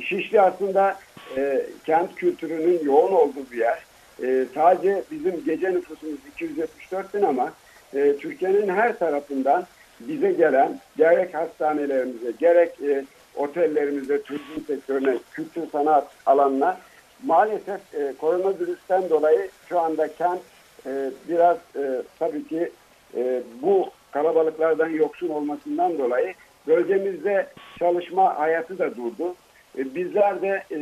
[0.00, 0.98] Şişli aslında
[1.36, 3.84] e, kent kültürünün yoğun olduğu bir yer.
[4.22, 7.52] E, sadece bizim gece nüfusumuz 274 bin ama
[7.94, 9.66] e, Türkiye'nin her tarafından
[10.00, 13.04] bize gelen gerek hastanelerimize gerek e,
[13.36, 16.78] otellerimize, turizm sektörüne, kültür sanat alanına
[17.22, 20.40] maalesef e, koronavirüsten dolayı şu anda kent
[20.86, 22.70] e, biraz e, tabii ki
[23.16, 26.34] e, bu kalabalıklardan yoksun olmasından dolayı
[26.66, 27.46] bölgemizde
[27.78, 29.34] çalışma hayatı da durdu.
[29.78, 30.78] E, bizler de e,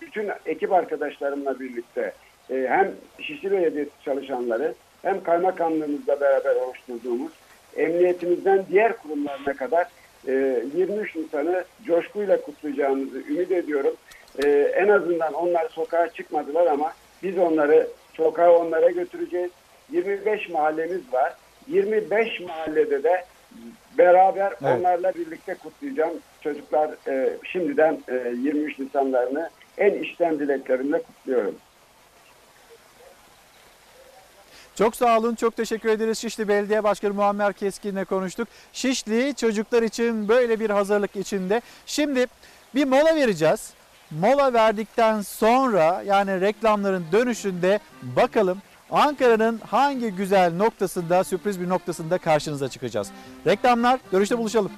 [0.00, 2.12] bütün ekip arkadaşlarımla birlikte
[2.50, 7.32] e, hem Şişli Belediyesi çalışanları hem kaymakamlığımızla beraber oluşturduğumuz
[7.76, 9.86] emniyetimizden diğer kurumlarına kadar
[10.28, 10.32] e,
[10.76, 13.94] 23 Nisan'ı coşkuyla kutlayacağımızı ümit ediyorum.
[14.74, 16.92] En azından onlar sokağa çıkmadılar ama
[17.22, 19.50] biz onları sokağa onlara götüreceğiz.
[19.90, 21.34] 25 mahallemiz var.
[21.68, 23.24] 25 mahallede de
[23.98, 24.78] beraber Evet.
[24.78, 26.12] onlarla birlikte kutlayacağım.
[26.40, 31.54] Çocuklar e, şimdiden e, 23 Nisanlarını en içten dileklerimle kutluyorum.
[34.78, 36.18] Çok sağ olun, çok teşekkür ederiz.
[36.18, 38.48] Şişli Belediye Başkanı Muammer Keskin'le konuştuk.
[38.72, 41.60] Şişli çocuklar için böyle bir hazırlık içinde.
[41.86, 42.26] Şimdi
[42.74, 43.74] bir mola vereceğiz.
[44.10, 48.62] Mola verdikten sonra yani reklamların dönüşünde bakalım
[48.94, 53.08] Ankara'nın hangi güzel noktasında, sürpriz bir noktasında karşınıza çıkacağız.
[53.46, 54.72] Reklamlar, dönüşte buluşalım.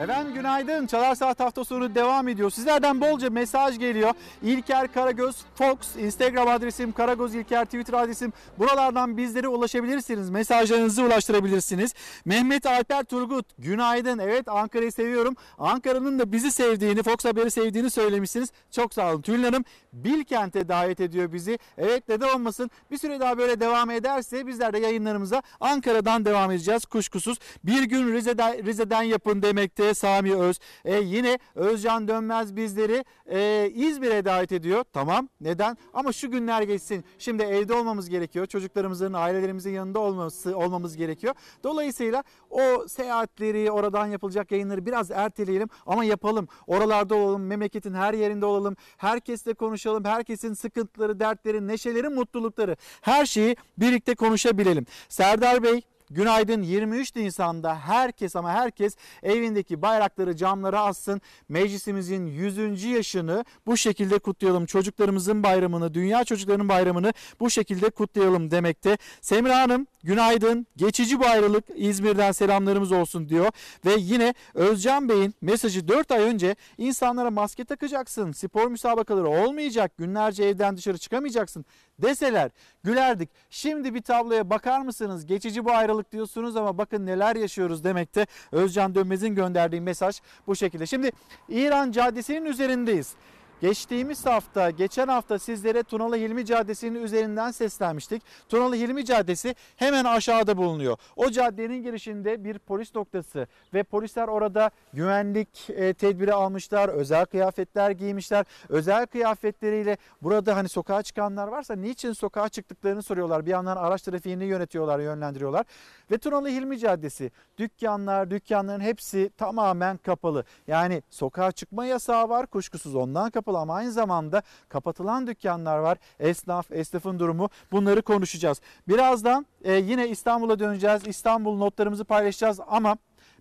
[0.00, 0.86] Efendim günaydın.
[0.86, 2.50] Çalar Saat hafta sonu devam ediyor.
[2.50, 4.12] Sizlerden bolca mesaj geliyor.
[4.42, 8.32] İlker Karagöz Fox, Instagram adresim, Karagöz İlker, Twitter adresim.
[8.58, 10.30] Buralardan bizlere ulaşabilirsiniz.
[10.30, 11.94] Mesajlarınızı ulaştırabilirsiniz.
[12.24, 14.18] Mehmet Alper Turgut, günaydın.
[14.18, 15.36] Evet Ankara'yı seviyorum.
[15.58, 18.48] Ankara'nın da bizi sevdiğini, Fox Haber'i sevdiğini söylemişsiniz.
[18.70, 19.22] Çok sağ olun.
[19.22, 21.58] Tülin Hanım Bilkent'e davet ediyor bizi.
[21.78, 22.70] Evet neden olmasın.
[22.90, 27.38] Bir süre daha böyle devam ederse bizler de yayınlarımıza Ankara'dan devam edeceğiz kuşkusuz.
[27.64, 30.58] Bir gün Rize'den, Rize'den yapın demekte Sami Öz.
[30.84, 34.84] E, yine Özcan Dönmez bizleri e, İzmir'e davet ediyor.
[34.92, 35.76] Tamam neden?
[35.94, 37.04] Ama şu günler geçsin.
[37.18, 38.46] Şimdi evde olmamız gerekiyor.
[38.46, 41.34] Çocuklarımızın, ailelerimizin yanında olması, olmamız gerekiyor.
[41.64, 46.48] Dolayısıyla o seyahatleri, oradan yapılacak yayınları biraz erteleyelim ama yapalım.
[46.66, 48.76] Oralarda olalım, memleketin her yerinde olalım.
[48.96, 50.04] Herkesle konuşalım.
[50.04, 54.86] Herkesin sıkıntıları, dertleri, neşeleri, mutlulukları her şeyi birlikte konuşabilelim.
[55.08, 55.82] Serdar Bey
[56.14, 61.20] Günaydın 23 Nisan'da herkes ama herkes evindeki bayrakları camlara assın.
[61.48, 62.84] Meclisimizin 100.
[62.84, 64.66] yaşını bu şekilde kutlayalım.
[64.66, 68.98] Çocuklarımızın bayramını, dünya çocuklarının bayramını bu şekilde kutlayalım demekte.
[69.20, 70.66] Semra Hanım günaydın.
[70.76, 73.50] Geçici bu ayrılık İzmir'den selamlarımız olsun diyor.
[73.86, 78.32] Ve yine Özcan Bey'in mesajı 4 ay önce insanlara maske takacaksın.
[78.32, 79.92] Spor müsabakaları olmayacak.
[79.98, 81.64] Günlerce evden dışarı çıkamayacaksın
[81.98, 82.50] deseler
[82.84, 83.30] gülerdik.
[83.50, 85.26] Şimdi bir tabloya bakar mısınız?
[85.26, 88.26] Geçici bu ayrılık diyorsunuz ama bakın neler yaşıyoruz demekte.
[88.52, 90.86] Özcan Dönmez'in gönderdiği mesaj bu şekilde.
[90.86, 91.12] Şimdi
[91.48, 93.14] İran Caddesi'nin üzerindeyiz.
[93.62, 98.22] Geçtiğimiz hafta, geçen hafta sizlere Tunalı Hilmi Caddesi'nin üzerinden seslenmiştik.
[98.48, 100.96] Tunalı Hilmi Caddesi hemen aşağıda bulunuyor.
[101.16, 107.90] O caddenin girişinde bir polis noktası ve polisler orada güvenlik e, tedbiri almışlar, özel kıyafetler
[107.90, 108.46] giymişler.
[108.68, 113.46] Özel kıyafetleriyle burada hani sokağa çıkanlar varsa niçin sokağa çıktıklarını soruyorlar.
[113.46, 115.66] Bir yandan araç trafiğini yönetiyorlar, yönlendiriyorlar.
[116.10, 120.44] Ve Tunalı Hilmi Caddesi, dükkanlar, dükkanların hepsi tamamen kapalı.
[120.66, 125.98] Yani sokağa çıkma yasağı var kuşkusuz ondan kapalı ama aynı zamanda kapatılan dükkanlar var.
[126.20, 128.60] Esnaf, esnafın durumu bunları konuşacağız.
[128.88, 131.06] Birazdan e, yine İstanbul'a döneceğiz.
[131.06, 132.96] İstanbul notlarımızı paylaşacağız ama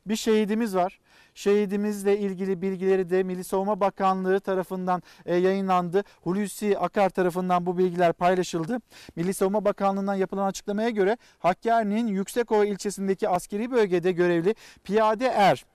[0.05, 0.99] bir şehidimiz var.
[1.33, 6.03] Şehidimizle ilgili bilgileri de Milli Savunma Bakanlığı tarafından e, yayınlandı.
[6.21, 8.77] Hulusi Akar tarafından bu bilgiler paylaşıldı.
[9.15, 15.65] Milli Savunma Bakanlığı'ndan yapılan açıklamaya göre Hakkari'nin Yüksekova ilçesindeki askeri bölgede görevli piyade er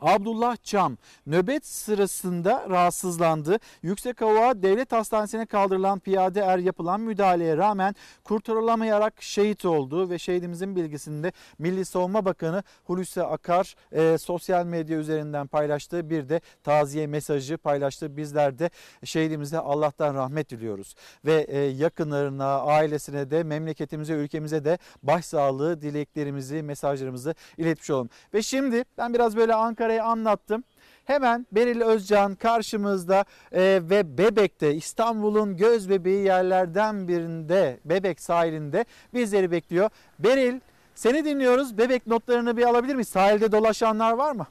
[0.00, 0.96] Abdullah Çam
[1.26, 3.58] nöbet sırasında rahatsızlandı.
[3.82, 7.94] Yüksekova Devlet Hastanesi'ne kaldırılan piyade er yapılan müdahaleye rağmen
[8.24, 15.46] kurtarılamayarak şehit oldu ve şehidimizin bilgisinde Milli Savunma Bakanı Hulusi Akar e, sosyal medya üzerinden
[15.46, 18.16] paylaştığı bir de taziye mesajı paylaştı.
[18.16, 18.70] Bizler de
[19.04, 20.94] şehidimize Allah'tan rahmet diliyoruz
[21.24, 28.10] ve e, yakınlarına, ailesine de memleketimize, ülkemize de başsağlığı dileklerimizi, mesajlarımızı iletmiş olalım.
[28.34, 29.54] Ve şimdi ben biraz böyle
[29.84, 30.64] Ankara'yı anlattım.
[31.04, 38.84] Hemen Beril Özcan karşımızda e, ve Bebek'te İstanbul'un göz bebeği yerlerden birinde Bebek sahilinde
[39.14, 39.90] bizleri bekliyor.
[40.18, 40.60] Beril
[40.94, 41.78] seni dinliyoruz.
[41.78, 43.08] Bebek notlarını bir alabilir miyiz?
[43.08, 44.46] Sahilde dolaşanlar var mı?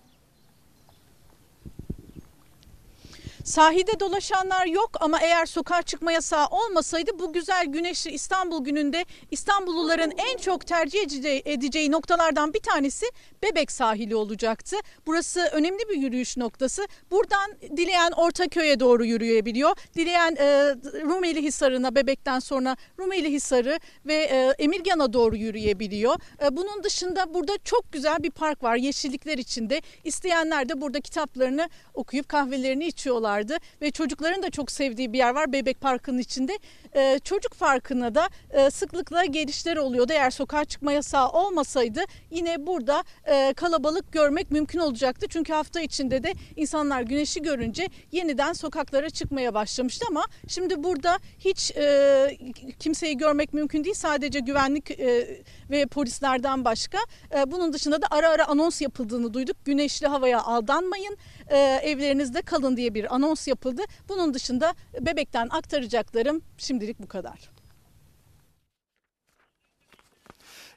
[3.44, 10.14] Sahilde dolaşanlar yok ama eğer sokağa çıkma yasağı olmasaydı bu güzel güneşli İstanbul gününde İstanbulluların
[10.18, 11.02] en çok tercih
[11.46, 13.06] edeceği noktalardan bir tanesi
[13.44, 14.76] Bebek sahili olacaktı.
[15.06, 16.88] Burası önemli bir yürüyüş noktası.
[17.12, 19.76] Buradan dileyen Ortaköy'e doğru yürüyebiliyor.
[19.96, 26.16] Dileyen e, Rumeli Hisarı'na Bebek'ten sonra Rumeli Hisarı ve e, Emirgan'a doğru yürüyebiliyor.
[26.46, 29.82] E, bunun dışında burada çok güzel bir park var yeşillikler içinde.
[30.04, 35.36] İsteyenler de burada kitaplarını okuyup kahvelerini içiyorlar vardı ve çocukların da çok sevdiği bir yer
[35.36, 36.60] var Bebek Parkı'nın içinde.
[36.96, 40.14] Ee, çocuk parkına da e, sıklıkla gelişler oluyordu.
[40.14, 42.02] Eğer sokağa çıkma yasağı olmasaydı
[42.32, 45.26] yine burada e, kalabalık görmek mümkün olacaktı.
[45.30, 51.72] Çünkü hafta içinde de insanlar güneşi görünce yeniden sokaklara çıkmaya başlamıştı ama şimdi burada hiç
[51.72, 52.38] e,
[52.80, 53.96] kimseyi görmek mümkün değil.
[53.96, 56.98] Sadece güvenlik e, ve polislerden başka.
[57.36, 59.58] E, bunun dışında da ara ara anons yapıldığını duyduk.
[59.66, 63.82] Güneşli havaya aldanmayın, e, evlerinizde kalın diye bir anons yapıldı.
[64.10, 67.53] Bunun dışında bebekten aktaracaklarım şimdilik bu kadar.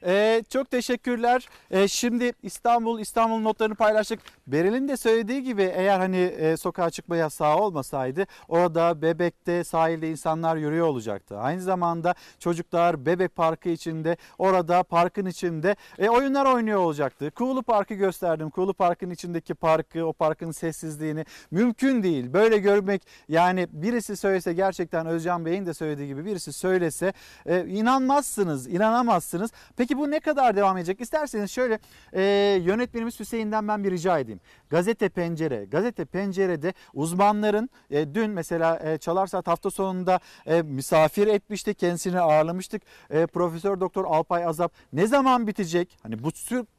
[0.05, 1.49] Ee, çok teşekkürler.
[1.71, 4.19] Ee, şimdi İstanbul İstanbul notlarını paylaştık.
[4.47, 10.55] Beril'in de söylediği gibi eğer hani e, sokağa çıkma yasağı olmasaydı orada Bebek'te sahilde insanlar
[10.55, 11.37] yürüyor olacaktı.
[11.37, 17.31] Aynı zamanda çocuklar Bebek Parkı içinde orada parkın içinde e, oyunlar oynuyor olacaktı.
[17.31, 18.49] Kuğulu Parkı gösterdim.
[18.49, 22.33] Kuğulu Park'ın içindeki parkı, o parkın sessizliğini mümkün değil.
[22.33, 27.13] Böyle görmek yani birisi söylese gerçekten Özcan Bey'in de söylediği gibi birisi söylese
[27.45, 29.51] e, inanmazsınız, inanamazsınız.
[29.77, 31.01] Peki Peki bu ne kadar devam edecek?
[31.01, 31.79] İsterseniz şöyle
[32.13, 32.21] e,
[32.63, 34.39] yönetmenimiz Hüseyin'den ben bir rica edeyim.
[34.69, 41.27] Gazete Pencere, Gazete Pencere'de uzmanların e, dün mesela e, Çalar Saat hafta sonunda e, misafir
[41.27, 41.79] etmiştik.
[41.79, 42.81] Kendisini ağırlamıştık.
[43.09, 45.97] E, Profesör Doktor Alpay Azap ne zaman bitecek?
[46.03, 46.29] Hani bu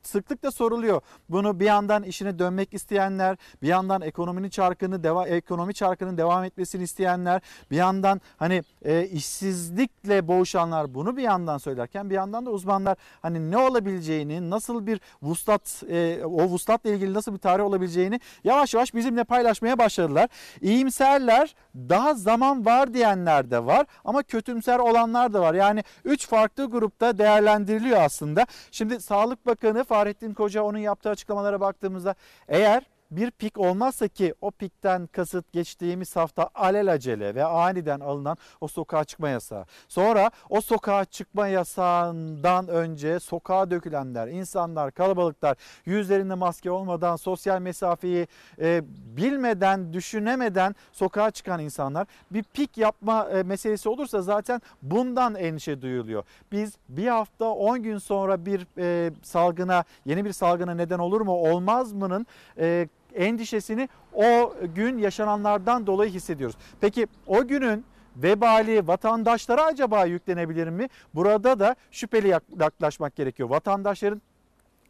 [0.03, 1.01] sıklıkla soruluyor.
[1.29, 6.83] Bunu bir yandan işine dönmek isteyenler, bir yandan ekonominin çarkını deva, ekonomi çarkının devam etmesini
[6.83, 12.98] isteyenler, bir yandan hani e, işsizlikle boğuşanlar bunu bir yandan söylerken bir yandan da uzmanlar
[13.23, 18.75] hani ne olabileceğini, nasıl bir vuslat e, o vuslatla ilgili nasıl bir tarih olabileceğini yavaş
[18.75, 20.29] yavaş bizimle paylaşmaya başladılar.
[20.61, 25.55] İyimserler daha zaman var diyenler de var ama kötümser olanlar da var.
[25.55, 28.47] Yani üç farklı grupta değerlendiriliyor aslında.
[28.71, 32.15] Şimdi Sağlık Bakanı Fahrettin Koca onun yaptığı açıklamalara baktığımızda
[32.49, 38.69] eğer bir pik olmazsa ki o pikten kasıt geçtiğimiz hafta alelacele ve aniden alınan o
[38.69, 39.65] sokağa çıkma yasağı.
[39.89, 45.57] Sonra o sokağa çıkma yasağından önce sokağa dökülenler, insanlar, kalabalıklar
[45.87, 48.27] yüzlerinde maske olmadan sosyal mesafeyi
[48.61, 48.83] e,
[49.17, 56.25] bilmeden, düşünemeden sokağa çıkan insanlar bir pik yapma e, meselesi olursa zaten bundan endişe duyuluyor.
[56.53, 61.33] Biz bir hafta 10 gün sonra bir e, salgına, yeni bir salgına neden olur mu
[61.33, 62.27] olmaz mı'nın
[62.59, 62.89] e,
[63.19, 66.57] endişesini o gün yaşananlardan dolayı hissediyoruz.
[66.81, 67.85] Peki o günün
[68.17, 70.89] vebali vatandaşlara acaba yüklenebilir mi?
[71.15, 72.29] Burada da şüpheli
[72.61, 73.51] yaklaşmak gerekiyor.
[73.51, 74.23] Vatandaşların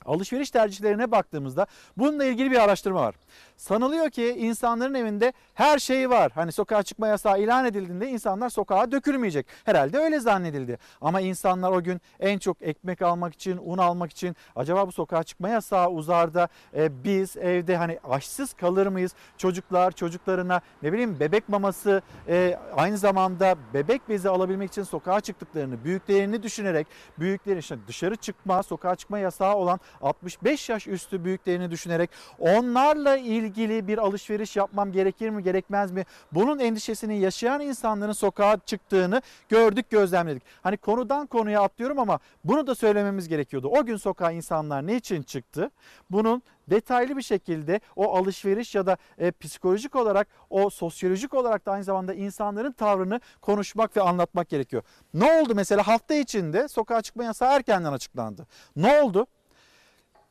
[0.08, 1.66] alışveriş tercihlerine baktığımızda
[1.96, 3.14] bununla ilgili bir araştırma var.
[3.56, 6.32] Sanılıyor ki insanların evinde her şey var.
[6.34, 9.46] Hani sokağa çıkma yasağı ilan edildiğinde insanlar sokağa dökülmeyecek.
[9.64, 10.78] Herhalde öyle zannedildi.
[11.00, 15.22] Ama insanlar o gün en çok ekmek almak için, un almak için acaba bu sokağa
[15.22, 19.14] çıkma yasağı uzar da e, biz evde hani açsız kalır mıyız?
[19.38, 25.84] Çocuklar çocuklarına ne bileyim bebek maması e, aynı zamanda bebek bezi alabilmek için sokağa çıktıklarını,
[25.84, 26.86] büyüklerini düşünerek
[27.18, 33.88] büyüklerin işte dışarı çıkma, sokağa çıkma yasağı olan 65 yaş üstü büyüklerini düşünerek onlarla ilgili
[33.88, 36.04] bir alışveriş yapmam gerekir mi gerekmez mi?
[36.32, 40.42] Bunun endişesini yaşayan insanların sokağa çıktığını gördük gözlemledik.
[40.62, 43.68] Hani konudan konuya atlıyorum ama bunu da söylememiz gerekiyordu.
[43.68, 45.70] O gün sokağa insanlar ne için çıktı?
[46.10, 51.72] Bunun detaylı bir şekilde o alışveriş ya da e, psikolojik olarak o sosyolojik olarak da
[51.72, 54.82] aynı zamanda insanların tavrını konuşmak ve anlatmak gerekiyor.
[55.14, 58.46] Ne oldu mesela hafta içinde sokağa çıkma yasağı erkenden açıklandı.
[58.76, 59.26] Ne oldu?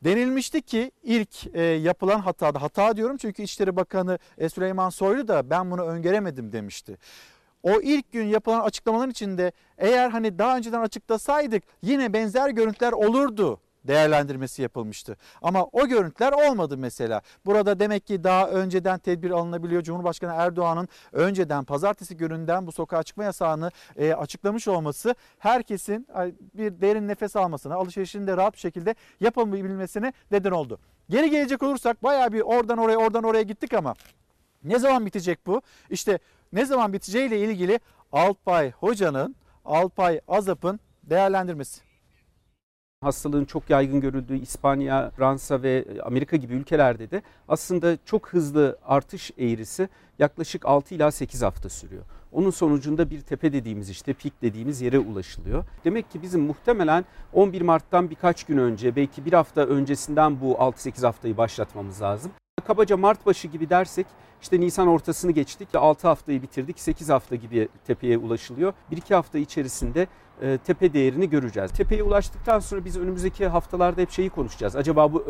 [0.04, 5.50] Denilmişti ki ilk e, yapılan hatada, hata diyorum çünkü İçişleri Bakanı e, Süleyman Soylu da
[5.50, 6.98] ben bunu öngöremedim demişti.
[7.62, 13.60] O ilk gün yapılan açıklamaların içinde eğer hani daha önceden açıklasaydık yine benzer görüntüler olurdu
[13.84, 15.16] değerlendirmesi yapılmıştı.
[15.42, 17.22] Ama o görüntüler olmadı mesela.
[17.46, 19.82] Burada demek ki daha önceden tedbir alınabiliyor.
[19.82, 26.08] Cumhurbaşkanı Erdoğan'ın önceden pazartesi gününden bu sokağa çıkma yasağını e, açıklamış olması herkesin
[26.54, 30.78] bir derin nefes almasına, alışverişini de rahat bir şekilde yapabilmesine neden oldu.
[31.10, 33.94] Geri gelecek olursak baya bir oradan oraya oradan oraya gittik ama
[34.64, 35.62] ne zaman bitecek bu?
[35.90, 36.18] İşte
[36.52, 37.80] ne zaman biteceğiyle ilgili
[38.12, 41.87] Alpay Hoca'nın, Alpay Azap'ın değerlendirmesi
[43.00, 49.30] hastalığın çok yaygın görüldüğü İspanya, Fransa ve Amerika gibi ülkelerde de aslında çok hızlı artış
[49.38, 49.88] eğrisi
[50.18, 52.02] yaklaşık 6 ila 8 hafta sürüyor.
[52.32, 55.64] Onun sonucunda bir tepe dediğimiz işte pik dediğimiz yere ulaşılıyor.
[55.84, 61.06] Demek ki bizim muhtemelen 11 Mart'tan birkaç gün önce belki bir hafta öncesinden bu 6-8
[61.06, 62.32] haftayı başlatmamız lazım.
[62.60, 64.06] Kabaca Mart başı gibi dersek
[64.42, 68.72] işte Nisan ortasını geçtik 6 haftayı bitirdik 8 hafta gibi tepeye ulaşılıyor.
[68.92, 70.06] 1-2 hafta içerisinde
[70.42, 71.72] e, tepe değerini göreceğiz.
[71.72, 74.76] Tepeye ulaştıktan sonra biz önümüzdeki haftalarda hep şeyi konuşacağız.
[74.76, 75.24] Acaba bu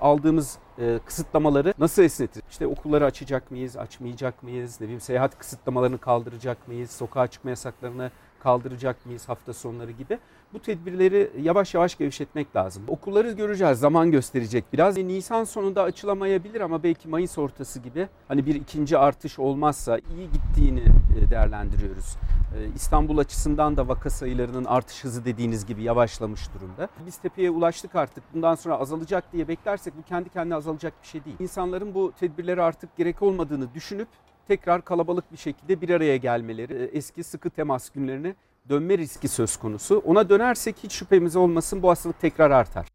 [0.00, 2.42] aldığımız e, kısıtlamaları nasıl esnetir?
[2.50, 4.80] İşte okulları açacak mıyız, açmayacak mıyız?
[4.80, 6.90] Ne bileyim seyahat kısıtlamalarını kaldıracak mıyız?
[6.90, 10.18] Sokağa çıkma yasaklarını kaldıracak mıyız hafta sonları gibi.
[10.54, 12.82] Bu tedbirleri yavaş yavaş gevşetmek lazım.
[12.88, 14.96] Okulları göreceğiz, zaman gösterecek biraz.
[14.96, 20.82] Nisan sonunda açılamayabilir ama belki Mayıs ortası gibi hani bir ikinci artış olmazsa iyi gittiğini
[21.18, 22.16] e, değerlendiriyoruz.
[22.58, 26.88] E, İstanbul açısından da vaka sayılarının artış hızı dediğiniz gibi yavaşlamış durumda.
[27.06, 31.24] Biz tepeye ulaştık artık bundan sonra azalacak diye beklersek bu kendi kendine azalacak bir şey
[31.24, 31.36] değil.
[31.40, 34.08] İnsanların bu tedbirlere artık gerek olmadığını düşünüp
[34.48, 38.34] tekrar kalabalık bir şekilde bir araya gelmeleri, e, eski sıkı temas günlerine
[38.68, 40.02] dönme riski söz konusu.
[40.04, 42.93] Ona dönersek hiç şüphemiz olmasın bu hastalık tekrar artar.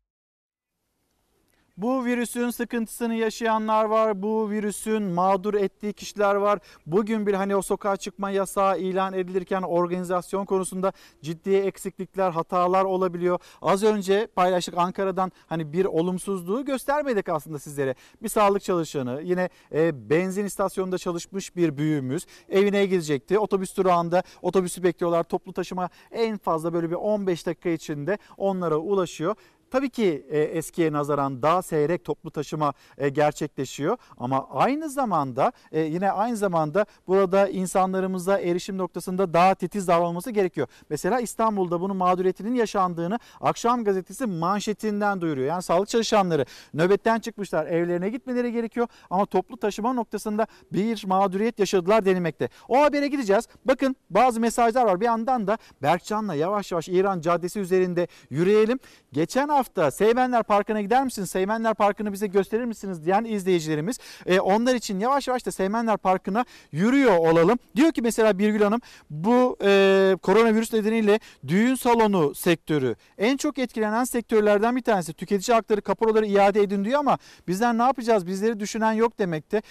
[1.82, 4.22] Bu virüsün sıkıntısını yaşayanlar var.
[4.22, 6.60] Bu virüsün mağdur ettiği kişiler var.
[6.86, 13.40] Bugün bir hani o sokağa çıkma yasağı ilan edilirken organizasyon konusunda ciddi eksiklikler, hatalar olabiliyor.
[13.62, 17.96] Az önce paylaştık Ankara'dan hani bir olumsuzluğu göstermedik aslında sizlere.
[18.24, 23.40] Bir sağlık çalışanı yine e, benzin istasyonunda çalışmış bir büyüğümüz evine gidecekti.
[23.40, 25.24] Otobüs durağında otobüsü bekliyorlar.
[25.24, 29.36] Toplu taşıma en fazla böyle bir 15 dakika içinde onlara ulaşıyor.
[29.72, 35.80] Tabii ki e, eskiye nazaran daha seyrek toplu taşıma e, gerçekleşiyor ama aynı zamanda e,
[35.82, 40.68] yine aynı zamanda burada insanlarımıza erişim noktasında daha titiz davranılması gerekiyor.
[40.90, 45.48] Mesela İstanbul'da bunun mağduriyetinin yaşandığını Akşam gazetesi manşetinden duyuruyor.
[45.48, 52.06] Yani sağlık çalışanları nöbetten çıkmışlar evlerine gitmeleri gerekiyor ama toplu taşıma noktasında bir mağduriyet yaşadılar
[52.06, 52.50] denilmekte.
[52.68, 53.48] O habere gideceğiz.
[53.66, 55.00] Bakın bazı mesajlar var.
[55.00, 58.80] Bir yandan da Berkcan'la yavaş yavaş İran Caddesi üzerinde yürüyelim.
[59.14, 61.30] Geçen hafta Seymenler Parkı'na gider misiniz?
[61.30, 63.99] Seymenler Parkı'nı bize gösterir misiniz diyen izleyicilerimiz.
[64.26, 67.60] E, onlar için yavaş yavaş da Seymenler Parkı'na yürüyor olalım.
[67.76, 74.03] Diyor ki mesela Birgül Hanım bu e, koronavirüs nedeniyle düğün salonu sektörü en çok etkilenen
[74.03, 75.14] sektörlerden bir tanesi.
[75.14, 77.18] Tüketici hakları kaporoları iade edin diyor ama
[77.48, 78.27] bizler ne yapacağız?
[78.27, 79.61] Bizleri düşünen yok demekte.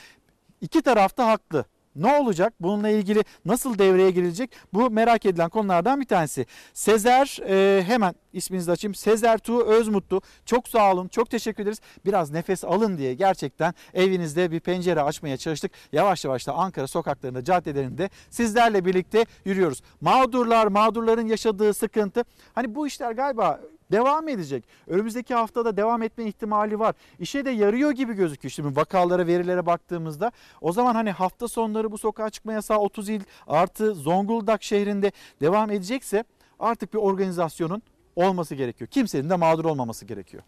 [0.61, 1.65] İki tarafta haklı.
[1.99, 2.53] Ne olacak?
[2.61, 4.51] Bununla ilgili nasıl devreye girilecek?
[4.73, 6.47] Bu merak edilen konulardan bir tanesi.
[6.75, 8.95] Sezer e, hemen isminizi açayım.
[8.95, 10.21] Sezer Tuğ Özmutlu.
[10.47, 11.09] Çok sağ olun.
[11.09, 11.81] Çok teşekkür ederiz.
[12.05, 15.73] Biraz nefes alın diye gerçekten evinizde bir pencere açmaya çalıştık.
[15.93, 19.83] Yavaş yavaş da Ankara sokaklarında, caddelerinde sizlerle birlikte yürüyoruz.
[20.01, 22.25] Mağdurlar, mağdurların yaşadığı sıkıntı.
[22.55, 23.61] Hani bu işler galiba
[23.93, 24.65] devam edecek.
[24.87, 26.95] Önümüzdeki haftada devam etme ihtimali var.
[27.19, 28.53] İşe de yarıyor gibi gözüküyor.
[28.53, 33.21] Şimdi vakalara, verilere baktığımızda o zaman hani hafta sonları bu sokağa çıkma yasağı 30 il
[33.47, 36.25] artı Zonguldak şehrinde devam edecekse
[36.59, 37.83] artık bir organizasyonun
[38.17, 38.91] olması gerekiyor.
[38.91, 40.43] Kimsenin de mağdur olmaması gerekiyor.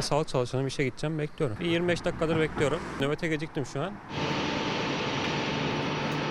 [0.00, 1.56] Sağlık çalışanım işe gideceğim bekliyorum.
[1.60, 2.80] Bir 25 dakikadır bekliyorum.
[3.00, 3.92] Nöbete geciktim şu an.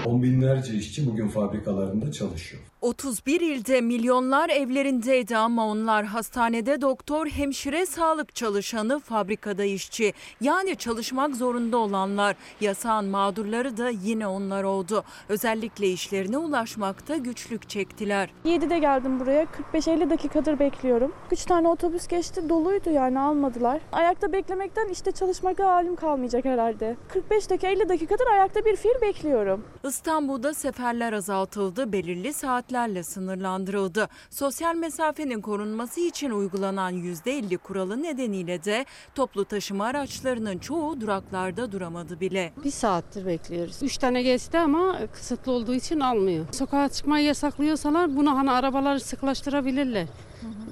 [0.07, 2.63] On binlerce işçi bugün fabrikalarında çalışıyor.
[2.81, 10.13] 31 ilde milyonlar evlerindeydi ama onlar hastanede doktor, hemşire, sağlık çalışanı, fabrikada işçi.
[10.41, 15.03] Yani çalışmak zorunda olanlar, yasağın mağdurları da yine onlar oldu.
[15.29, 18.29] Özellikle işlerine ulaşmakta güçlük çektiler.
[18.45, 19.45] 7'de geldim buraya.
[19.73, 21.11] 45-50 dakikadır bekliyorum.
[21.31, 22.49] 3 tane otobüs geçti.
[22.49, 23.81] Doluydu yani almadılar.
[23.91, 26.95] Ayakta beklemekten işte çalışmakta halim kalmayacak herhalde.
[27.09, 29.63] 45 dakika 50 dakikadır ayakta bir fiil bekliyorum.
[29.97, 34.07] İstanbul'da seferler azaltıldı, belirli saatlerle sınırlandırıldı.
[34.29, 42.19] Sosyal mesafenin korunması için uygulanan %50 kuralı nedeniyle de toplu taşıma araçlarının çoğu duraklarda duramadı
[42.19, 42.53] bile.
[42.63, 43.83] Bir saattir bekliyoruz.
[43.83, 46.45] Üç tane geçti ama kısıtlı olduğu için almıyor.
[46.51, 50.07] Sokağa çıkmayı yasaklıyorsalar bunu hani arabaları sıklaştırabilirler.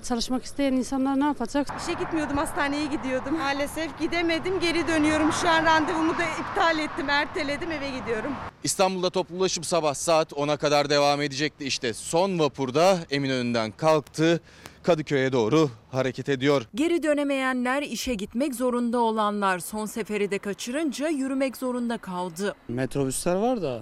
[0.07, 1.67] Çalışmak isteyen insanlar ne yapacak?
[1.81, 3.37] İşe gitmiyordum, hastaneye gidiyordum.
[3.37, 5.31] Maalesef gidemedim, geri dönüyorum.
[5.31, 8.31] Şu an randevumu da iptal ettim, erteledim, eve gidiyorum.
[8.63, 11.65] İstanbul'da toplu ulaşım sabah saat 10'a kadar devam edecekti.
[11.65, 14.41] İşte son vapurda Eminönü'nden kalktı.
[14.83, 16.61] Kadıköy'e doğru hareket ediyor.
[16.75, 22.55] Geri dönemeyenler, işe gitmek zorunda olanlar son seferi de kaçırınca yürümek zorunda kaldı.
[22.67, 23.81] Metrobüsler var da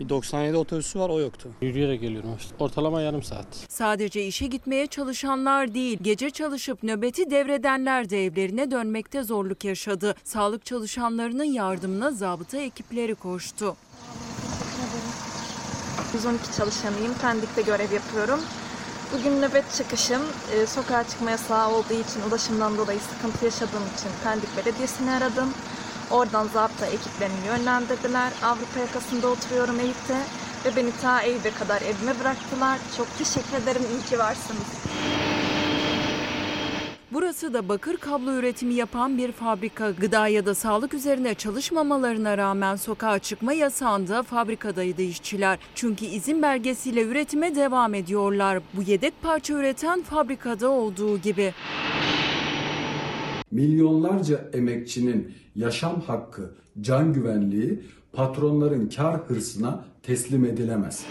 [0.00, 1.48] bir 97 otobüsü var o yoktu.
[1.60, 2.54] Yürüyerek geliyorum işte.
[2.58, 3.46] Ortalama yarım saat.
[3.68, 10.14] Sadece işe gitmeye çalışanlar değil, gece çalışıp nöbeti devredenler de evlerine dönmekte zorluk yaşadı.
[10.24, 13.76] Sağlık çalışanlarının yardımına zabıta ekipleri koştu.
[16.14, 17.14] 112 çalışanıyım.
[17.22, 18.40] Pendik'te görev yapıyorum.
[19.18, 20.22] Bugün nöbet çıkışım.
[20.52, 25.48] Ee, sokağa çıkma yasağı olduğu için, ulaşımdan dolayı sıkıntı yaşadığım için Pendik Belediyesi'ni aradım.
[26.10, 28.32] Oradan zabıta ekiplerini yönlendirdiler.
[28.42, 30.16] Avrupa yakasında oturuyorum Eyüp'te
[30.64, 32.78] ve beni ta Eyüp'e kadar evime bıraktılar.
[32.96, 33.82] Çok teşekkür ederim.
[33.92, 34.80] İyi ki varsınız.
[37.12, 39.90] Burası da bakır kablo üretimi yapan bir fabrika.
[39.90, 45.58] Gıda ya da sağlık üzerine çalışmamalarına rağmen sokağa çıkma yasağında fabrikadaydı işçiler.
[45.74, 48.62] Çünkü izin belgesiyle üretime devam ediyorlar.
[48.74, 51.54] Bu yedek parça üreten fabrikada olduğu gibi.
[53.50, 57.82] Milyonlarca emekçinin yaşam hakkı, can güvenliği
[58.12, 61.04] patronların kar hırsına teslim edilemez.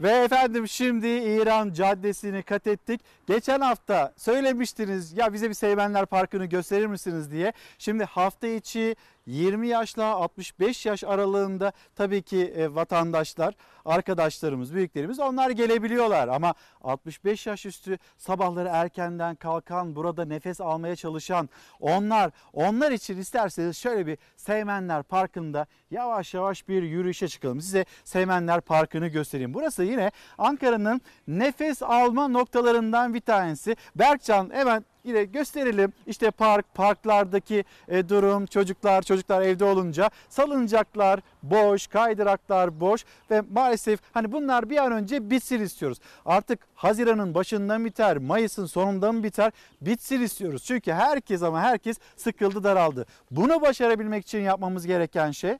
[0.00, 3.00] Ve efendim şimdi İran Caddesi'ni kat ettik.
[3.26, 7.52] Geçen hafta söylemiştiniz ya bize bir Seymenler Parkı'nı gösterir misiniz diye.
[7.78, 8.96] Şimdi hafta içi
[9.26, 13.54] 20 yaşla 65 yaş aralığında tabii ki e, vatandaşlar,
[13.86, 16.28] arkadaşlarımız, büyüklerimiz onlar gelebiliyorlar.
[16.28, 21.48] Ama 65 yaş üstü sabahları erkenden kalkan, burada nefes almaya çalışan
[21.80, 27.60] onlar, onlar için isterseniz şöyle bir Seymenler Parkı'nda yavaş yavaş bir yürüyüşe çıkalım.
[27.60, 29.54] Size Seymenler Parkı'nı göstereyim.
[29.54, 33.76] Burası yine Ankara'nın nefes alma noktalarından bir tanesi.
[33.96, 35.92] Berkcan hemen yine gösterelim.
[36.06, 44.00] İşte park, parklardaki e, durum, çocuklar, çocuklar evde olunca salıncaklar boş, kaydıraklar boş ve maalesef
[44.12, 45.98] hani bunlar bir an önce bitsin istiyoruz.
[46.26, 50.64] Artık Haziran'ın başından biter, Mayıs'ın sonundan biter, bitsin istiyoruz.
[50.64, 53.06] Çünkü herkes ama herkes sıkıldı, daraldı.
[53.30, 55.58] Bunu başarabilmek için yapmamız gereken şey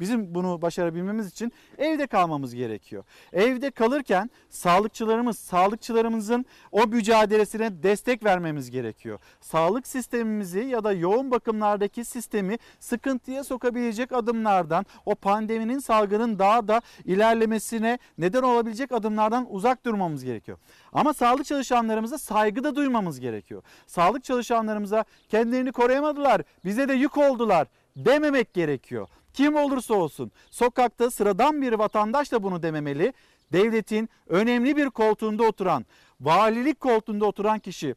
[0.00, 3.04] Bizim bunu başarabilmemiz için evde kalmamız gerekiyor.
[3.32, 9.18] Evde kalırken sağlıkçılarımız, sağlıkçılarımızın o mücadelesine destek vermemiz gerekiyor.
[9.40, 16.80] Sağlık sistemimizi ya da yoğun bakımlardaki sistemi sıkıntıya sokabilecek adımlardan, o pandeminin salgının daha da
[17.04, 20.58] ilerlemesine neden olabilecek adımlardan uzak durmamız gerekiyor.
[20.92, 23.62] Ama sağlık çalışanlarımıza saygı da duymamız gerekiyor.
[23.86, 29.08] Sağlık çalışanlarımıza kendilerini koruyamadılar, bize de yük oldular dememek gerekiyor.
[29.38, 33.12] Kim olursa olsun sokakta sıradan bir vatandaş da bunu dememeli.
[33.52, 35.86] Devletin önemli bir koltuğunda oturan,
[36.20, 37.94] valilik koltuğunda oturan kişi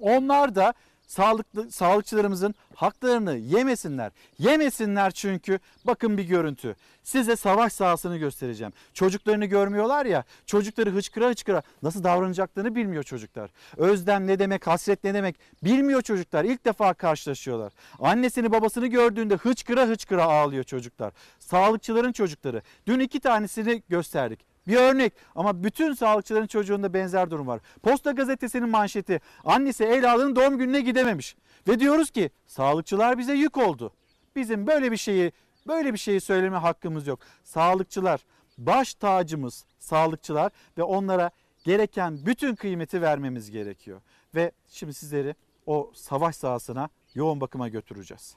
[0.00, 0.74] onlar da
[1.06, 4.12] sağlıklı sağlıkçılarımızın haklarını yemesinler.
[4.38, 6.76] Yemesinler çünkü bakın bir görüntü.
[7.02, 8.72] Size savaş sahasını göstereceğim.
[8.94, 10.24] Çocuklarını görmüyorlar ya.
[10.46, 13.50] Çocukları hıçkıra hıçkıra nasıl davranacaklarını bilmiyor çocuklar.
[13.76, 16.44] Özlem ne demek, hasret ne demek bilmiyor çocuklar.
[16.44, 17.72] İlk defa karşılaşıyorlar.
[17.98, 21.12] Annesini babasını gördüğünde hıçkıra hıçkıra ağlıyor çocuklar.
[21.38, 22.62] Sağlıkçıların çocukları.
[22.86, 24.45] Dün iki tanesini gösterdik.
[24.66, 27.60] Bir örnek ama bütün sağlıkçıların çocuğunda benzer durum var.
[27.82, 31.36] Posta gazetesinin manşeti annesi evladının doğum gününe gidememiş.
[31.68, 33.92] Ve diyoruz ki sağlıkçılar bize yük oldu.
[34.36, 35.32] Bizim böyle bir şeyi
[35.66, 37.18] böyle bir şeyi söyleme hakkımız yok.
[37.44, 38.20] Sağlıkçılar
[38.58, 41.30] baş tacımız sağlıkçılar ve onlara
[41.64, 44.00] gereken bütün kıymeti vermemiz gerekiyor.
[44.34, 45.34] Ve şimdi sizleri
[45.66, 48.36] o savaş sahasına yoğun bakıma götüreceğiz.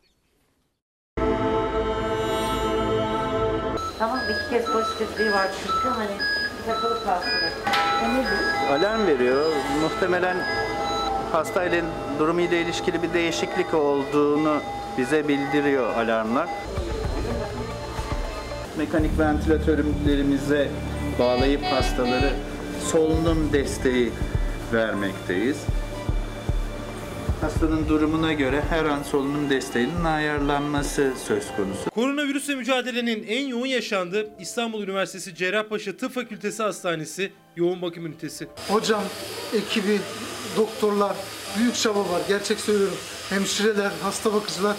[4.00, 6.18] Tamam iki kez pozitifliği var çünkü hani
[6.68, 7.30] takılı kalsın.
[8.72, 9.52] alarm veriyor.
[9.82, 10.38] Muhtemelen
[11.32, 11.82] hastayla
[12.20, 14.62] durumuyla ilişkili bir değişiklik olduğunu
[14.98, 16.50] bize bildiriyor alarmlar.
[18.78, 20.68] Mekanik ventilatörlerimize
[21.20, 22.34] bağlayıp hastaları
[22.92, 24.12] solunum desteği
[24.74, 25.58] vermekteyiz.
[27.41, 31.90] Hastanın durumuna göre her an solunum desteğinin ayarlanması söz konusu.
[31.95, 38.48] Koronavirüsle mücadelenin en yoğun yaşandığı İstanbul Üniversitesi Cerrahpaşa Tıp Fakültesi Hastanesi yoğun bakım ünitesi.
[38.68, 39.03] Hocam,
[39.53, 39.99] ekibi,
[40.57, 41.16] doktorlar,
[41.57, 42.22] büyük çaba var.
[42.28, 42.98] Gerçek söylüyorum.
[43.30, 44.78] Hemşireler, hasta bakıcılar.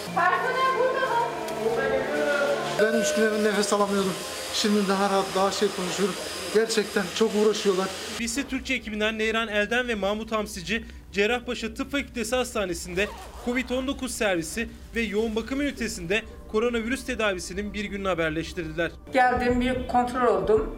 [2.79, 4.13] Ben üç gün nefes alamıyordum.
[4.53, 6.15] Şimdi daha rahat, daha şey konuşuyorum.
[6.53, 7.87] Gerçekten çok uğraşıyorlar.
[8.19, 13.07] Birisi Türkçe ekibinden Neyran Elden ve Mahmut Hamsici Cerrahpaşa Tıp Fakültesi Hastanesi'nde
[13.45, 16.21] Covid-19 servisi ve yoğun bakım ünitesinde
[16.51, 18.91] koronavirüs tedavisinin bir gününü haberleştirdiler.
[19.13, 20.75] Geldim bir kontrol oldum.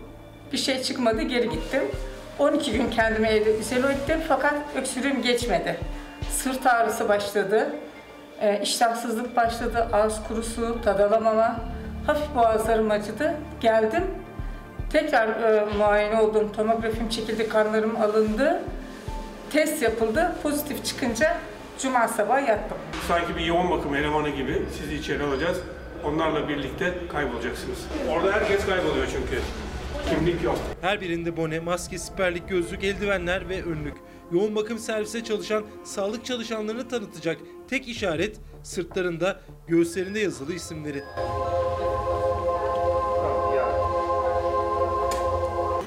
[0.54, 1.84] Bir şey çıkmadı geri gittim.
[2.40, 5.80] 12 gün kendimi evde izole ettim fakat öksürüğüm geçmedi.
[6.32, 7.70] Sırt ağrısı başladı.
[8.42, 9.88] E, iştahsızlık başladı.
[9.94, 11.60] Ağız kurusu, tad alamama.
[12.08, 13.34] Hafif boğazlarım acıdı.
[13.62, 14.04] Geldim.
[14.90, 16.52] Tekrar e, muayene oldum.
[16.52, 18.62] Tomografim çekildi, kanlarım alındı.
[19.54, 20.36] Test yapıldı.
[20.44, 21.38] Pozitif çıkınca
[21.82, 22.78] cuma sabahı yattım.
[23.08, 25.58] Sanki bir yoğun bakım elemanı gibi sizi içeri alacağız.
[26.04, 27.78] Onlarla birlikte kaybolacaksınız.
[28.10, 29.42] Orada herkes kayboluyor çünkü.
[30.10, 30.58] Kimlik yok.
[30.82, 33.94] Her birinde bone, maske, siperlik, gözlük, eldivenler ve önlük.
[34.32, 37.38] Yoğun bakım servise çalışan sağlık çalışanlarını tanıtacak
[37.70, 41.04] tek işaret sırtlarında, göğüslerinde yazılı isimleri.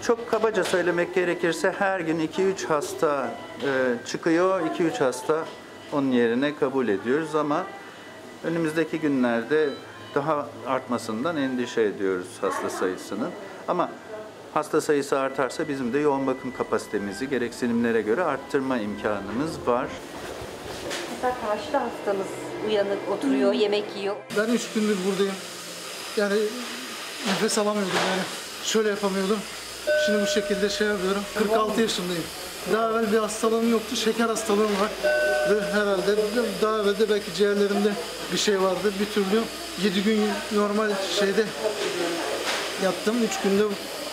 [0.02, 3.30] Çok kabaca söylemek gerekirse her gün 2-3 hasta
[4.07, 5.45] çıkıyor, 2-3 hasta
[5.93, 7.66] onun yerine kabul ediyoruz ama
[8.45, 9.70] önümüzdeki günlerde
[10.15, 13.31] daha artmasından endişe ediyoruz hasta sayısının.
[13.69, 13.91] Ama
[14.55, 19.87] hasta sayısı artarsa bizim de yoğun bakım kapasitemizi gereksinimlere göre arttırma imkanımız var.
[21.15, 22.27] Mesela karşıda hastamız
[22.69, 24.16] uyanık oturuyor, yemek yiyor.
[24.39, 25.35] Ben üç gündür buradayım.
[26.16, 26.35] Yani
[27.27, 28.23] nefes alamıyordum yani.
[28.65, 29.39] Şöyle yapamıyordum.
[30.07, 31.23] Şimdi bu şekilde şey yapıyorum.
[31.39, 32.24] 46 yaşındayım.
[32.72, 33.97] Daha evvel bir hastalığım yoktu.
[33.97, 34.90] Şeker hastalığım var.
[35.51, 36.16] Ve herhalde
[36.62, 37.93] daha evvel de belki ciğerlerimde
[38.32, 38.93] bir şey vardı.
[39.01, 39.43] Bir türlü
[39.84, 40.20] 7 gün
[40.55, 41.44] normal şeyde
[42.84, 43.16] yattım.
[43.24, 43.62] 3 günde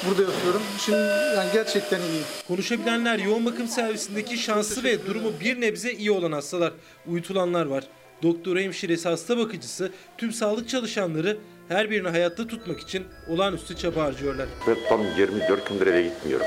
[0.08, 0.62] burada yatıyorum.
[0.86, 0.98] Şimdi
[1.36, 2.24] yani gerçekten iyiyim.
[2.48, 6.74] Konuşabilenler yoğun bakım servisindeki şanslı ve durumu bir nebze iyi olan hastalar.
[7.08, 7.84] Uyutulanlar var.
[8.24, 14.48] Doktor hemşiresi hasta bakıcısı tüm sağlık çalışanları her birini hayatta tutmak için olağanüstü çaba harcıyorlar.
[14.68, 16.46] Ben tam 24 gündür eve gitmiyorum.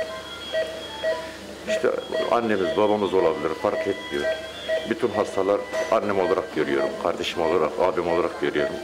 [1.68, 1.90] İşte
[2.30, 4.24] annemiz babamız olabilir fark etmiyor.
[4.90, 5.60] Bütün hastalar
[5.92, 8.74] annem olarak görüyorum, kardeşim olarak, abim olarak görüyorum.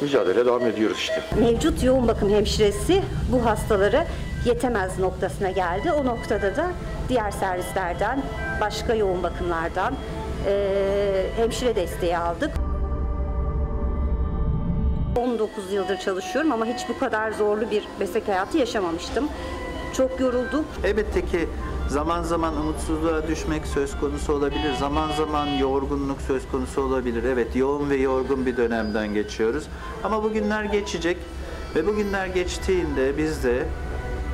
[0.00, 1.22] Mücadele devam ediyoruz işte.
[1.40, 3.02] Mevcut yoğun bakım hemşiresi
[3.32, 4.04] bu hastaları
[4.44, 5.92] yetemez noktasına geldi.
[5.92, 6.70] O noktada da
[7.08, 8.22] diğer servislerden,
[8.60, 9.94] başka yoğun bakımlardan
[10.46, 12.50] eee, hemşire desteği aldık.
[15.16, 19.28] 19 yıldır çalışıyorum ama hiç bu kadar zorlu bir meslek hayatı yaşamamıştım.
[19.96, 20.64] Çok yorulduk.
[20.84, 21.48] Elbette ki
[21.88, 24.74] zaman zaman umutsuzluğa düşmek söz konusu olabilir.
[24.80, 27.24] Zaman zaman yorgunluk söz konusu olabilir.
[27.24, 29.64] Evet yoğun ve yorgun bir dönemden geçiyoruz.
[30.04, 31.16] Ama bu günler geçecek
[31.74, 33.66] ve bu günler geçtiğinde biz de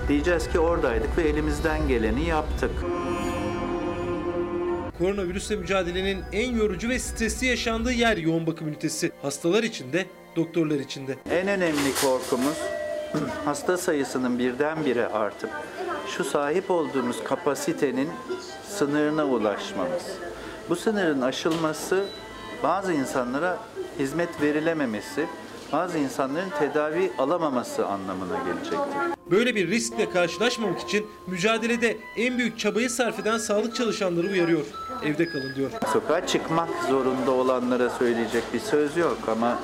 [0.09, 2.71] diyeceğiz ki oradaydık ve elimizden geleni yaptık.
[4.99, 9.13] Koronavirüsle mücadelenin en yorucu ve stresli yaşandığı yer yoğun bakım ünitesi.
[9.23, 10.07] Hastalar için de,
[10.37, 11.17] doktorlar için de.
[11.31, 12.59] En önemli korkumuz
[13.45, 15.51] hasta sayısının birdenbire artıp
[16.07, 18.09] şu sahip olduğumuz kapasitenin
[18.69, 20.03] sınırına ulaşmamız.
[20.69, 22.05] Bu sınırın aşılması
[22.63, 23.59] bazı insanlara
[23.99, 25.27] hizmet verilememesi,
[25.73, 29.13] bazı insanların tedavi alamaması anlamına gelecektir.
[29.31, 34.65] Böyle bir riskle karşılaşmamak için mücadelede en büyük çabayı sarf eden sağlık çalışanları uyarıyor.
[35.05, 35.71] Evde kalın diyor.
[35.93, 39.59] Sokağa çıkmak zorunda olanlara söyleyecek bir söz yok ama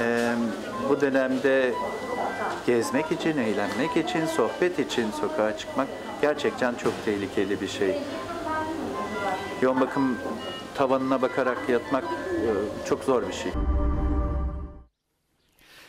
[0.00, 0.34] e,
[0.88, 1.74] bu dönemde
[2.66, 5.88] gezmek için, eğlenmek için, sohbet için sokağa çıkmak
[6.22, 7.98] gerçekten çok tehlikeli bir şey.
[9.62, 10.18] Yoğun bakım
[10.74, 12.48] tavanına bakarak yatmak e,
[12.88, 13.52] çok zor bir şey.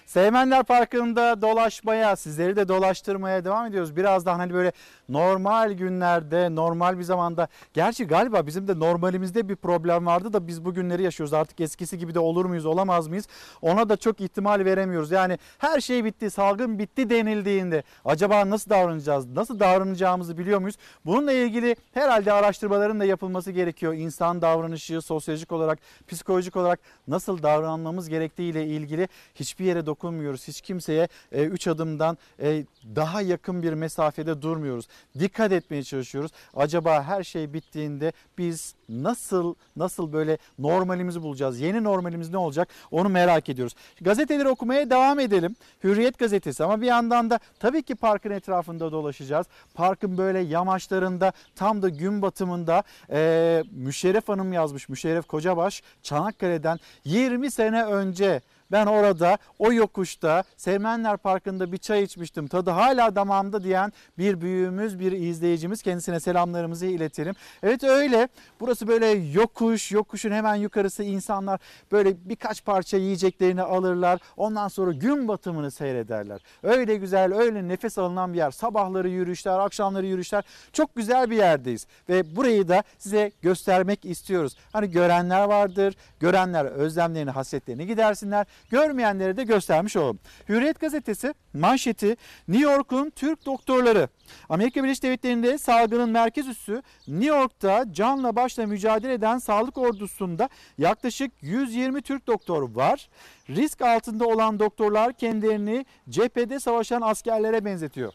[0.06, 3.95] Seymenler Parkı'nda dolaşmaya, sizleri de dolaştırmaya devam ediyoruz.
[3.95, 4.72] Birazdan hani böyle
[5.10, 7.48] normal günlerde, normal bir zamanda.
[7.73, 11.34] Gerçi galiba bizim de normalimizde bir problem vardı da biz bu günleri yaşıyoruz.
[11.34, 13.27] Artık eskisi gibi de olur muyuz, olamaz mıyız?
[13.61, 15.11] Ona da çok ihtimal veremiyoruz.
[15.11, 20.76] Yani her şey bitti, salgın bitti denildiğinde acaba nasıl davranacağız, nasıl davranacağımızı biliyor muyuz?
[21.06, 23.94] Bununla ilgili herhalde araştırmaların da yapılması gerekiyor.
[23.94, 30.48] İnsan davranışı, sosyolojik olarak, psikolojik olarak nasıl davranmamız gerektiği ile ilgili hiçbir yere dokunmuyoruz.
[30.48, 32.65] Hiç kimseye 3 adımdan e,
[32.95, 34.88] daha yakın bir mesafede durmuyoruz.
[35.20, 36.32] Dikkat etmeye çalışıyoruz.
[36.56, 41.60] Acaba her şey bittiğinde biz nasıl nasıl böyle normalimizi bulacağız?
[41.60, 42.68] Yeni normalimiz ne olacak?
[42.92, 43.76] Onu merak ediyoruz.
[44.02, 45.56] Gazeteleri okumaya devam edelim.
[45.84, 49.48] Hürriyet gazetesi ama bir yandan da tabii ki parkın etrafında dolaşacağız.
[49.74, 54.90] Parkın böyle yamaçlarında tam da gün batımında e, Müşerref Hanım yazmış.
[54.90, 62.48] Müşerref Kocabaş Çanakkale'den 20 sene önce ben orada o yokuşta Sevmenler Parkı'nda bir çay içmiştim.
[62.48, 65.82] Tadı hala damağımda diyen bir büyüğümüz, bir izleyicimiz.
[65.82, 67.36] Kendisine selamlarımızı iletelim.
[67.64, 68.28] Evet öyle.
[68.60, 71.60] Burası böyle yokuş, yokuşun hemen yukarısı insanlar
[71.91, 74.20] böyle birkaç parça yiyeceklerini alırlar.
[74.38, 76.41] Ondan sonra gün batımını seyrederler.
[76.64, 78.52] Öyle güzel, öyle nefes alınan bir yer.
[78.52, 80.44] Sabahları yürüyüşler, akşamları yürüyüşler.
[80.74, 81.88] Çok güzel bir yerdeyiz.
[82.10, 84.56] Ve burayı da size göstermek istiyoruz.
[84.74, 85.96] Hani görenler vardır.
[86.20, 88.48] Görenler özlemlerini, hasretlerini gidersinler.
[88.69, 90.19] Görmeyenlere de göstermiş olalım.
[90.49, 92.18] Hürriyet gazetesi manşeti
[92.48, 94.10] New York'un Türk doktorları.
[94.49, 101.31] Amerika Birleşik Devletleri'nde salgının merkez üssü New York'ta canla başla mücadele eden sağlık ordusunda yaklaşık
[101.41, 103.10] 120 Türk doktor var.
[103.49, 108.14] Risk altında olan doktorlar kendilerini cephede savaşan askerlere benzetiyor.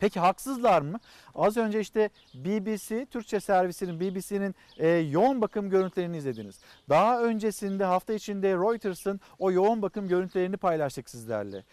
[0.00, 1.00] Peki haksızlar mı?
[1.34, 6.60] Az önce işte BBC, Türkçe servisinin, BBC'nin e, yoğun bakım görüntülerini izlediniz.
[6.88, 11.64] Daha öncesinde hafta içinde Reuters'ın o yoğun bakım görüntülerini paylaştık sizlerle.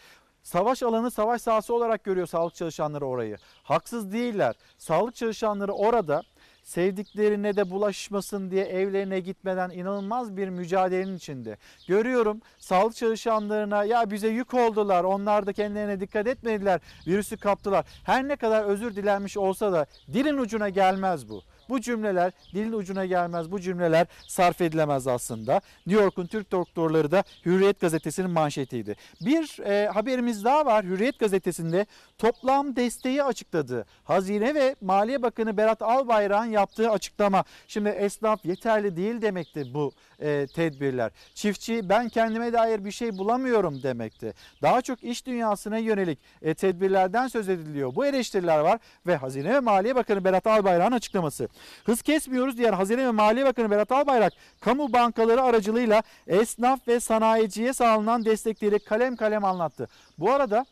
[0.44, 3.38] Savaş alanı savaş sahası olarak görüyor sağlık çalışanları orayı.
[3.64, 4.56] Haksız değiller.
[4.78, 6.24] Sağlık çalışanları orada
[6.68, 11.58] sevdiklerine de bulaşmasın diye evlerine gitmeden inanılmaz bir mücadelenin içinde.
[11.88, 17.86] Görüyorum sağlık çalışanlarına ya bize yük oldular onlar da kendilerine dikkat etmediler virüsü kaptılar.
[18.04, 21.44] Her ne kadar özür dilenmiş olsa da dilin ucuna gelmez bu.
[21.70, 23.52] Bu cümleler dilin ucuna gelmez.
[23.52, 25.62] Bu cümleler sarf edilemez aslında.
[25.88, 28.96] New York'un Türk doktorları da Hürriyet gazetesinin manşetiydi.
[29.22, 30.86] Bir e, haberimiz daha var.
[30.86, 31.86] Hürriyet gazetesinde
[32.18, 33.86] toplam desteği açıkladı.
[34.04, 37.44] Hazine ve Maliye Bakanı Berat Albayrak'ın yaptığı açıklama.
[37.68, 41.12] Şimdi esnaf yeterli değil demekti bu e, tedbirler.
[41.34, 44.34] Çiftçi ben kendime dair bir şey bulamıyorum demekti.
[44.62, 47.96] Daha çok iş dünyasına yönelik e, tedbirlerden söz ediliyor.
[47.96, 51.48] Bu eleştiriler var ve Hazine ve Maliye Bakanı Berat Albayrak'ın açıklaması.
[51.86, 57.74] Hız kesmiyoruz diyen Hazine ve Maliye Bakanı Berat Albayrak, kamu bankaları aracılığıyla esnaf ve sanayiciye
[57.74, 59.88] sağlanan destekleri kalem kalem anlattı.
[60.18, 60.66] Bu arada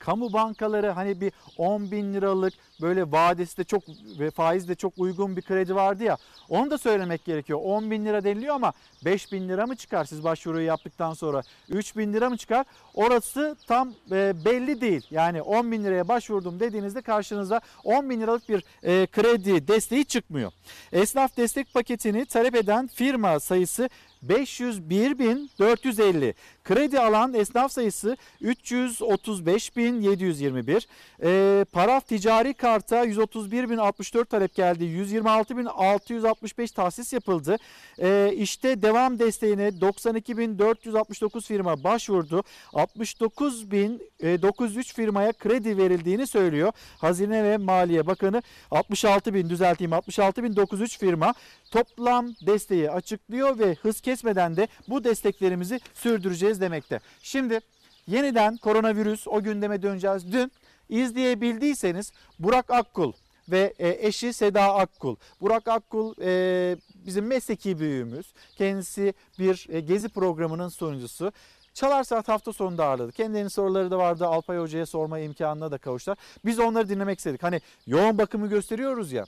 [0.00, 3.82] kamu bankaları hani bir 10 bin liralık böyle vadesi de çok
[4.18, 6.16] ve faiz de çok uygun bir kredi vardı ya
[6.48, 7.60] onu da söylemek gerekiyor.
[7.62, 8.72] 10 bin lira deniliyor ama
[9.04, 13.56] 5 bin lira mı çıkar siz başvuruyu yaptıktan sonra 3 bin lira mı çıkar orası
[13.66, 15.06] tam e, belli değil.
[15.10, 20.52] Yani 10 bin liraya başvurdum dediğinizde karşınıza 10 bin liralık bir e, kredi desteği çıkmıyor.
[20.92, 23.88] Esnaf destek paketini talep eden firma sayısı
[24.26, 26.34] 501.450.
[26.70, 30.86] Kredi alan esnaf sayısı 335.721.
[31.22, 34.84] E, paraf ticari karta 131.064 talep geldi.
[34.84, 37.56] 126.665 tahsis yapıldı.
[37.98, 42.42] E, işte devam desteğine 92.469 firma başvurdu.
[42.72, 46.72] 69.903 firmaya kredi verildiğini söylüyor.
[46.98, 51.34] Hazine ve Maliye Bakanı 66.000 düzelteyim 66.903 firma
[51.70, 57.00] toplam desteği açıklıyor ve hız kesmeden de bu desteklerimizi sürdüreceğiz demekte.
[57.22, 57.60] Şimdi
[58.06, 60.32] yeniden koronavirüs o gündeme döneceğiz.
[60.32, 60.52] Dün
[60.88, 63.12] izleyebildiyseniz Burak Akkul
[63.48, 65.16] ve e, eşi Seda Akkul.
[65.40, 66.76] Burak Akkul e,
[67.06, 68.26] bizim mesleki büyüğümüz.
[68.56, 71.32] Kendisi bir e, gezi programının sunucusu.
[71.74, 73.12] Çalar Saat hafta sonunda ağırladı.
[73.12, 74.26] Kendilerinin soruları da vardı.
[74.26, 76.18] Alpay Hoca'ya sorma imkanına da kavuştular.
[76.44, 77.42] Biz onları dinlemek istedik.
[77.42, 79.24] Hani yoğun bakımı gösteriyoruz ya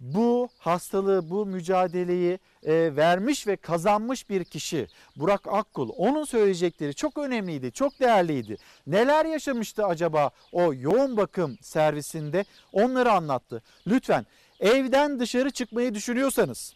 [0.00, 5.88] bu hastalığı, bu mücadeleyi e, vermiş ve kazanmış bir kişi Burak Akkul.
[5.96, 8.56] Onun söyleyecekleri çok önemliydi, çok değerliydi.
[8.86, 13.62] Neler yaşamıştı acaba o yoğun bakım servisinde onları anlattı.
[13.86, 14.26] Lütfen
[14.60, 16.74] evden dışarı çıkmayı düşünüyorsanız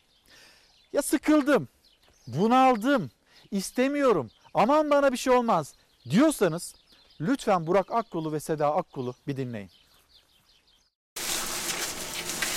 [0.92, 1.68] ya sıkıldım,
[2.26, 3.10] bunaldım,
[3.50, 5.74] istemiyorum, aman bana bir şey olmaz
[6.10, 6.74] diyorsanız
[7.20, 9.70] lütfen Burak Akkul'u ve Seda Akkul'u bir dinleyin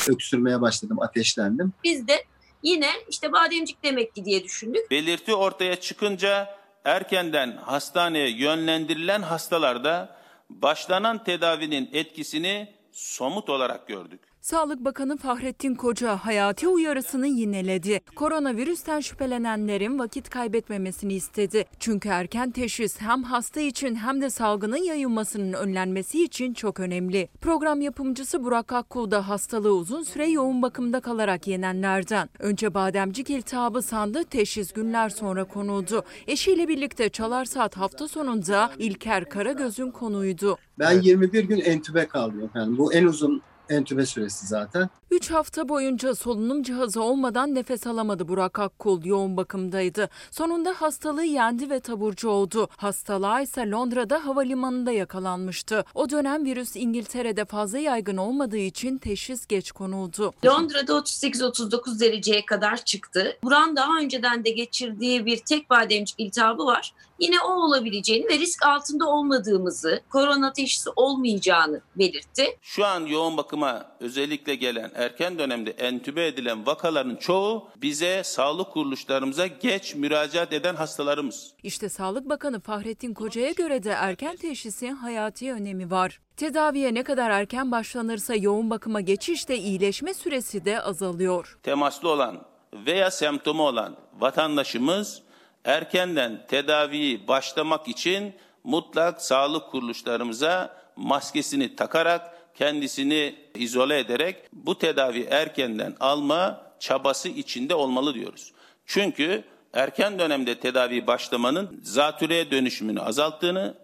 [0.10, 1.74] öksürmeye başladım, ateşlendim.
[1.84, 2.24] Biz de
[2.64, 4.92] yine işte bademcik demek ki diye düşündük.
[4.92, 10.18] Belirti ortaya çıkınca erkenden hastaneye yönlendirilen hastalarda
[10.50, 14.22] başlanan tedavinin etkisini somut olarak gördük.
[14.46, 18.02] Sağlık Bakanı Fahrettin Koca hayati uyarısını yineledi.
[18.16, 21.66] Koronavirüsten şüphelenenlerin vakit kaybetmemesini istedi.
[21.80, 27.30] Çünkü erken teşhis hem hasta için hem de salgının yayılmasının önlenmesi için çok önemli.
[27.42, 32.30] Program yapımcısı Burak Akkul da hastalığı uzun süre yoğun bakımda kalarak yenenlerden.
[32.40, 36.04] Önce bademcik iltihabı sandı, teşhis günler sonra konuldu.
[36.28, 40.58] Eşiyle birlikte Çalar Saat hafta sonunda İlker Karagöz'ün konuydu.
[40.80, 42.78] Ben 21 gün entübe kaldım efendim.
[42.78, 44.90] Bu en uzun entübe süresi zaten.
[45.12, 49.06] 3 hafta boyunca solunum cihazı olmadan nefes alamadı Burak Akkul.
[49.06, 50.10] Yoğun bakımdaydı.
[50.32, 52.68] Sonunda hastalığı yendi ve taburcu oldu.
[52.78, 55.86] Hastalığa ise Londra'da havalimanında yakalanmıştı.
[55.94, 60.34] O dönem virüs İngiltere'de fazla yaygın olmadığı için teşhis geç konuldu.
[60.46, 63.38] Londra'da 38-39 dereceye kadar çıktı.
[63.44, 66.94] Buran daha önceden de geçirdiği bir tek bademcik iltihabı var.
[67.20, 72.58] Yine o olabileceğini ve risk altında olmadığımızı, korona teşhisi olmayacağını belirtti.
[72.62, 79.48] Şu an yoğun bakıma özellikle gelen erken dönemde entübe edilen vakaların çoğu bize sağlık kuruluşlarımıza
[79.48, 81.54] geç müracaat eden hastalarımız.
[81.64, 86.20] İşte Sağlık Bakanı Fahrettin Koca'ya göre de erken teşhisin hayati önemi var.
[86.38, 91.60] Tedaviye ne kadar erken başlanırsa yoğun bakıma geçişte iyileşme süresi de azalıyor.
[91.64, 95.22] Temaslı olan veya semptomu olan vatandaşımız
[95.66, 98.34] erkenden tedaviyi başlamak için
[98.64, 108.14] mutlak sağlık kuruluşlarımıza maskesini takarak kendisini izole ederek bu tedavi erkenden alma çabası içinde olmalı
[108.14, 108.54] diyoruz.
[108.86, 109.44] Çünkü
[109.74, 113.76] erken dönemde tedavi başlamanın zatürreye dönüşümünü azalttığını,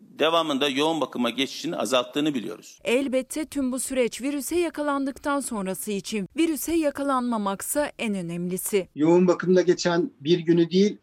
[0.00, 2.78] devamında yoğun bakıma geçişini azalttığını biliyoruz.
[2.84, 6.28] Elbette tüm bu süreç virüse yakalandıktan sonrası için.
[6.36, 8.88] Virüse yakalanmamaksa en önemlisi.
[8.94, 10.98] Yoğun bakımda geçen bir günü değil,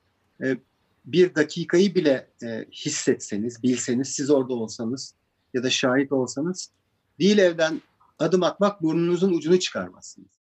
[1.05, 2.29] bir dakikayı bile
[2.71, 5.15] hissetseniz, bilseniz, siz orada olsanız
[5.53, 6.71] ya da şahit olsanız
[7.19, 7.81] değil evden
[8.19, 10.39] adım atmak burnunuzun ucunu çıkarmazsınız.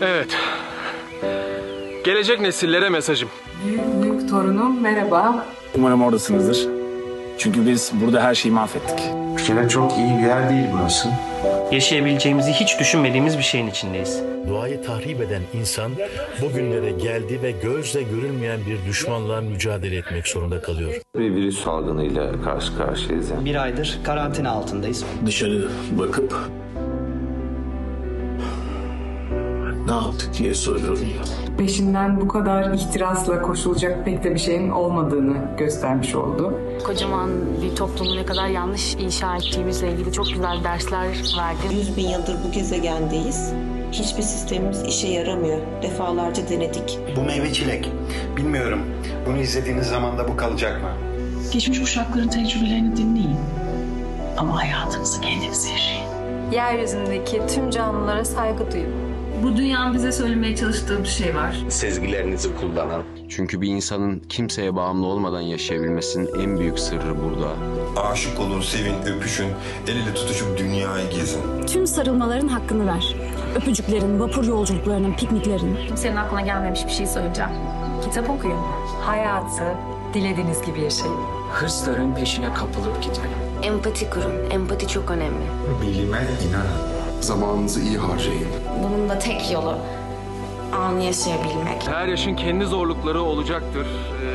[0.00, 0.36] Evet.
[2.04, 3.28] Gelecek nesillere mesajım.
[3.64, 5.46] Büyük büyük torunum merhaba.
[5.74, 6.68] Umarım oradasınızdır.
[7.38, 9.00] Çünkü biz burada her şeyi mahvettik.
[9.38, 11.08] Ülkede çok iyi bir yer değil burası.
[11.72, 14.22] Yaşayabileceğimizi hiç düşünmediğimiz bir şeyin içindeyiz.
[14.48, 15.92] Doğayı tahrip eden insan
[16.42, 20.94] bugünlere geldi ve gözle görülmeyen bir düşmanla mücadele etmek zorunda kalıyor.
[21.18, 23.30] Bir virüs salgınıyla karşı karşıyayız.
[23.30, 23.44] Yani.
[23.44, 25.04] Bir aydır karantina altındayız.
[25.26, 25.68] Dışarı
[25.98, 26.34] bakıp
[29.90, 31.08] ne yaptık diye soruyorum.
[31.58, 36.54] Peşinden bu kadar ihtirasla koşulacak pek de bir şeyin olmadığını göstermiş oldu.
[36.86, 37.30] Kocaman
[37.62, 41.74] bir toplumu ne kadar yanlış inşa ettiğimizle ilgili çok güzel dersler verdi.
[41.74, 43.52] 100 bin yıldır bu gezegendeyiz
[43.92, 45.58] Hiçbir sistemimiz işe yaramıyor.
[45.82, 46.98] Defalarca denedik.
[47.16, 47.90] Bu meyve çilek.
[48.36, 48.80] Bilmiyorum.
[49.26, 50.88] Bunu izlediğiniz zaman da bu kalacak mı?
[51.52, 53.36] Geçmiş kuşakların tecrübelerini dinleyin.
[54.36, 56.10] Ama hayatınızı kendiniz yaşayın.
[56.52, 59.09] Yeryüzündeki tüm canlılara saygı duyun.
[59.42, 61.64] Bu dünyanın bize söylemeye çalıştığı bir şey var.
[61.68, 63.02] Sezgilerinizi kullanın.
[63.28, 67.48] Çünkü bir insanın kimseye bağımlı olmadan yaşayabilmesinin en büyük sırrı burada.
[68.10, 69.48] Aşık olun, sevin, öpüşün,
[69.88, 71.40] el ele tutuşup dünyayı gezin.
[71.66, 73.14] Tüm sarılmaların hakkını ver.
[73.56, 75.76] Öpücüklerin, vapur yolculuklarının, pikniklerin.
[75.88, 77.50] Kimsenin aklına gelmemiş bir şey söyleyeceğim.
[78.04, 78.58] Kitap okuyun.
[79.02, 79.64] Hayatı
[80.14, 81.16] dilediğiniz gibi yaşayın.
[81.52, 83.36] Hırsların peşine kapılıp gitmeyin.
[83.62, 84.50] Empati kurun.
[84.50, 85.44] Empati çok önemli.
[85.82, 86.18] Bilime
[86.48, 86.99] inanın.
[87.20, 88.48] Zamanınızı iyi harcayın.
[88.84, 89.74] Bunun da tek yolu
[90.72, 91.88] anı yaşayabilmek.
[91.88, 93.86] Her yaşın kendi zorlukları olacaktır.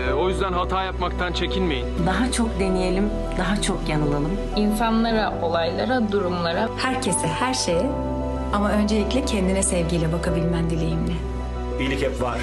[0.10, 1.86] Ee, o yüzden hata yapmaktan çekinmeyin.
[2.06, 4.32] Daha çok deneyelim, daha çok yanılalım.
[4.56, 7.86] İnsanlara, olaylara, durumlara, Herkese, her şeye
[8.54, 11.14] ama öncelikle kendine sevgiyle bakabilmen dileğimle.
[11.80, 12.38] İyilik hep var.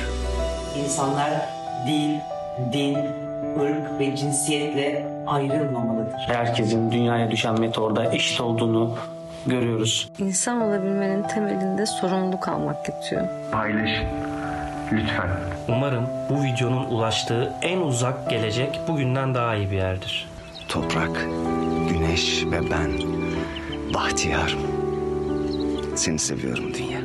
[0.85, 1.31] İnsanlar
[1.87, 2.15] dil,
[2.73, 2.99] din,
[3.61, 6.15] ırk ve cinsiyetle ayrılmamalıdır.
[6.27, 8.91] Herkesin dünyaya düşen meteorda eşit olduğunu
[9.47, 10.11] görüyoruz.
[10.19, 13.29] İnsan olabilmenin temelinde sorumluluk almak yatıyor.
[13.53, 14.07] Paylaşın.
[14.93, 15.29] Lütfen.
[15.69, 20.29] Umarım bu videonun ulaştığı en uzak gelecek bugünden daha iyi bir yerdir.
[20.69, 21.27] Toprak,
[21.91, 22.91] güneş ve ben.
[23.95, 24.57] Bahtiyar.
[25.97, 26.99] Seni seviyorum dünya.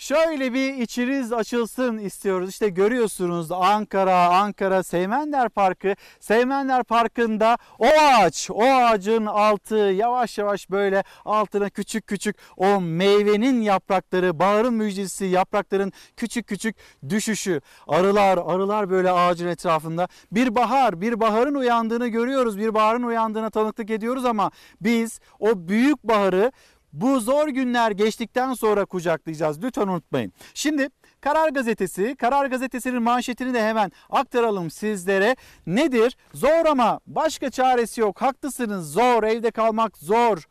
[0.00, 2.48] Şöyle bir içiniz açılsın istiyoruz.
[2.50, 5.94] İşte görüyorsunuz Ankara, Ankara Seymenler Parkı.
[6.20, 13.60] Seymenler Parkı'nda o ağaç, o ağacın altı yavaş yavaş böyle altına küçük küçük o meyvenin
[13.60, 16.76] yaprakları, baharın müjdesi yaprakların küçük küçük
[17.08, 17.60] düşüşü.
[17.88, 20.08] Arılar, arılar böyle ağacın etrafında.
[20.32, 22.58] Bir bahar, bir baharın uyandığını görüyoruz.
[22.58, 24.50] Bir baharın uyandığına tanıklık ediyoruz ama
[24.80, 26.52] biz o büyük baharı
[26.92, 29.62] bu zor günler geçtikten sonra kucaklayacağız.
[29.62, 30.32] Lütfen unutmayın.
[30.54, 30.88] Şimdi
[31.20, 35.36] Karar Gazetesi, Karar Gazetesi'nin manşetini de hemen aktaralım sizlere.
[35.66, 36.16] Nedir?
[36.34, 38.22] Zor ama başka çaresi yok.
[38.22, 38.92] Haklısınız.
[38.92, 40.44] Zor, evde kalmak zor.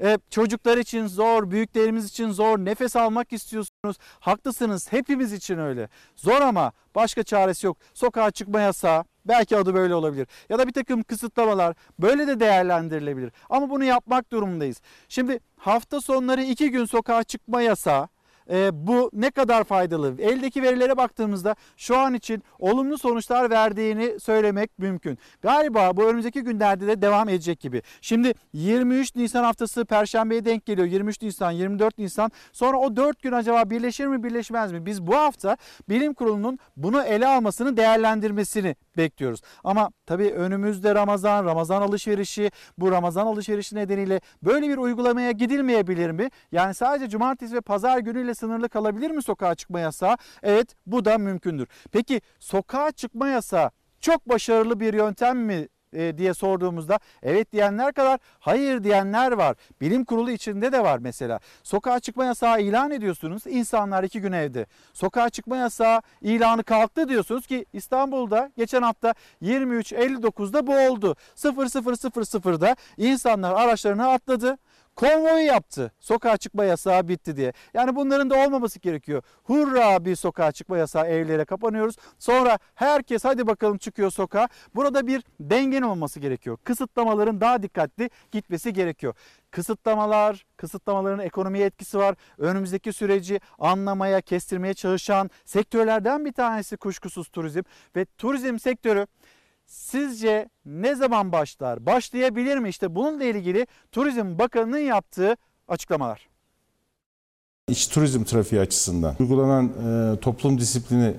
[0.00, 2.58] Ee, çocuklar için zor, büyüklerimiz için zor.
[2.58, 3.96] Nefes almak istiyorsunuz.
[4.20, 4.92] Haklısınız.
[4.92, 5.88] Hepimiz için öyle.
[6.16, 7.76] Zor ama başka çaresi yok.
[7.94, 10.26] Sokağa çıkma yasağı, Belki adı böyle olabilir.
[10.48, 13.32] Ya da bir takım kısıtlamalar böyle de değerlendirilebilir.
[13.50, 14.80] Ama bunu yapmak durumundayız.
[15.08, 18.08] Şimdi hafta sonları iki gün sokağa çıkma yasağı
[18.50, 20.14] e, bu ne kadar faydalı?
[20.18, 25.18] Eldeki verilere baktığımızda şu an için olumlu sonuçlar verdiğini söylemek mümkün.
[25.42, 27.82] Galiba bu önümüzdeki günlerde de devam edecek gibi.
[28.00, 30.88] Şimdi 23 Nisan haftası Perşembe'ye denk geliyor.
[30.88, 32.30] 23 Nisan, 24 Nisan.
[32.52, 34.86] Sonra o 4 gün acaba birleşir mi birleşmez mi?
[34.86, 35.56] Biz bu hafta
[35.88, 39.40] bilim kurulunun bunu ele almasını değerlendirmesini bekliyoruz.
[39.64, 46.30] Ama tabii önümüzde Ramazan, Ramazan alışverişi, bu Ramazan alışverişi nedeniyle böyle bir uygulamaya gidilmeyebilir mi?
[46.52, 50.16] Yani sadece cumartesi ve pazar günüyle sınırlı kalabilir mi sokağa çıkma yasağı?
[50.42, 51.68] Evet bu da mümkündür.
[51.92, 53.70] Peki sokağa çıkma yasağı
[54.00, 59.56] çok başarılı bir yöntem mi e, diye sorduğumuzda evet diyenler kadar hayır diyenler var.
[59.80, 61.40] Bilim kurulu içinde de var mesela.
[61.62, 63.42] Sokağa çıkma yasağı ilan ediyorsunuz.
[63.46, 64.66] İnsanlar iki gün evde.
[64.92, 71.16] Sokağa çıkma yasağı ilanı kalktı diyorsunuz ki İstanbul'da geçen hafta 23.59'da bu oldu.
[71.36, 74.58] 00.00'da insanlar araçlarını atladı
[74.96, 75.92] konvoyu yaptı.
[76.00, 77.52] Sokağa çıkma yasağı bitti diye.
[77.74, 79.22] Yani bunların da olmaması gerekiyor.
[79.42, 81.96] Hurra bir sokağa çıkma yasağı evlere kapanıyoruz.
[82.18, 84.48] Sonra herkes hadi bakalım çıkıyor sokağa.
[84.74, 86.58] Burada bir dengenin olması gerekiyor.
[86.64, 89.14] Kısıtlamaların daha dikkatli gitmesi gerekiyor.
[89.50, 92.16] Kısıtlamalar, kısıtlamaların ekonomiye etkisi var.
[92.38, 97.62] Önümüzdeki süreci anlamaya, kestirmeye çalışan sektörlerden bir tanesi kuşkusuz turizm
[97.96, 99.06] ve turizm sektörü
[99.66, 101.86] sizce ne zaman başlar?
[101.86, 102.68] Başlayabilir mi?
[102.68, 105.36] İşte bununla ilgili Turizm Bakanı'nın yaptığı
[105.68, 106.28] açıklamalar.
[107.68, 111.14] İç turizm trafiği açısından uygulanan e, toplum disiplini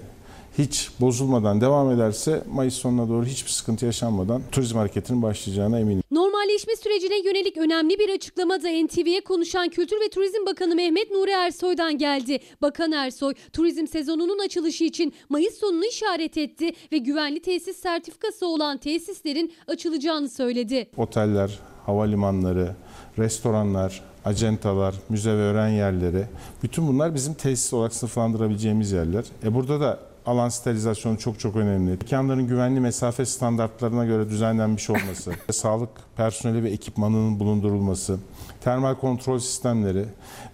[0.57, 6.03] hiç bozulmadan devam ederse Mayıs sonuna doğru hiçbir sıkıntı yaşanmadan turizm hareketinin başlayacağına eminim.
[6.11, 11.31] Normalleşme sürecine yönelik önemli bir açıklama da NTV'ye konuşan Kültür ve Turizm Bakanı Mehmet Nuri
[11.31, 12.39] Ersoy'dan geldi.
[12.61, 18.77] Bakan Ersoy, turizm sezonunun açılışı için Mayıs sonunu işaret etti ve güvenli tesis sertifikası olan
[18.77, 20.89] tesislerin açılacağını söyledi.
[20.97, 22.75] Oteller, havalimanları,
[23.19, 26.25] restoranlar, acentalar, müze ve öğren yerleri
[26.63, 29.25] bütün bunlar bizim tesis olarak sınıflandırabileceğimiz yerler.
[29.43, 31.91] E burada da alan sterilizasyonu çok çok önemli.
[31.91, 38.17] Mekanların güvenli mesafe standartlarına göre düzenlenmiş olması, sağlık personeli ve ekipmanının bulundurulması,
[38.65, 40.05] termal kontrol sistemleri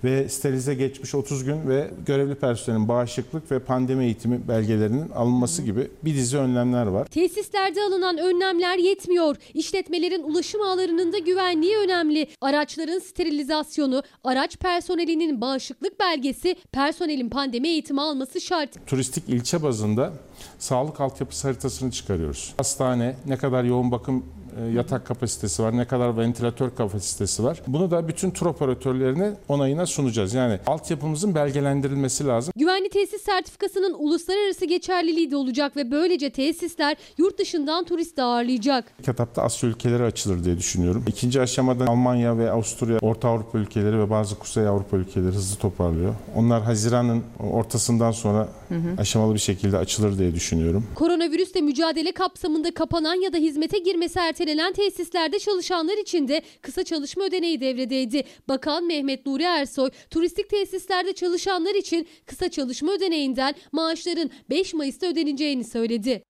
[0.03, 5.88] ve sterilize geçmiş 30 gün ve görevli personelin bağışıklık ve pandemi eğitimi belgelerinin alınması gibi
[6.03, 7.07] bir dizi önlemler var.
[7.07, 9.35] Tesislerde alınan önlemler yetmiyor.
[9.53, 12.27] İşletmelerin ulaşım ağlarının da güvenliği önemli.
[12.41, 18.88] Araçların sterilizasyonu, araç personelinin bağışıklık belgesi, personelin pandemi eğitimi alması şart.
[18.88, 20.13] Turistik ilçe bazında
[20.59, 22.53] sağlık altyapısı haritasını çıkarıyoruz.
[22.57, 24.25] Hastane, ne kadar yoğun bakım
[24.73, 27.61] yatak kapasitesi var, ne kadar ventilatör kapasitesi var.
[27.68, 30.34] Bunu da bütün tur operatörlerine onayına sunacağız.
[30.34, 32.53] Yani altyapımızın belgelendirilmesi lazım.
[32.56, 38.86] Güvenli tesis sertifikasının uluslararası geçerliliği de olacak ve böylece tesisler yurt dışından turist ağırlayacak.
[38.99, 41.03] İlk etapta Asya ülkeleri açılır diye düşünüyorum.
[41.07, 46.15] İkinci aşamada Almanya ve Avusturya, Orta Avrupa ülkeleri ve bazı Kuzey Avrupa ülkeleri hızlı toparlıyor.
[46.36, 48.95] Onlar Haziran'ın ortasından sonra Hı hı.
[48.98, 50.88] aşamalı bir şekilde açılır diye düşünüyorum.
[50.95, 57.23] Koronavirüsle mücadele kapsamında kapanan ya da hizmete girmesi ertelenen tesislerde çalışanlar için de kısa çalışma
[57.23, 58.23] ödeneği devredeydi.
[58.48, 65.64] Bakan Mehmet Nuri Ersoy, turistik tesislerde çalışanlar için kısa çalışma ödeneğinden maaşların 5 Mayıs'ta ödeneceğini
[65.64, 66.23] söyledi.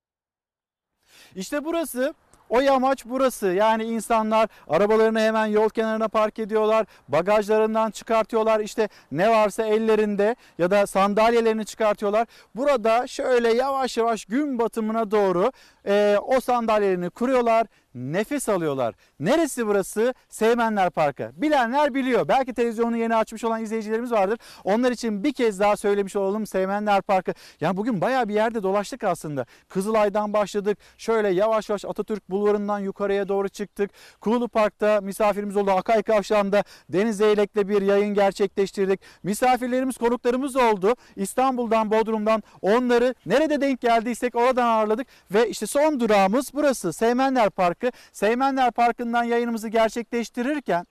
[1.36, 2.14] İşte burası
[2.52, 3.48] o yamaç burası.
[3.48, 6.86] Yani insanlar arabalarını hemen yol kenarına park ediyorlar.
[7.08, 8.60] Bagajlarından çıkartıyorlar.
[8.60, 12.28] İşte ne varsa ellerinde ya da sandalyelerini çıkartıyorlar.
[12.56, 15.52] Burada şöyle yavaş yavaş gün batımına doğru
[15.88, 17.68] e, o sandalyelerini kuruyorlar.
[17.96, 18.96] Nefes alıyorlar.
[19.20, 20.14] Neresi burası?
[20.30, 21.32] Seymenler Parkı.
[21.36, 22.28] Bilenler biliyor.
[22.28, 24.40] Belki televizyonu yeni açmış olan izleyicilerimiz vardır.
[24.64, 27.34] Onlar için bir kez daha söylemiş olalım Seymenler Parkı.
[27.62, 29.46] Yani bugün bayağı bir yerde dolaştık aslında.
[29.70, 30.78] Kızılay'dan başladık.
[30.98, 33.92] Şöyle yavaş yavaş Atatürk Bulvarı'ndan yukarıya doğru çıktık.
[34.22, 35.72] Kuğulu Park'ta misafirimiz oldu.
[35.72, 39.02] Akay Kavşağı'nda Deniz Zeylek'le bir yayın gerçekleştirdik.
[39.24, 40.96] Misafirlerimiz, konuklarımız oldu.
[41.16, 45.08] İstanbul'dan, Bodrum'dan onları nerede denk geldiysek oradan ağırladık.
[45.32, 47.81] Ve işte son durağımız burası Seymenler Parkı.
[48.12, 50.88] Seymenler Parkı'ndan yayınımızı gerçekleştirirken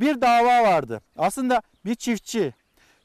[0.00, 1.00] bir dava vardı.
[1.16, 2.54] Aslında bir çiftçi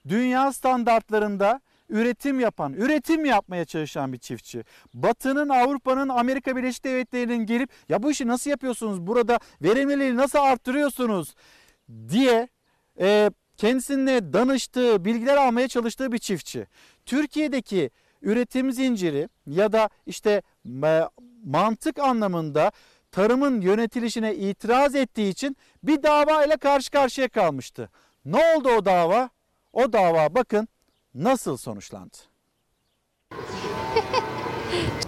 [0.07, 4.63] dünya standartlarında üretim yapan, üretim yapmaya çalışan bir çiftçi.
[4.93, 9.07] Batı'nın, Avrupa'nın, Amerika Birleşik Devletleri'nin gelip ya bu işi nasıl yapıyorsunuz?
[9.07, 11.35] Burada verimliliği nasıl arttırıyorsunuz?
[12.09, 12.47] diye
[12.99, 16.67] e, kendisine danıştığı, bilgiler almaya çalıştığı bir çiftçi.
[17.05, 17.89] Türkiye'deki
[18.21, 20.41] üretim zinciri ya da işte
[20.83, 21.01] e,
[21.45, 22.71] mantık anlamında
[23.14, 27.90] tarımın yönetilişine itiraz ettiği için bir dava ile karşı karşıya kalmıştı.
[28.26, 29.30] Ne oldu o dava?
[29.73, 30.68] O dava bakın
[31.15, 32.18] nasıl sonuçlandı.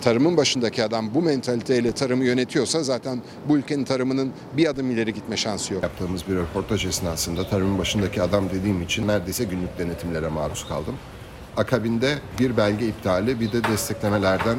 [0.02, 5.38] Tarımın başındaki adam bu mentaliteyle tarımı yönetiyorsa zaten bu ülkenin tarımının bir adım ileri gitme
[5.38, 5.84] şansı yok.
[5.84, 10.96] Yaptığımız bir röportaj esnasında tarımın başındaki adam dediğim için neredeyse günlük denetimlere maruz kaldım.
[11.58, 14.58] Akabinde bir belge iptali bir de desteklemelerden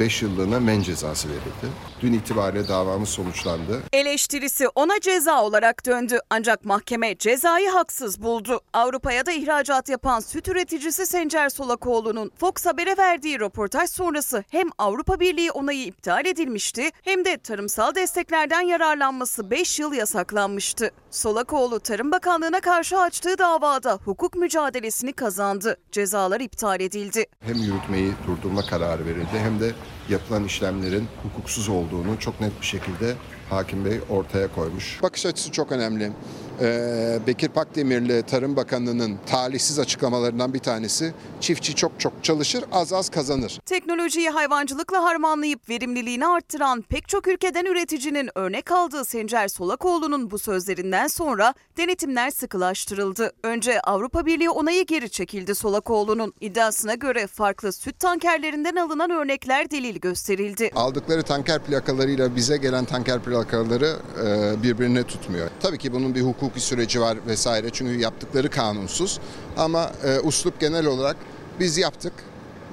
[0.00, 1.72] 5 yıllığına men cezası verildi.
[2.00, 3.82] Dün itibariyle davamız sonuçlandı.
[3.92, 8.60] Eleştirisi ona ceza olarak döndü ancak mahkeme cezayı haksız buldu.
[8.72, 15.20] Avrupa'ya da ihracat yapan süt üreticisi Sencer Solakoğlu'nun Fox Haber'e verdiği röportaj sonrası hem Avrupa
[15.20, 20.90] Birliği onayı iptal edilmişti hem de tarımsal desteklerden yararlanması 5 yıl yasaklanmıştı.
[21.10, 25.76] Solakoğlu Tarım Bakanlığı'na karşı açtığı davada hukuk mücadelesini kazandı.
[25.92, 27.26] Cezalar iptal edildi.
[27.40, 29.72] Hem yürütmeyi durdurma kararı verildi hem de
[30.08, 33.14] yapılan işlemlerin hukuksuz olduğunu çok net bir şekilde
[33.50, 34.98] hakim bey ortaya koymuş.
[35.02, 36.12] Bakış açısı çok önemli.
[36.60, 43.08] Ee, Bekir Pakdemirli Tarım Bakanı'nın talihsiz açıklamalarından bir tanesi çiftçi çok çok çalışır az az
[43.08, 43.60] kazanır.
[43.66, 51.06] Teknolojiyi hayvancılıkla harmanlayıp verimliliğini arttıran pek çok ülkeden üreticinin örnek aldığı Sencer Solakoğlu'nun bu sözlerinden
[51.06, 53.32] sonra denetimler sıkılaştırıldı.
[53.42, 56.32] Önce Avrupa Birliği onayı geri çekildi Solakoğlu'nun.
[56.40, 60.70] iddiasına göre farklı süt tankerlerinden alınan örnekler delil gösterildi.
[60.74, 65.48] Aldıkları tanker plakalarıyla bize gelen tanker plakaları e, birbirine tutmuyor.
[65.60, 69.20] Tabii ki bunun bir hukuki süreci var vesaire çünkü yaptıkları kanunsuz
[69.56, 71.16] ama e, uslup genel olarak
[71.60, 72.12] biz yaptık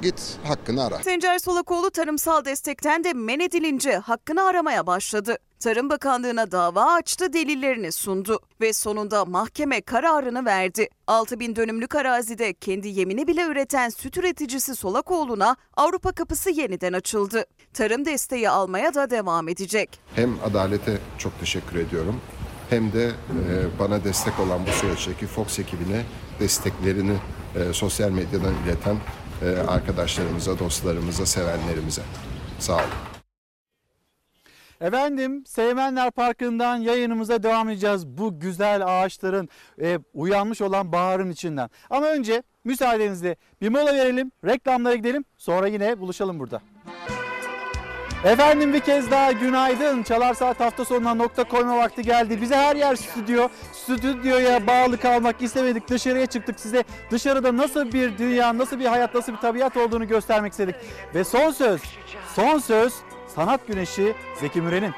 [0.02, 1.04] git hakkını ara.
[1.04, 5.38] Sencer Solakoğlu tarımsal destekten de men edilince hakkını aramaya başladı.
[5.60, 10.90] Tarım Bakanlığı'na dava açtı, delillerini sundu ve sonunda mahkeme kararını verdi.
[11.08, 17.46] 6 bin dönümlük arazide kendi yemini bile üreten süt üreticisi Solakoğlu'na Avrupa kapısı yeniden açıldı.
[17.74, 20.00] Tarım desteği almaya da devam edecek.
[20.16, 22.22] Hem adalete çok teşekkür ediyorum
[22.74, 23.12] hem de e,
[23.80, 26.04] bana destek olan bu süreçteki Fox ekibine
[26.40, 27.16] desteklerini
[27.56, 28.98] e, sosyal medyadan ileten
[29.42, 32.02] e, arkadaşlarımıza, dostlarımıza, sevenlerimize.
[32.60, 32.84] Sağ olun.
[34.82, 38.08] Efendim Seymenler Parkı'ndan yayınımıza devam edeceğiz.
[38.08, 39.50] Bu güzel ağaçların
[39.82, 41.70] e, uyanmış olan baharın içinden.
[41.90, 45.26] Ama önce müsaadenizle bir mola verelim, reklamlara gidelim.
[45.38, 46.62] Sonra yine buluşalım burada.
[48.24, 50.04] Efendim bir kez daha günaydın.
[50.04, 52.42] Çalar Saat hafta sonuna nokta koyma vakti geldi.
[52.42, 53.48] Bize her yer stüdyo.
[53.72, 55.90] Stüdyoya bağlı kalmak istemedik.
[55.90, 56.60] Dışarıya çıktık.
[56.60, 60.76] Size dışarıda nasıl bir dünya, nasıl bir hayat, nasıl bir tabiat olduğunu göstermek istedik.
[61.16, 61.82] Ve son söz,
[62.36, 62.94] son söz
[63.36, 64.94] sanat güneşi Zeki Müren'in.